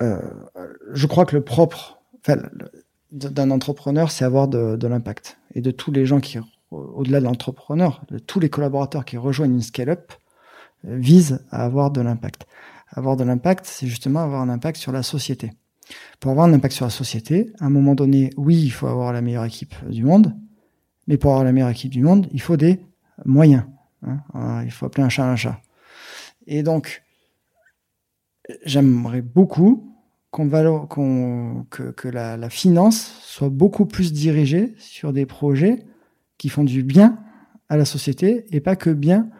[0.00, 2.42] je crois que le propre enfin,
[3.12, 5.38] d'un entrepreneur, c'est avoir de, de l'impact.
[5.54, 6.38] Et de tous les gens qui
[6.74, 10.12] au-delà de l'entrepreneur, tous les collaborateurs qui rejoignent une scale-up
[10.86, 12.46] euh, visent à avoir de l'impact.
[12.90, 15.52] Avoir de l'impact, c'est justement avoir un impact sur la société.
[16.20, 19.12] Pour avoir un impact sur la société, à un moment donné, oui, il faut avoir
[19.12, 20.34] la meilleure équipe du monde,
[21.06, 22.80] mais pour avoir la meilleure équipe du monde, il faut des
[23.24, 23.64] moyens.
[24.02, 24.62] Hein.
[24.64, 25.60] il faut appeler un chat un chat.
[26.46, 27.02] Et donc,
[28.64, 29.94] j'aimerais beaucoup
[30.30, 35.86] qu'on qu que, que la, la finance soit beaucoup plus dirigée sur des projets
[36.38, 37.18] qui font du bien
[37.68, 39.30] à la société et pas que bien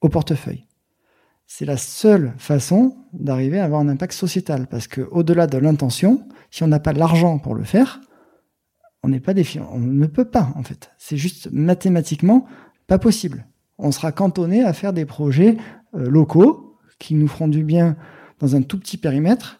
[0.00, 0.67] au portefeuille.
[1.48, 6.28] C'est la seule façon d'arriver à avoir un impact sociétal parce que au-delà de l'intention,
[6.50, 8.00] si on n'a pas l'argent pour le faire,
[9.02, 10.92] on n'est pas défiant, on ne peut pas en fait.
[10.98, 12.46] C'est juste mathématiquement
[12.86, 13.46] pas possible.
[13.78, 15.56] On sera cantonné à faire des projets
[15.94, 17.96] euh, locaux qui nous feront du bien
[18.38, 19.58] dans un tout petit périmètre.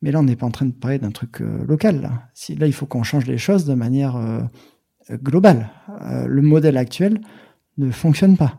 [0.00, 2.00] Mais là, on n'est pas en train de parler d'un truc euh, local.
[2.02, 2.28] Là.
[2.48, 4.40] Il faut qu'on change les choses de manière euh,
[5.12, 5.70] global.
[6.02, 7.20] Euh, le modèle actuel
[7.78, 8.58] ne fonctionne pas.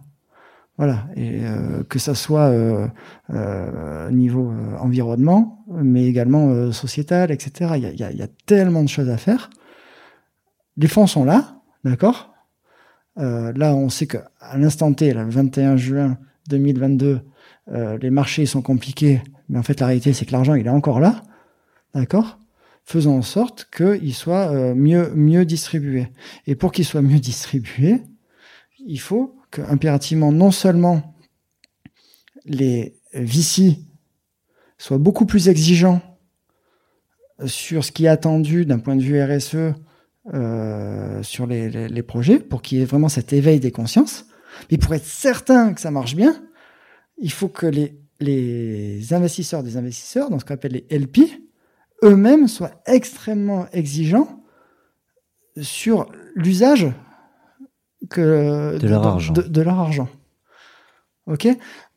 [0.78, 2.88] Voilà, et euh, que ça soit euh,
[3.30, 7.74] euh niveau environnement, mais également sociétal, etc.
[7.76, 9.52] Il y, a, tellement de choses à faire.
[10.78, 12.34] Les fonds sont là, d'accord?
[13.16, 16.18] Là, on sait qu'à l'instant T, le 21 juin
[16.50, 17.22] 2022,
[18.02, 21.00] les marchés sont compliqués, mais en fait, la réalité, c'est que l'argent, il est encore
[21.00, 21.22] là,
[21.94, 22.40] d'accord?
[22.84, 26.08] Faisons en sorte qu'il soit mieux, mieux distribué.
[26.48, 28.02] Et pour qu'il soit mieux distribué,
[28.86, 31.16] il faut impérativement non seulement
[32.46, 33.78] les VC
[34.78, 36.02] soient beaucoup plus exigeants
[37.46, 39.76] sur ce qui est attendu d'un point de vue RSE
[40.34, 44.26] euh, sur les, projets, pour qu'il y ait vraiment cet éveil des consciences.
[44.72, 46.42] Mais pour être certain que ça marche bien,
[47.18, 51.20] il faut que les, les investisseurs des investisseurs, dans ce qu'on appelle les LP,
[52.04, 54.44] eux-mêmes soient extrêmement exigeants
[55.62, 56.88] sur l'usage
[58.10, 59.34] que de, leur argent.
[59.34, 60.10] De, de, leur argent.
[61.28, 61.48] Ok?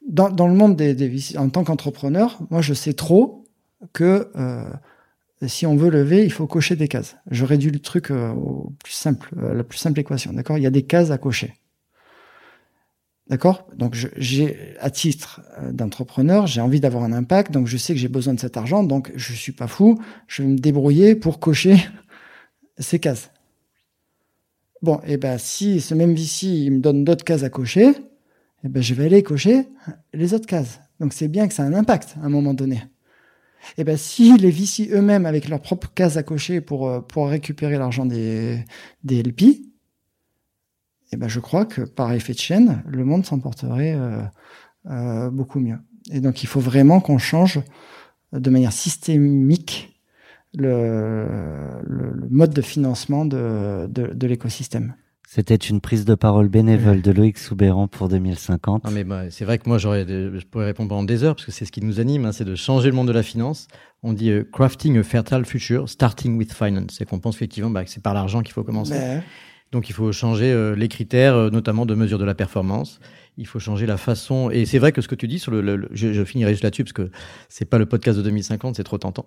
[0.09, 3.45] Dans, dans, le monde des, des en tant qu'entrepreneur, moi je sais trop
[3.93, 4.65] que euh,
[5.47, 7.17] si on veut lever, il faut cocher des cases.
[7.31, 10.33] Je réduis le truc euh, au plus simple, euh, la plus simple équation.
[10.33, 10.57] D'accord?
[10.57, 11.55] Il y a des cases à cocher.
[13.29, 13.67] D'accord?
[13.75, 17.99] Donc, j'ai à titre euh, d'entrepreneur, j'ai envie d'avoir un impact, donc je sais que
[17.99, 21.41] j'ai besoin de cet argent, donc je suis pas fou, je vais me débrouiller pour
[21.41, 21.77] cocher
[22.79, 23.31] ces cases.
[24.87, 27.95] Bon, et eh ben si ce même VC me donne d'autres cases à cocher, et
[28.63, 29.67] eh ben je vais aller cocher
[30.15, 30.79] les autres cases.
[31.01, 32.85] Donc c'est bien que ça a un impact à un moment donné.
[33.79, 37.29] Et ben si les VC eux-mêmes, avec leurs propres cases à cocher pour, euh, pour
[37.29, 38.65] récupérer l'argent des,
[39.03, 39.43] des LP,
[41.11, 44.23] et ben je crois que par effet de chaîne, le monde s'en porterait euh,
[44.89, 45.79] euh, beaucoup mieux.
[46.13, 47.59] Et donc il faut vraiment qu'on change
[48.33, 49.96] de manière systémique
[50.55, 51.27] le,
[51.85, 54.95] le, le mode de financement de, de, de l'écosystème.
[55.29, 58.85] C'était une prise de parole bénévole de Loïc Soubéran pour 2050.
[58.85, 61.35] Non mais bah, c'est vrai que moi j'aurais, des- je pourrais répondre pendant des heures
[61.35, 63.25] parce que c'est ce qui nous anime, hein, c'est de changer le monde de la
[63.25, 63.67] finance.
[64.05, 66.95] On dit euh, crafting a fertile future, starting with finance.
[66.97, 68.93] C'est qu'on pense effectivement bah, que c'est par l'argent qu'il faut commencer.
[68.93, 69.23] Ben,
[69.73, 73.01] Donc il faut changer euh, les critères, euh, notamment de mesure de la performance.
[73.39, 74.49] Il faut changer la façon.
[74.51, 76.63] Et c'est vrai que ce que tu dis sur le, le- le- je, finirai juste
[76.63, 77.11] là-dessus parce que
[77.51, 79.27] c'est pas le podcast de 2050, c'est trop tentant.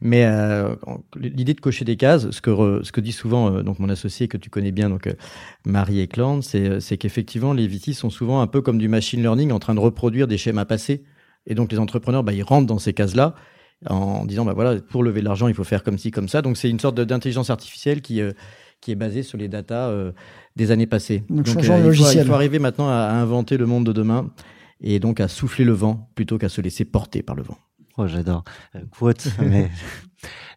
[0.00, 0.74] Mais euh,
[1.16, 3.90] l'idée de cocher des cases, ce que re- ce que dit souvent euh, donc mon
[3.90, 5.12] associé que tu connais bien, donc euh,
[5.66, 9.20] Marie Eklund, c'est euh, c'est qu'effectivement les VC sont souvent un peu comme du machine
[9.20, 11.02] learning en train de reproduire des schémas passés.
[11.46, 13.34] Et donc les entrepreneurs, bah, ils rentrent dans ces cases-là
[13.88, 16.40] en disant bah voilà pour lever de l'argent il faut faire comme ci comme ça.
[16.42, 18.32] Donc c'est une sorte d'intelligence artificielle qui euh,
[18.80, 20.12] qui est basée sur les datas euh,
[20.56, 21.24] des années passées.
[21.28, 22.24] Donc, changeons euh, le il, faut, logiciel.
[22.24, 24.30] il faut arriver maintenant à, à inventer le monde de demain
[24.80, 27.58] et donc à souffler le vent plutôt qu'à se laisser porter par le vent.
[27.96, 28.44] Oh, j'adore.
[28.74, 29.70] Euh, quote, mais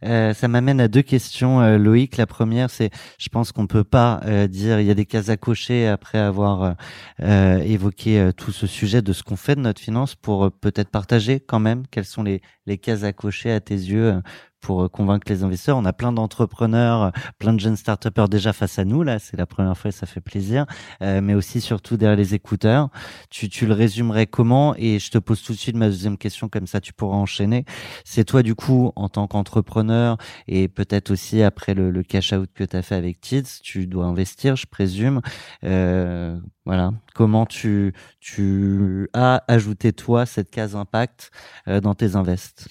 [0.03, 2.17] Euh, ça m'amène à deux questions, euh, Loïc.
[2.17, 5.29] La première, c'est, je pense qu'on peut pas euh, dire il y a des cases
[5.29, 6.75] à cocher après avoir
[7.19, 10.89] évoqué euh, tout ce sujet de ce qu'on fait de notre finance pour euh, peut-être
[10.89, 14.21] partager quand même quelles sont les, les cases à cocher à tes yeux euh,
[14.63, 15.77] pour euh, convaincre les investisseurs.
[15.77, 19.03] On a plein d'entrepreneurs, euh, plein de jeunes start déjà face à nous.
[19.03, 20.65] Là, c'est la première fois et ça fait plaisir.
[21.01, 22.89] Euh, mais aussi surtout derrière les écouteurs.
[23.29, 24.73] Tu, tu le résumerais comment?
[24.77, 27.65] Et je te pose tout de suite ma deuxième question, comme ça tu pourras enchaîner.
[28.05, 30.17] C'est toi, du coup, en tant qu'entrepreneur,
[30.47, 34.05] et peut-être aussi après le, le cash-out que tu as fait avec Tids, tu dois
[34.05, 35.21] investir, je présume.
[35.63, 36.93] Euh, voilà.
[37.13, 41.31] Comment tu, tu as ajouté, toi, cette case impact
[41.67, 42.69] euh, dans tes invests?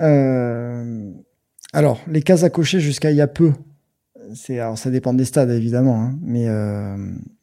[0.00, 1.10] Euh,
[1.72, 3.52] alors, les cases à cocher jusqu'à il y a peu,
[4.34, 6.96] c'est alors ça dépend des stades évidemment, hein, mais euh,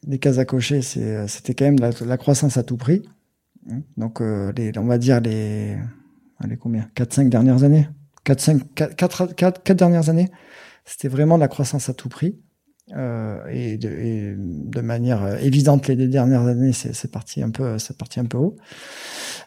[0.07, 3.03] les cases à cocher, c'était quand même la, la croissance à tout prix.
[3.97, 5.77] Donc, euh, les, on va dire les,
[6.59, 7.87] combien, 4-5 dernières années,
[8.23, 10.29] 4 5 4, 4, 4, 4 dernières années,
[10.85, 12.39] c'était vraiment la croissance à tout prix.
[12.95, 17.49] Euh, et, de, et de manière euh, évidente les deux dernières années, c'est parti un
[17.49, 18.55] peu, c'est parti un peu haut.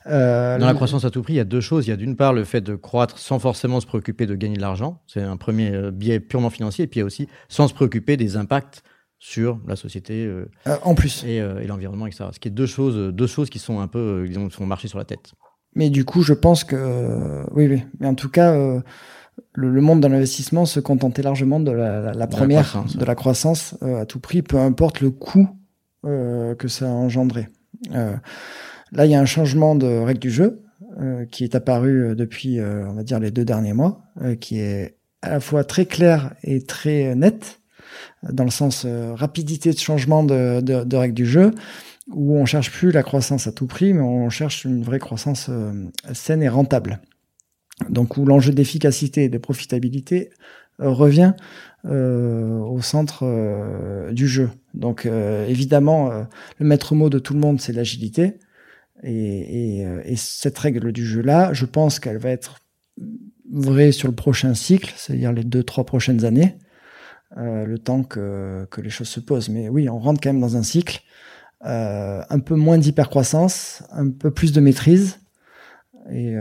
[0.06, 1.86] Euh, Dans la croissance à tout prix, il y a deux choses.
[1.86, 4.56] Il y a d'une part le fait de croître sans forcément se préoccuper de gagner
[4.56, 5.02] de l'argent.
[5.06, 6.84] C'est un premier biais purement financier.
[6.84, 8.82] Et puis il y a aussi sans se préoccuper des impacts
[9.18, 10.46] sur la société euh,
[10.82, 11.24] en plus.
[11.24, 12.24] et, et l'environnement, etc.
[12.32, 14.88] Ce qui est deux choses, deux choses qui sont un peu, disons, qui font marcher
[14.88, 15.32] sur la tête.
[15.74, 17.82] Mais du coup, je pense que oui, oui.
[18.00, 18.54] Mais en tout cas,
[19.54, 23.04] le, le monde de l'investissement se contentait largement de la, la- la première, croissance, de
[23.04, 25.48] la croissance euh, à tout prix, peu importe le coût
[26.04, 27.48] euh, que ça a engendré.
[27.94, 28.14] Euh,
[28.92, 30.62] là, il y a un changement de règle du jeu
[31.00, 34.58] euh, qui est apparu depuis, euh, on va dire, les deux derniers mois, euh, qui
[34.58, 37.60] est à la fois très clair et très net,
[38.30, 41.52] dans le sens euh, rapidité de changement de, de, de règle du jeu
[42.12, 45.46] où on cherche plus la croissance à tout prix, mais on cherche une vraie croissance
[45.48, 45.72] euh,
[46.12, 47.00] saine et rentable.
[47.88, 50.30] Donc où l'enjeu d'efficacité et de profitabilité
[50.80, 51.34] euh, revient
[51.86, 54.48] euh, au centre euh, du jeu.
[54.72, 56.10] Donc euh, évidemment,
[56.58, 58.38] le maître mot de tout le monde, c'est l'agilité.
[59.02, 62.60] Et, et, et cette règle du jeu-là, je pense qu'elle va être
[63.52, 66.56] vraie sur le prochain cycle, c'est-à-dire les deux, trois prochaines années,
[67.36, 69.50] le temps que, les choses se posent.
[69.50, 71.02] Mais oui, on rentre quand même dans un cycle
[71.60, 75.18] un peu moins d'hypercroissance, un peu plus de maîtrise.
[76.10, 76.34] Et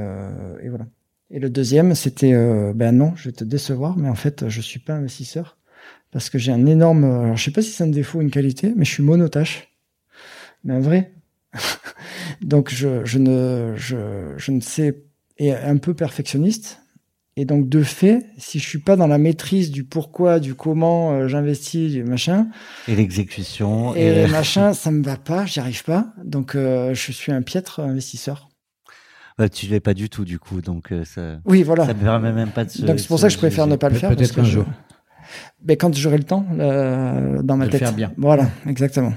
[0.70, 0.86] voilà.
[1.34, 4.62] Et le deuxième, c'était, euh, ben non, je vais te décevoir, mais en fait, je
[4.62, 5.58] suis pas investisseur
[6.12, 8.30] parce que j'ai un énorme, alors je sais pas si c'est un défaut ou une
[8.30, 9.74] qualité, mais je suis monotache,
[10.64, 11.12] mais un vrai.
[12.42, 13.98] donc je, je ne, je,
[14.38, 15.06] je ne sais,
[15.40, 16.80] et un peu perfectionniste.
[17.36, 21.14] Et donc de fait, si je suis pas dans la maîtrise du pourquoi, du comment
[21.14, 22.48] euh, j'investis, du machin,
[22.88, 23.96] Et l'exécution.
[23.96, 26.14] et Et, machin, ça me va pas, j'y arrive pas.
[26.24, 28.50] Donc euh, je suis un piètre investisseur.
[29.40, 30.62] Ouais, tu l'es pas du tout, du coup.
[30.62, 31.86] Donc, euh, ça, Oui, voilà.
[31.86, 32.82] ça me permet même pas de se.
[32.84, 34.10] Donc c'est pour ça que je préfère ne pas le faire.
[34.16, 34.66] peut-être un je- jour.
[35.66, 37.80] Mais quand j'aurai le temps, euh, dans ma De le tête.
[37.80, 38.12] faire bien.
[38.18, 39.14] Voilà, exactement.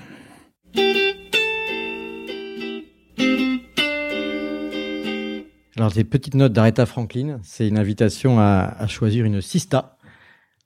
[5.77, 9.99] Alors, des petites notes d'Aretha Franklin, c'est une invitation à, à choisir une sista.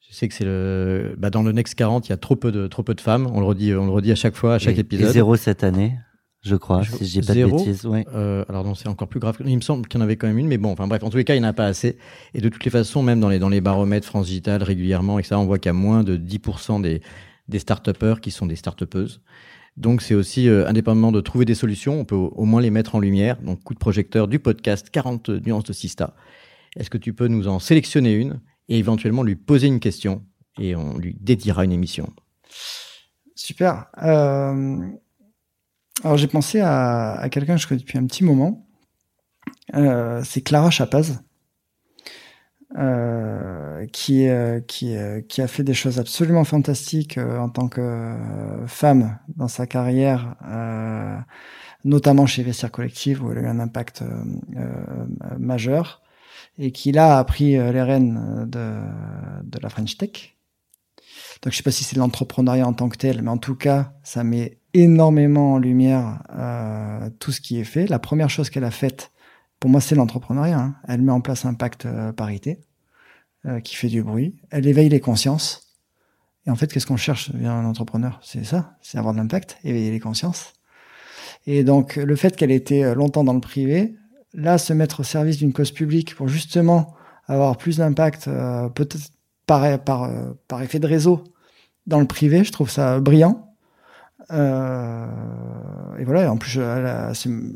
[0.09, 2.52] Je sais que c'est le, bah, dans le Next 40, il y a trop peu
[2.52, 3.28] de, trop peu de femmes.
[3.32, 5.09] On le redit, on le redit à chaque fois, à chaque Et- épisode.
[5.09, 5.98] Et zéro cette année,
[6.42, 7.84] je crois, Je- si je dis pas zéro de bêtises.
[7.86, 8.06] Ouais.
[8.14, 9.36] Euh, alors non, c'est encore plus grave.
[9.44, 11.10] Il me semble qu'il y en avait quand même une, mais bon, enfin bref, en
[11.10, 11.98] tous les cas, il n'y en a pas assez.
[12.34, 15.22] Et de toutes les façons, même dans les, dans les baromètres France Digital régulièrement, et
[15.22, 17.02] ça, on voit qu'il y a moins de 10% des,
[17.48, 17.90] des start
[18.20, 18.82] qui sont des start
[19.76, 22.70] Donc c'est aussi, euh, indépendamment de trouver des solutions, on peut au, au moins les
[22.70, 23.40] mettre en lumière.
[23.42, 26.14] Donc coup de projecteur du podcast 40 nuances de Sista.
[26.76, 30.22] Est-ce que tu peux nous en sélectionner une et éventuellement lui poser une question
[30.58, 32.10] et on lui dédiera une émission?
[33.34, 33.86] Super.
[34.02, 34.78] Euh,
[36.05, 38.66] alors j'ai pensé à, à quelqu'un que je connais depuis un petit moment.
[39.74, 41.20] Euh, c'est Clara Chapaz.
[42.78, 47.66] Euh, qui, euh, qui, euh, qui a fait des choses absolument fantastiques euh, en tant
[47.66, 50.36] que euh, femme dans sa carrière,
[51.85, 54.05] notamment chez Vestiaire Collective où elle a eu un impact
[55.36, 56.01] majeur
[56.59, 58.77] et qui là a pris les rênes de,
[59.43, 60.36] de la French Tech.
[61.43, 63.94] Donc je sais pas si c'est l'entrepreneuriat en tant que tel, mais en tout cas
[64.05, 66.22] ça met énormément en lumière
[67.18, 67.86] tout ce qui est fait.
[67.86, 69.10] La première chose qu'elle a faite
[69.60, 70.59] pour moi, c'est l'entrepreneuriat.
[70.59, 70.74] Hein.
[70.88, 72.60] Elle met en place un pacte euh, parité
[73.44, 74.34] euh, qui fait du bruit.
[74.51, 75.76] Elle éveille les consciences.
[76.47, 78.18] Et en fait, qu'est-ce qu'on cherche vers un entrepreneur?
[78.22, 80.55] C'est ça, c'est avoir de l'impact, éveiller les consciences.
[81.47, 83.97] Et donc, le fait qu'elle ait été euh, longtemps dans le privé,
[84.32, 86.94] là, se mettre au service d'une cause publique pour justement
[87.28, 89.10] avoir plus d'impact, euh, peut-être
[89.47, 90.10] par, par,
[90.48, 91.24] par effet de réseau
[91.86, 93.49] dans le privé, je trouve ça brillant.
[94.32, 95.07] Euh,
[95.98, 97.12] et voilà, en plus, elle,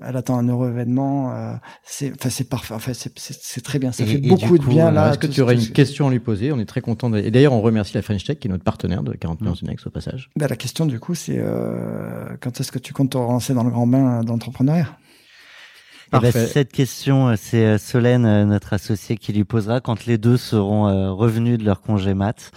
[0.07, 1.33] elle, attend un heureux événement.
[1.33, 2.75] Euh, c'est, enfin, c'est parfait.
[2.75, 3.93] Enfin, c'est très bien.
[3.93, 5.11] Ça et, fait et beaucoup de bien là.
[5.11, 6.53] Est-ce que tu aurais une question à lui poser?
[6.53, 7.11] On est très content.
[7.11, 7.19] De...
[7.19, 9.75] Et d'ailleurs, on remercie la French Tech qui est notre partenaire de 40 millions mmh.
[9.87, 10.31] Au passage.
[10.37, 13.65] Ben, la question du coup, c'est euh, quand est-ce que tu comptes te relancer dans
[13.65, 14.89] le grand bain d'entrepreneuriat?
[16.13, 20.07] Eh ben, cette question, euh, c'est euh, Solène, euh, notre associé, qui lui posera quand
[20.07, 22.51] les deux seront revenus de leur congé mat.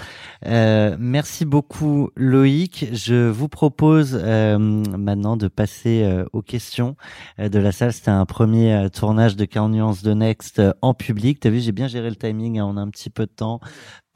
[0.45, 2.87] Euh, merci beaucoup Loïc.
[2.93, 6.95] Je vous propose euh, maintenant de passer euh, aux questions
[7.39, 7.93] de la salle.
[7.93, 11.39] C'était un premier tournage de 40 nuances de Next en public.
[11.39, 12.59] T'as vu, j'ai bien géré le timing.
[12.59, 12.65] Hein.
[12.65, 13.59] on a un petit peu de temps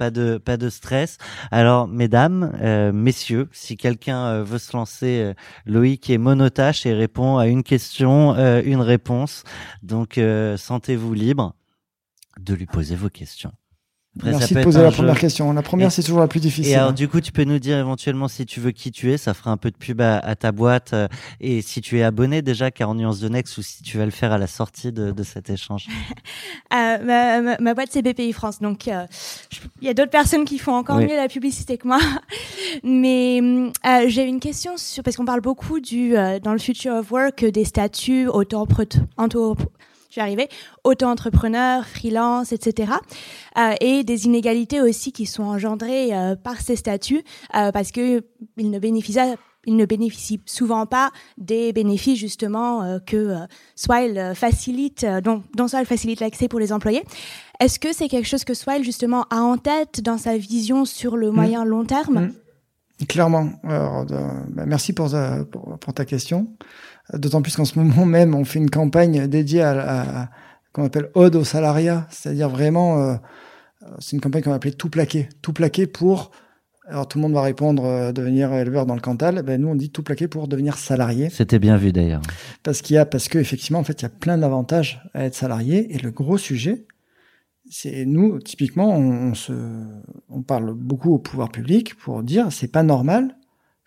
[0.01, 1.19] pas de pas de stress.
[1.51, 5.33] Alors mesdames, euh, messieurs, si quelqu'un euh, veut se lancer, euh,
[5.67, 9.43] Loïc est monotache et répond à une question, une réponse.
[9.83, 10.19] Donc
[10.57, 11.53] sentez-vous libre
[12.39, 13.53] de lui poser vos questions.
[14.17, 15.53] Après, Merci de poser la première question.
[15.53, 16.73] La première, c'est toujours la plus difficile.
[16.73, 19.17] Et alors, du coup, tu peux nous dire éventuellement si tu veux qui tu es.
[19.17, 20.91] Ça fera un peu de pub à, à ta boîte.
[20.91, 21.07] Euh,
[21.39, 24.03] et si tu es abonné déjà, car en nuance de Next, ou si tu vas
[24.03, 25.87] le faire à la sortie de, de cet échange.
[26.73, 28.59] euh, ma, ma, ma, boîte, c'est BPI France.
[28.59, 29.05] Donc, il euh,
[29.81, 31.05] y a d'autres personnes qui font encore oui.
[31.05, 31.99] mieux la publicité que moi.
[32.83, 36.95] Mais euh, j'ai une question sur, parce qu'on parle beaucoup du, euh, dans le Future
[36.95, 39.55] of Work, des statuts auto-entrepreneurs
[40.11, 40.49] je vais arriver,
[40.83, 42.91] auto-entrepreneur, freelance, etc.
[43.57, 47.23] Euh, et des inégalités aussi qui sont engendrées euh, par ces statuts
[47.55, 48.23] euh, parce que
[48.57, 49.19] ils ne bénéficient
[49.67, 55.67] ils ne bénéficient souvent pas des bénéfices justement euh, que euh, Swile facilite, dont, dont
[55.67, 57.03] Swile facilite l'accès pour les employés.
[57.59, 61.15] Est-ce que c'est quelque chose que Swile justement a en tête dans sa vision sur
[61.15, 62.31] le moyen long terme?
[63.01, 63.05] Mmh.
[63.07, 63.49] Clairement.
[63.63, 66.47] Alors, bah, merci pour ta, pour, pour ta question.
[67.13, 70.29] D'autant plus qu'en ce moment même, on fait une campagne dédiée à, à, à
[70.73, 73.15] qu'on appelle Ode au salariat, c'est-à-dire vraiment, euh,
[73.99, 76.31] c'est une campagne qu'on va appeler tout plaqué, tout plaqué pour.
[76.87, 79.43] Alors tout le monde va répondre euh, devenir éleveur dans le Cantal.
[79.43, 81.29] Ben nous on dit tout plaqué pour devenir salarié.
[81.29, 82.21] C'était bien vu d'ailleurs.
[82.63, 85.25] Parce qu'il y a, parce que effectivement en fait il y a plein d'avantages à
[85.25, 86.85] être salarié et le gros sujet,
[87.69, 89.53] c'est nous typiquement on, on, se,
[90.29, 93.35] on parle beaucoup au pouvoir public pour dire c'est pas normal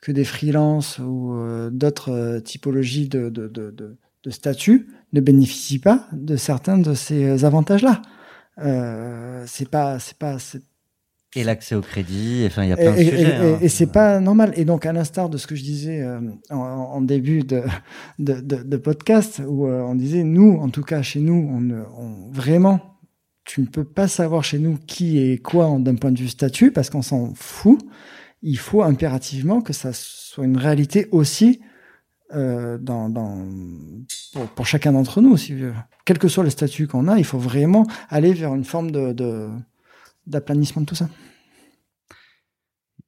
[0.04, 5.20] que des freelances ou euh, d'autres euh, typologies de, de, de, de, de statuts ne
[5.20, 8.02] bénéficient pas de certains de ces avantages-là.
[8.58, 10.36] Euh, c'est pas, c'est pas,
[11.34, 13.22] et l'accès au crédit, enfin il y a plein et, de sujets.
[13.22, 13.58] Et, hein.
[13.62, 14.52] et c'est pas normal.
[14.56, 16.20] Et donc à l'instar de ce que je disais euh,
[16.50, 17.62] en, en, début de,
[18.18, 21.70] de, de, de podcast, où euh, on disait nous, en tout cas chez nous, on,
[21.98, 22.98] on, vraiment,
[23.44, 26.70] tu ne peux pas savoir chez nous qui est quoi d'un point de vue statut
[26.70, 27.80] parce qu'on s'en fout
[28.44, 31.60] il faut impérativement que ça soit une réalité aussi
[32.34, 33.38] euh, dans, dans,
[34.32, 35.36] pour, pour chacun d'entre nous.
[35.36, 35.54] Si,
[36.04, 39.12] quel que soit le statut qu'on a, il faut vraiment aller vers une forme de,
[39.12, 39.48] de
[40.26, 41.08] d'aplanissement de tout ça.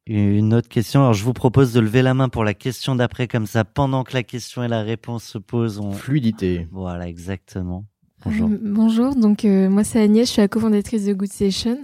[0.07, 1.01] Une autre question.
[1.01, 4.05] Alors, je vous propose de lever la main pour la question d'après, comme ça, pendant
[4.05, 5.81] que la question et la réponse se posent.
[5.81, 5.93] On...
[5.93, 6.69] Fluidité.
[6.71, 7.85] Voilà, exactement.
[8.25, 8.49] Bonjour.
[8.49, 9.17] Euh, bonjour.
[9.17, 10.29] Donc, euh, moi, c'est Agnès.
[10.29, 11.79] Je suis la cofondatrice de Good Station.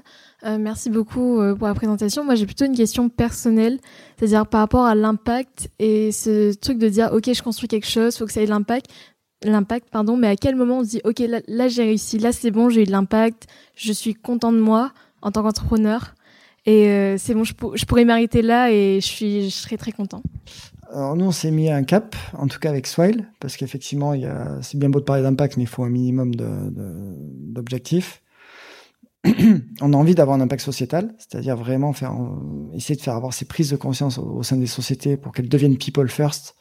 [0.45, 2.25] Euh, merci beaucoup euh, pour la présentation.
[2.25, 3.79] Moi, j'ai plutôt une question personnelle,
[4.19, 8.17] c'est-à-dire par rapport à l'impact et ce truc de dire, ok, je construis quelque chose,
[8.17, 8.87] faut que ça ait de l'impact,
[9.45, 12.51] l'impact, pardon, mais à quel moment on se dit, ok, là, j'ai réussi, là c'est
[12.51, 13.47] bon, j'ai eu de l'impact,
[13.77, 16.15] je suis content de moi en tant qu'entrepreneur
[16.67, 20.23] et euh, c'est bon, je, pour, je pourrais m'arrêter là et je serais très content.
[20.93, 24.13] Alors nous, on s'est mis un cap, en tout cas avec Swile, parce qu'effectivement,
[24.61, 28.22] c'est bien beau de parler d'impact, mais il faut un minimum d'objectifs.
[29.81, 32.15] on a envie d'avoir un impact sociétal, c'est-à-dire vraiment faire,
[32.75, 35.79] essayer de faire avoir ces prises de conscience au, sein des sociétés pour qu'elles deviennent
[35.79, 36.57] people first,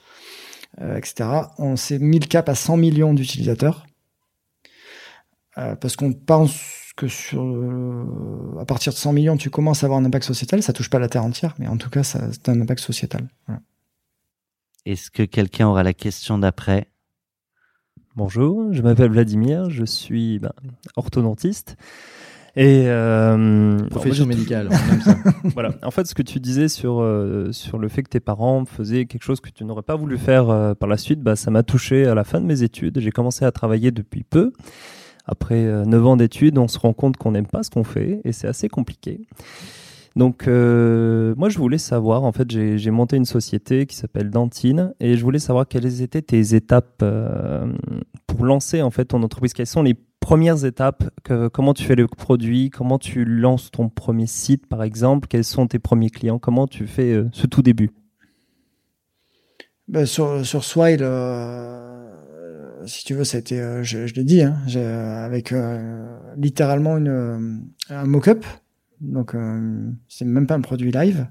[0.79, 1.29] euh, etc.
[1.57, 3.87] On s'est mis le cap à 100 millions d'utilisateurs
[5.57, 9.87] euh, parce qu'on pense que sur, euh, à partir de 100 millions, tu commences à
[9.87, 10.61] avoir un impact sociétal.
[10.61, 13.27] Ça touche pas la terre entière, mais en tout cas, ça, c'est un impact sociétal.
[13.47, 13.61] Voilà.
[14.85, 16.87] Est-ce que quelqu'un aura la question d'après?
[18.15, 20.51] Bonjour, je m'appelle Vladimir, je suis ben,
[20.95, 21.77] orthodontiste.
[22.55, 24.69] Et euh, profession médicale.
[25.55, 25.71] voilà.
[25.83, 29.05] En fait, ce que tu disais sur euh, sur le fait que tes parents faisaient
[29.05, 31.63] quelque chose que tu n'aurais pas voulu faire euh, par la suite, bah ça m'a
[31.63, 32.99] touché à la fin de mes études.
[32.99, 34.51] J'ai commencé à travailler depuis peu.
[35.25, 38.33] Après 9 ans d'études, on se rend compte qu'on n'aime pas ce qu'on fait et
[38.33, 39.27] c'est assez compliqué.
[40.15, 45.15] Donc moi je voulais savoir, en fait j'ai monté une société qui s'appelle Dantine et
[45.15, 47.05] je voulais savoir quelles étaient tes étapes
[48.25, 49.53] pour lancer en fait ton entreprise.
[49.53, 51.03] Quelles sont les premières étapes,
[51.51, 55.67] comment tu fais le produit, comment tu lances ton premier site par exemple, quels sont
[55.67, 57.89] tes premiers clients, comment tu fais euh, ce tout début?
[59.89, 64.41] Ben, Sur, Swile, euh, si tu veux, ça a été, euh, je, je l'ai dit,
[64.41, 64.55] hein,
[65.25, 65.53] avec
[66.37, 68.45] littéralement un mock-up,
[69.01, 69.35] donc
[70.07, 71.27] c'est même pas un produit live.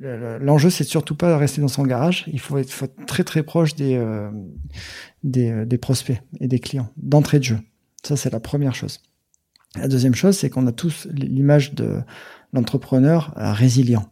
[0.00, 2.24] L'enjeu, c'est surtout pas de rester dans son garage.
[2.26, 4.00] Il faut être, faut être très très proche des,
[5.24, 7.58] des, des prospects et des clients d'entrée de jeu.
[8.06, 9.00] Ça, c'est la première chose.
[9.74, 12.02] La deuxième chose, c'est qu'on a tous l'image de
[12.52, 14.08] l'entrepreneur euh, résilient.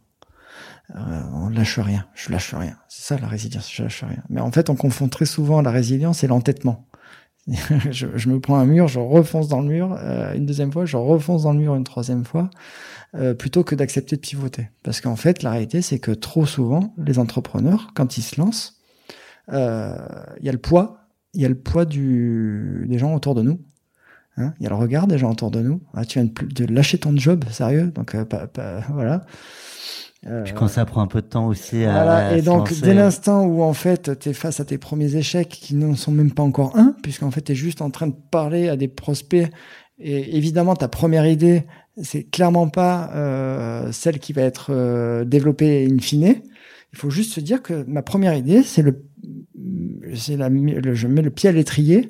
[0.93, 2.75] Euh, on lâche rien, je lâche rien.
[2.89, 4.21] C'est ça la résilience, je lâche rien.
[4.27, 6.89] Mais en fait, on confond très souvent la résilience et l'entêtement.
[7.47, 10.97] je, me prends un mur, je refonce dans le mur, euh, une deuxième fois, je
[10.97, 12.49] refonce dans le mur une troisième fois,
[13.39, 14.71] plutôt que d'accepter de pivoter.
[14.83, 18.81] Parce qu'en fait, la réalité, c'est que trop souvent, les entrepreneurs, quand ils se lancent,
[19.47, 23.61] il y a le poids, il y a le poids des gens autour de nous
[24.37, 25.81] Hein il y a le regard des gens autour de nous.
[25.93, 27.91] Ah, tu viens de, lâcher ton job, sérieux?
[27.95, 28.25] Donc, euh,
[28.89, 29.25] voilà.
[30.27, 31.91] Euh, Puis quand ça prend un peu de temps aussi à.
[31.91, 32.37] Voilà.
[32.37, 35.75] Et donc, dès l'instant où en fait tu es face à tes premiers échecs qui
[35.75, 38.67] n'en sont même pas encore un, puisqu'en fait tu es juste en train de parler
[38.67, 39.47] à des prospects,
[39.99, 41.65] et évidemment ta première idée,
[42.01, 46.35] c'est clairement pas euh, celle qui va être euh, développée in fine.
[46.91, 49.05] Il faut juste se dire que ma première idée, c'est le,
[50.15, 52.09] c'est la, le, je mets le pied à l'étrier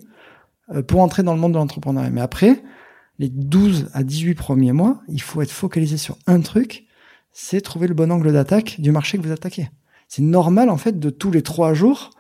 [0.87, 2.09] pour entrer dans le monde de l'entrepreneuriat.
[2.09, 2.63] Mais après,
[3.19, 6.85] les 12 à 18 premiers mois, il faut être focalisé sur un truc,
[7.31, 9.69] c'est trouver le bon angle d'attaque du marché que vous attaquez.
[10.07, 12.11] C'est normal en fait de tous les trois jours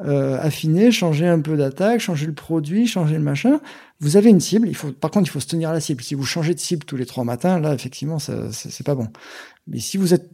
[0.00, 3.60] euh, affiner, changer un peu d'attaque, changer le produit, changer le machin.
[4.00, 6.02] Vous avez une cible, il faut, par contre, il faut se tenir à la cible.
[6.02, 9.06] Si vous changez de cible tous les trois matins, là, effectivement, ça, c'est pas bon.
[9.68, 10.28] Mais si vous êtes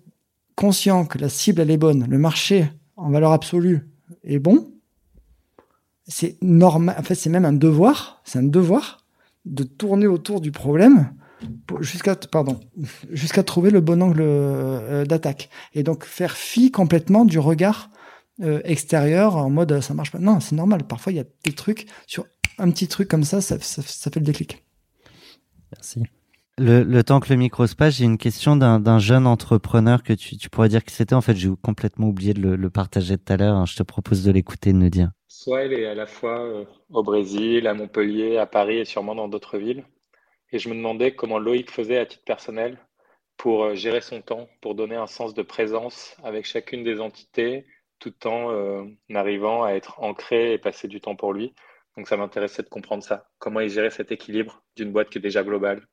[0.57, 3.87] conscient que la cible elle est bonne, le marché en valeur absolue
[4.25, 4.73] est bon,
[6.11, 6.97] c'est normal.
[6.99, 8.20] En fait, c'est même un devoir.
[8.24, 9.07] C'est un devoir
[9.47, 11.11] de tourner autour du problème
[11.81, 12.61] jusqu'à pardon
[13.11, 17.89] jusqu'à trouver le bon angle euh, d'attaque et donc faire fi complètement du regard
[18.43, 21.53] euh, extérieur en mode ça marche pas non c'est normal parfois il y a des
[21.53, 22.27] trucs sur
[22.59, 24.62] un petit truc comme ça ça, ça, fait le déclic
[25.74, 26.03] merci
[26.59, 30.37] le, temps que le micro se passe, j'ai une question d'un jeune entrepreneur que tu,
[30.51, 31.15] pourrais dire que c'était.
[31.15, 33.65] En fait, j'ai complètement oublié de le, partager tout à l'heure.
[33.65, 35.11] Je te propose de l'écouter et de nous dire.
[35.32, 39.15] Soit elle est à la fois euh, au Brésil, à Montpellier, à Paris et sûrement
[39.15, 39.85] dans d'autres villes.
[40.51, 42.78] Et je me demandais comment Loïc faisait à titre personnel
[43.36, 47.65] pour euh, gérer son temps, pour donner un sens de présence avec chacune des entités,
[48.01, 48.82] tout en euh,
[49.15, 51.55] arrivant à être ancré et passer du temps pour lui.
[51.97, 53.28] Donc ça m'intéressait de comprendre ça.
[53.39, 55.86] Comment il gérait cet équilibre d'une boîte qui est déjà globale.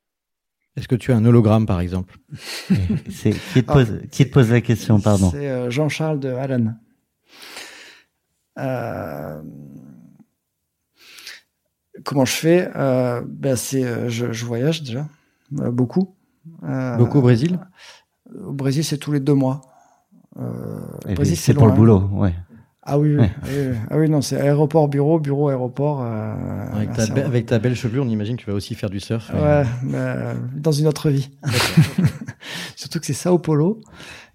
[0.75, 2.15] Est-ce que tu as un hologramme, par exemple?
[2.73, 3.33] Qui,
[3.63, 5.29] te pose, qui te pose la question, pardon?
[5.29, 6.79] C'est Jean-Charles de Allen.
[8.57, 9.41] Euh,
[12.03, 12.69] comment je fais?
[12.75, 15.07] Euh, ben c'est, euh, je, je, voyage déjà
[15.51, 16.15] beaucoup.
[16.61, 17.59] beaucoup au Brésil?
[18.45, 19.61] Au Brésil, c'est tous les deux mois.
[20.35, 22.33] au Brésil, c'est pour le boulot, ouais.
[22.89, 23.25] Ah oui, oui.
[23.89, 26.01] Ah oui, non, c'est aéroport, bureau, bureau, aéroport.
[26.01, 29.31] avec, ta avec, ta belle chevelure, on imagine que tu vas aussi faire du surf.
[29.33, 29.63] Ouais,
[30.55, 31.29] dans une autre vie.
[32.75, 33.81] Surtout que c'est Sao Paulo.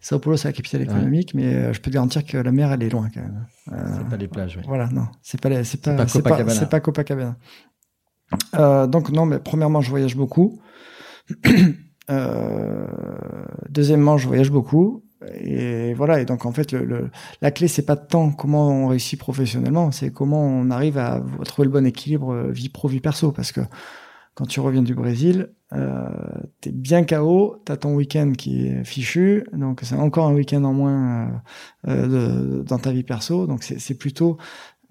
[0.03, 2.73] Sao Paulo, c'est la capitale économique, mais euh, je peux te garantir que la mer,
[2.73, 3.47] elle est loin quand même.
[3.71, 4.65] Euh, c'est pas les plages, oui.
[4.67, 7.37] Voilà, non, c'est pas, c'est pas, pas, c'est pas Copacabana.
[8.57, 10.61] Euh, donc non, mais premièrement, je voyage beaucoup.
[12.11, 12.87] euh,
[13.69, 15.05] deuxièmement, je voyage beaucoup.
[15.41, 16.21] Et voilà.
[16.21, 17.11] Et donc en fait, le,
[17.41, 21.67] la clé, c'est pas tant comment on réussit professionnellement, c'est comment on arrive à trouver
[21.67, 23.61] le bon équilibre vie pro vie perso, parce que
[24.35, 26.09] quand tu reviens du Brésil, euh,
[26.61, 30.73] t'es bien KO, t'as ton week-end qui est fichu, donc c'est encore un week-end en
[30.75, 31.43] moins
[31.89, 33.47] euh, euh dans ta vie perso.
[33.47, 34.37] Donc c'est plutôt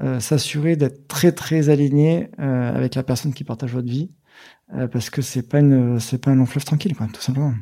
[0.02, 4.12] euh, s'assurer d'être très très aligné euh, avec la personne qui partage votre vie
[4.94, 7.54] parce que c'est pas une, c'est pas un long fleuve tranquille, quoi, tout simplement.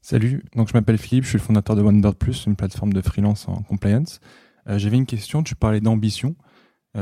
[0.00, 3.00] Salut, donc je m'appelle Philippe, je suis le fondateur de OneBird Plus, une plateforme de
[3.00, 4.20] freelance en compliance.
[4.68, 6.36] J'avais une question, tu parlais d'ambition.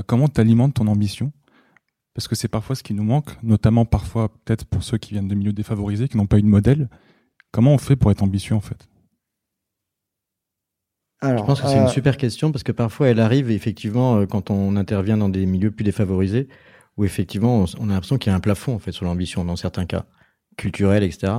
[0.06, 1.32] Comment tu alimentes ton ambition?
[2.14, 5.28] Parce que c'est parfois ce qui nous manque, notamment parfois peut-être pour ceux qui viennent
[5.28, 6.89] de milieux défavorisés, qui n'ont pas eu de modèle.
[7.52, 8.89] Comment on fait pour être ambitieux en fait?
[11.22, 14.51] Je pense que c'est une super question parce que parfois elle arrive effectivement euh, quand
[14.51, 16.48] on intervient dans des milieux plus défavorisés
[16.97, 19.55] où effectivement on a l'impression qu'il y a un plafond en fait sur l'ambition dans
[19.55, 20.05] certains cas
[20.56, 21.32] culturels etc.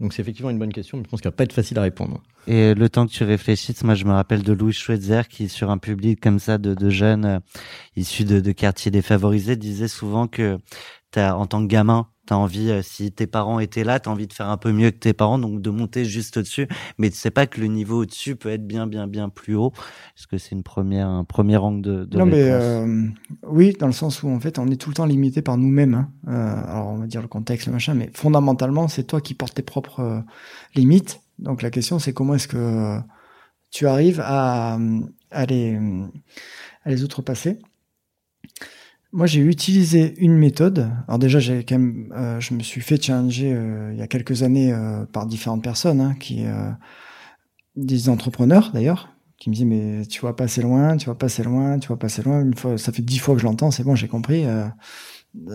[0.00, 1.82] Donc c'est effectivement une bonne question, mais je pense qu'elle va pas être facile à
[1.82, 2.20] répondre.
[2.46, 5.70] Et le temps que tu réfléchisses, moi je me rappelle de Louis Schweitzer qui, sur
[5.70, 7.38] un public comme ça de, jeunes euh,
[7.96, 10.58] issus de, de, quartiers défavorisés, disait souvent que
[11.16, 14.26] as, en tant que gamin, T'as envie, euh, si tes parents étaient là, t'as envie
[14.26, 16.66] de faire un peu mieux que tes parents, donc de monter juste au-dessus.
[16.96, 19.72] Mais tu sais pas que le niveau au-dessus peut être bien, bien, bien plus haut.
[20.16, 23.06] Est-ce que c'est une première, un premier angle de, de Non, mais euh,
[23.46, 25.94] oui, dans le sens où en fait, on est tout le temps limité par nous-mêmes.
[25.94, 26.10] Hein.
[26.28, 29.54] Euh, alors, on va dire le contexte, le machin, mais fondamentalement, c'est toi qui portes
[29.54, 30.20] tes propres euh,
[30.74, 31.20] limites.
[31.38, 32.98] Donc, la question, c'est comment est-ce que
[33.70, 34.78] tu arrives à,
[35.30, 35.78] à les,
[36.84, 37.58] à les outrepasser?
[39.14, 40.90] Moi, j'ai utilisé une méthode.
[41.06, 44.08] Alors déjà, j'ai quand même, euh, je me suis fait challenger euh, il y a
[44.08, 46.68] quelques années euh, par différentes personnes, hein, qui, euh,
[47.76, 51.26] des entrepreneurs d'ailleurs, qui me disent mais tu vas pas assez loin, tu vas pas
[51.26, 52.42] assez loin, tu vas pas assez loin.
[52.42, 54.46] Une fois, ça fait dix fois que je l'entends, c'est bon, j'ai compris.
[54.46, 54.66] Euh,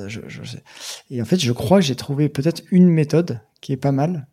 [0.08, 0.42] je, je,
[1.10, 4.28] et en fait, je crois que j'ai trouvé peut-être une méthode qui est pas mal.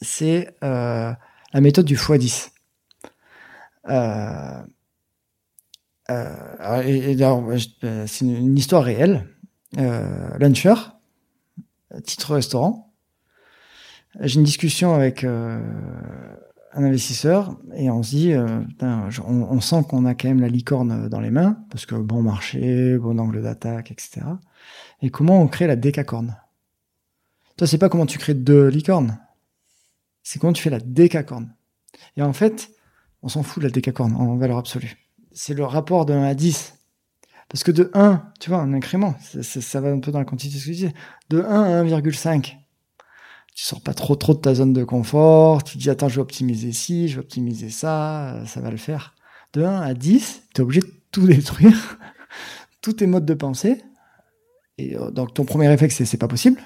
[0.00, 1.16] C'est la
[1.54, 2.50] méthode du x10.
[3.88, 4.62] Euh,
[6.12, 9.28] euh, et, euh, c'est une, histoire réelle.
[9.78, 10.74] Euh, luncher,
[12.04, 12.92] titre restaurant.
[14.20, 15.58] J'ai une discussion avec euh,
[16.74, 18.34] un investisseur et on se dit,
[19.26, 22.98] on, sent qu'on a quand même la licorne dans les mains parce que bon marché,
[22.98, 24.20] bon angle d'attaque, etc.
[25.00, 26.36] Et comment on crée la décacorne?
[27.56, 29.18] Toi, c'est pas comment tu crées deux licornes,
[30.22, 31.54] c'est comment tu fais la décacorne.
[32.18, 32.70] Et en fait,
[33.22, 35.01] on s'en fout de la décacorne en valeur absolue
[35.34, 36.74] c'est le rapport de 1 à 10.
[37.48, 40.24] Parce que de 1, tu vois, en incrément, ça, ça, va un peu dans la
[40.24, 40.94] quantité ce que je disais,
[41.28, 42.56] de 1 à 1,5,
[43.54, 46.16] tu sors pas trop trop de ta zone de confort, tu te dis attends, je
[46.16, 49.14] vais optimiser ci, je vais optimiser ça, ça va le faire.
[49.52, 51.98] De 1 à 10, tu es obligé de tout détruire,
[52.80, 53.82] tous tes modes de pensée.
[54.78, 56.60] Et euh, donc ton premier réflexe, c'est c'est pas possible.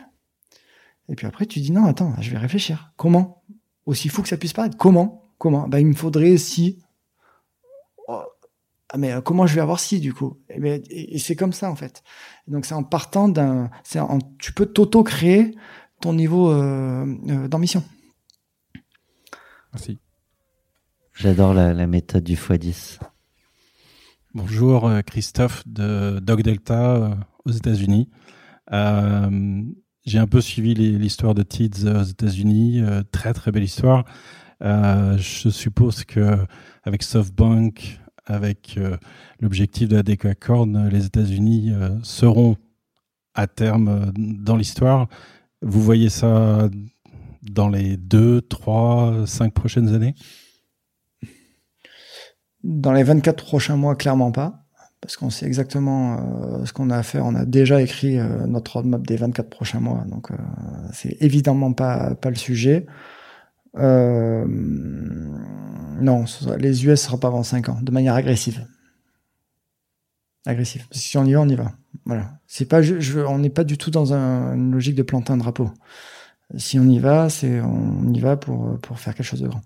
[1.09, 2.93] Et puis après, tu dis non, attends, je vais réfléchir.
[2.97, 3.43] Comment?
[3.87, 4.77] Aussi fou que ça puisse paraître.
[4.77, 5.29] Comment?
[5.39, 5.67] Comment?
[5.67, 6.79] Ben il me faudrait si
[8.91, 10.39] ah mais euh, comment je vais avoir si du coup?
[10.49, 12.03] Et, ben, et, et c'est comme ça en fait.
[12.47, 15.55] Donc c'est en partant d'un, c'est en, tu peux t'auto créer
[16.01, 17.83] ton niveau euh, euh, d'ambition.
[19.73, 19.99] Merci.
[21.15, 22.99] J'adore la, la, méthode du x10.
[24.35, 28.11] Bonjour Christophe de Dog Delta aux États-Unis.
[28.73, 29.63] Euh,
[30.05, 32.83] j'ai un peu suivi l'histoire de TIDS aux États-Unis,
[33.13, 34.05] très très belle histoire.
[34.61, 36.39] je suppose que
[36.85, 38.97] avec SoftBank, avec euh,
[39.41, 42.57] l'objectif de la décacorne, les États-Unis euh, seront
[43.35, 45.09] à terme euh, dans l'histoire.
[45.63, 46.69] Vous voyez ça
[47.43, 50.15] dans les deux, trois, cinq prochaines années?
[52.63, 54.67] Dans les 24 prochains mois, clairement pas.
[55.01, 57.25] Parce qu'on sait exactement euh, ce qu'on a à faire.
[57.27, 60.05] On a déjà écrit euh, notre roadmap des 24 prochains mois.
[60.09, 60.35] Donc, euh,
[60.93, 62.87] c'est évidemment pas, pas le sujet.
[63.79, 64.45] Euh,
[66.01, 66.25] non,
[66.59, 68.67] les US ne sera pas avant 5 ans, de manière agressive.
[70.47, 70.87] Agressive.
[70.93, 71.73] Si on y va, on y va.
[72.05, 72.39] Voilà.
[72.47, 72.81] C'est pas,
[73.27, 75.71] on n'est pas du tout dans un, une logique de planter un drapeau.
[76.57, 79.63] Si on y va, c'est, on y va pour, pour faire quelque chose de grand.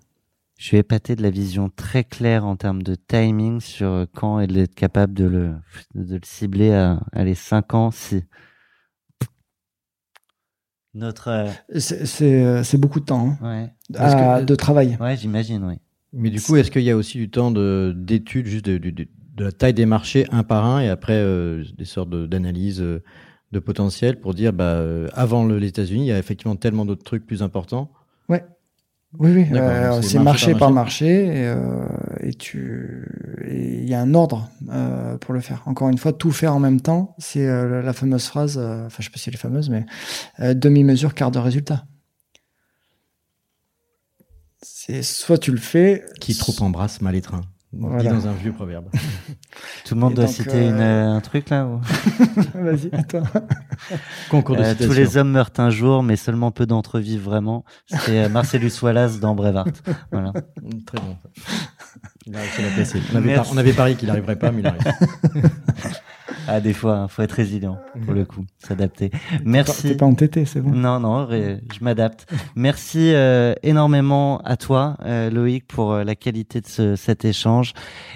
[0.57, 4.57] Je suis épaté de la vision très claire en termes de timing sur quand elle
[4.57, 5.55] est capable de le,
[5.95, 8.23] de le cibler à, à les 5 ans si.
[10.93, 11.29] Notre.
[11.29, 12.63] Euh...
[12.63, 13.37] C'est beaucoup de temps.
[13.41, 13.97] Hein, ouais.
[13.97, 14.97] À, que, de travail.
[14.99, 15.75] Ouais, j'imagine, oui.
[16.13, 19.07] Mais du coup, est-ce qu'il y a aussi du temps d'études juste de, de, de,
[19.43, 23.01] la taille des marchés un par un et après euh, des sortes d'analyses euh,
[23.51, 26.85] de potentiel pour dire, bah, euh, avant le, les États-Unis, il y a effectivement tellement
[26.85, 27.91] d'autres trucs plus importants.
[28.27, 28.43] Ouais.
[29.19, 29.47] Oui, oui.
[29.51, 31.85] Euh, c'est marché, marché par marché, et, euh,
[32.21, 33.05] et tu,
[33.49, 35.63] il y a un ordre euh, pour le faire.
[35.65, 38.57] Encore une fois, tout faire en même temps, c'est la fameuse phrase.
[38.57, 39.85] Enfin, je sais pas si elle est fameuse, mais
[40.55, 41.85] demi-mesure, quart de résultat
[44.63, 46.03] c'est soit tu le fais.
[46.19, 47.41] Qui trop embrasse mal étreint.
[47.73, 48.01] Voilà.
[48.01, 48.89] Dit dans un vieux proverbe.
[49.85, 50.69] Tout le monde Et doit donc, citer euh...
[50.69, 51.79] une, un truc là ou...
[52.55, 53.21] Vas-y, toi.
[54.29, 57.23] Concours de euh, Tous les hommes meurent un jour, mais seulement peu d'entre eux vivent
[57.23, 57.63] vraiment.
[57.85, 59.67] C'est Marcellus Wallace dans Brevard.
[60.11, 60.33] Voilà.
[60.85, 61.17] Très bon.
[62.25, 63.01] Il a réussi à la placer.
[63.13, 63.51] On avait, par...
[63.51, 64.81] on avait parié qu'il n'arriverait pas, mais il arrive.
[66.47, 69.11] Ah, des fois, il faut être résilient, pour le coup, s'adapter.
[69.45, 69.89] Merci.
[69.89, 70.71] T'es pas entêté, c'est bon.
[70.71, 72.31] Non, non, je m'adapte.
[72.55, 77.73] Merci euh, énormément à toi, euh, Loïc, pour euh, la qualité de ce, cet échange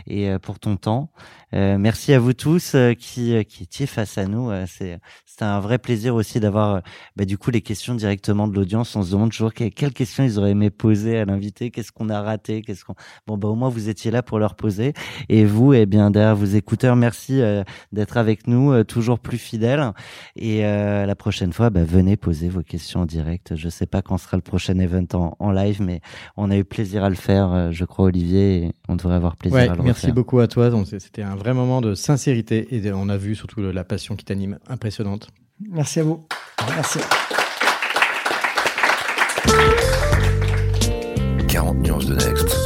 [0.07, 1.09] et pour ton temps.
[1.53, 4.51] Euh, merci à vous tous euh, qui, euh, qui étiez face à nous.
[4.67, 6.81] c'est c'était un vrai plaisir aussi d'avoir
[7.17, 8.95] bah, du coup les questions directement de l'audience.
[8.95, 12.21] On se demande toujours quelles, questions ils auraient aimé poser à l'invité, qu'est-ce qu'on a
[12.21, 12.95] raté, qu'est-ce qu'on
[13.27, 14.93] bon bah au moins vous étiez là pour leur poser.
[15.27, 17.41] Et vous, eh bien derrière vos écouteurs, merci
[17.91, 19.91] d'être avec nous, toujours plus fidèles.
[20.37, 23.57] Et la prochaine fois, bah, venez poser vos questions en direct.
[23.57, 25.99] Je sais pas quand sera le prochain event en, en live, mais
[26.37, 28.63] on a eu plaisir à le faire, je crois Olivier.
[28.63, 30.13] Et on devrait avoir plaisir à le merci refaire.
[30.13, 30.71] beaucoup à toi.
[30.85, 34.57] C'était un vrai moment de sincérité et on a vu surtout la passion qui t'anime
[34.67, 35.27] impressionnante.
[35.69, 36.25] Merci à vous.
[36.69, 36.99] Merci.
[41.49, 42.57] 40 nuances de Next.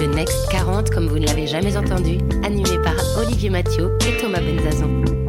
[0.00, 4.40] Le Next 40 comme vous ne l'avez jamais entendu, animé par Olivier Mathieu et Thomas
[4.40, 5.23] Benzazon.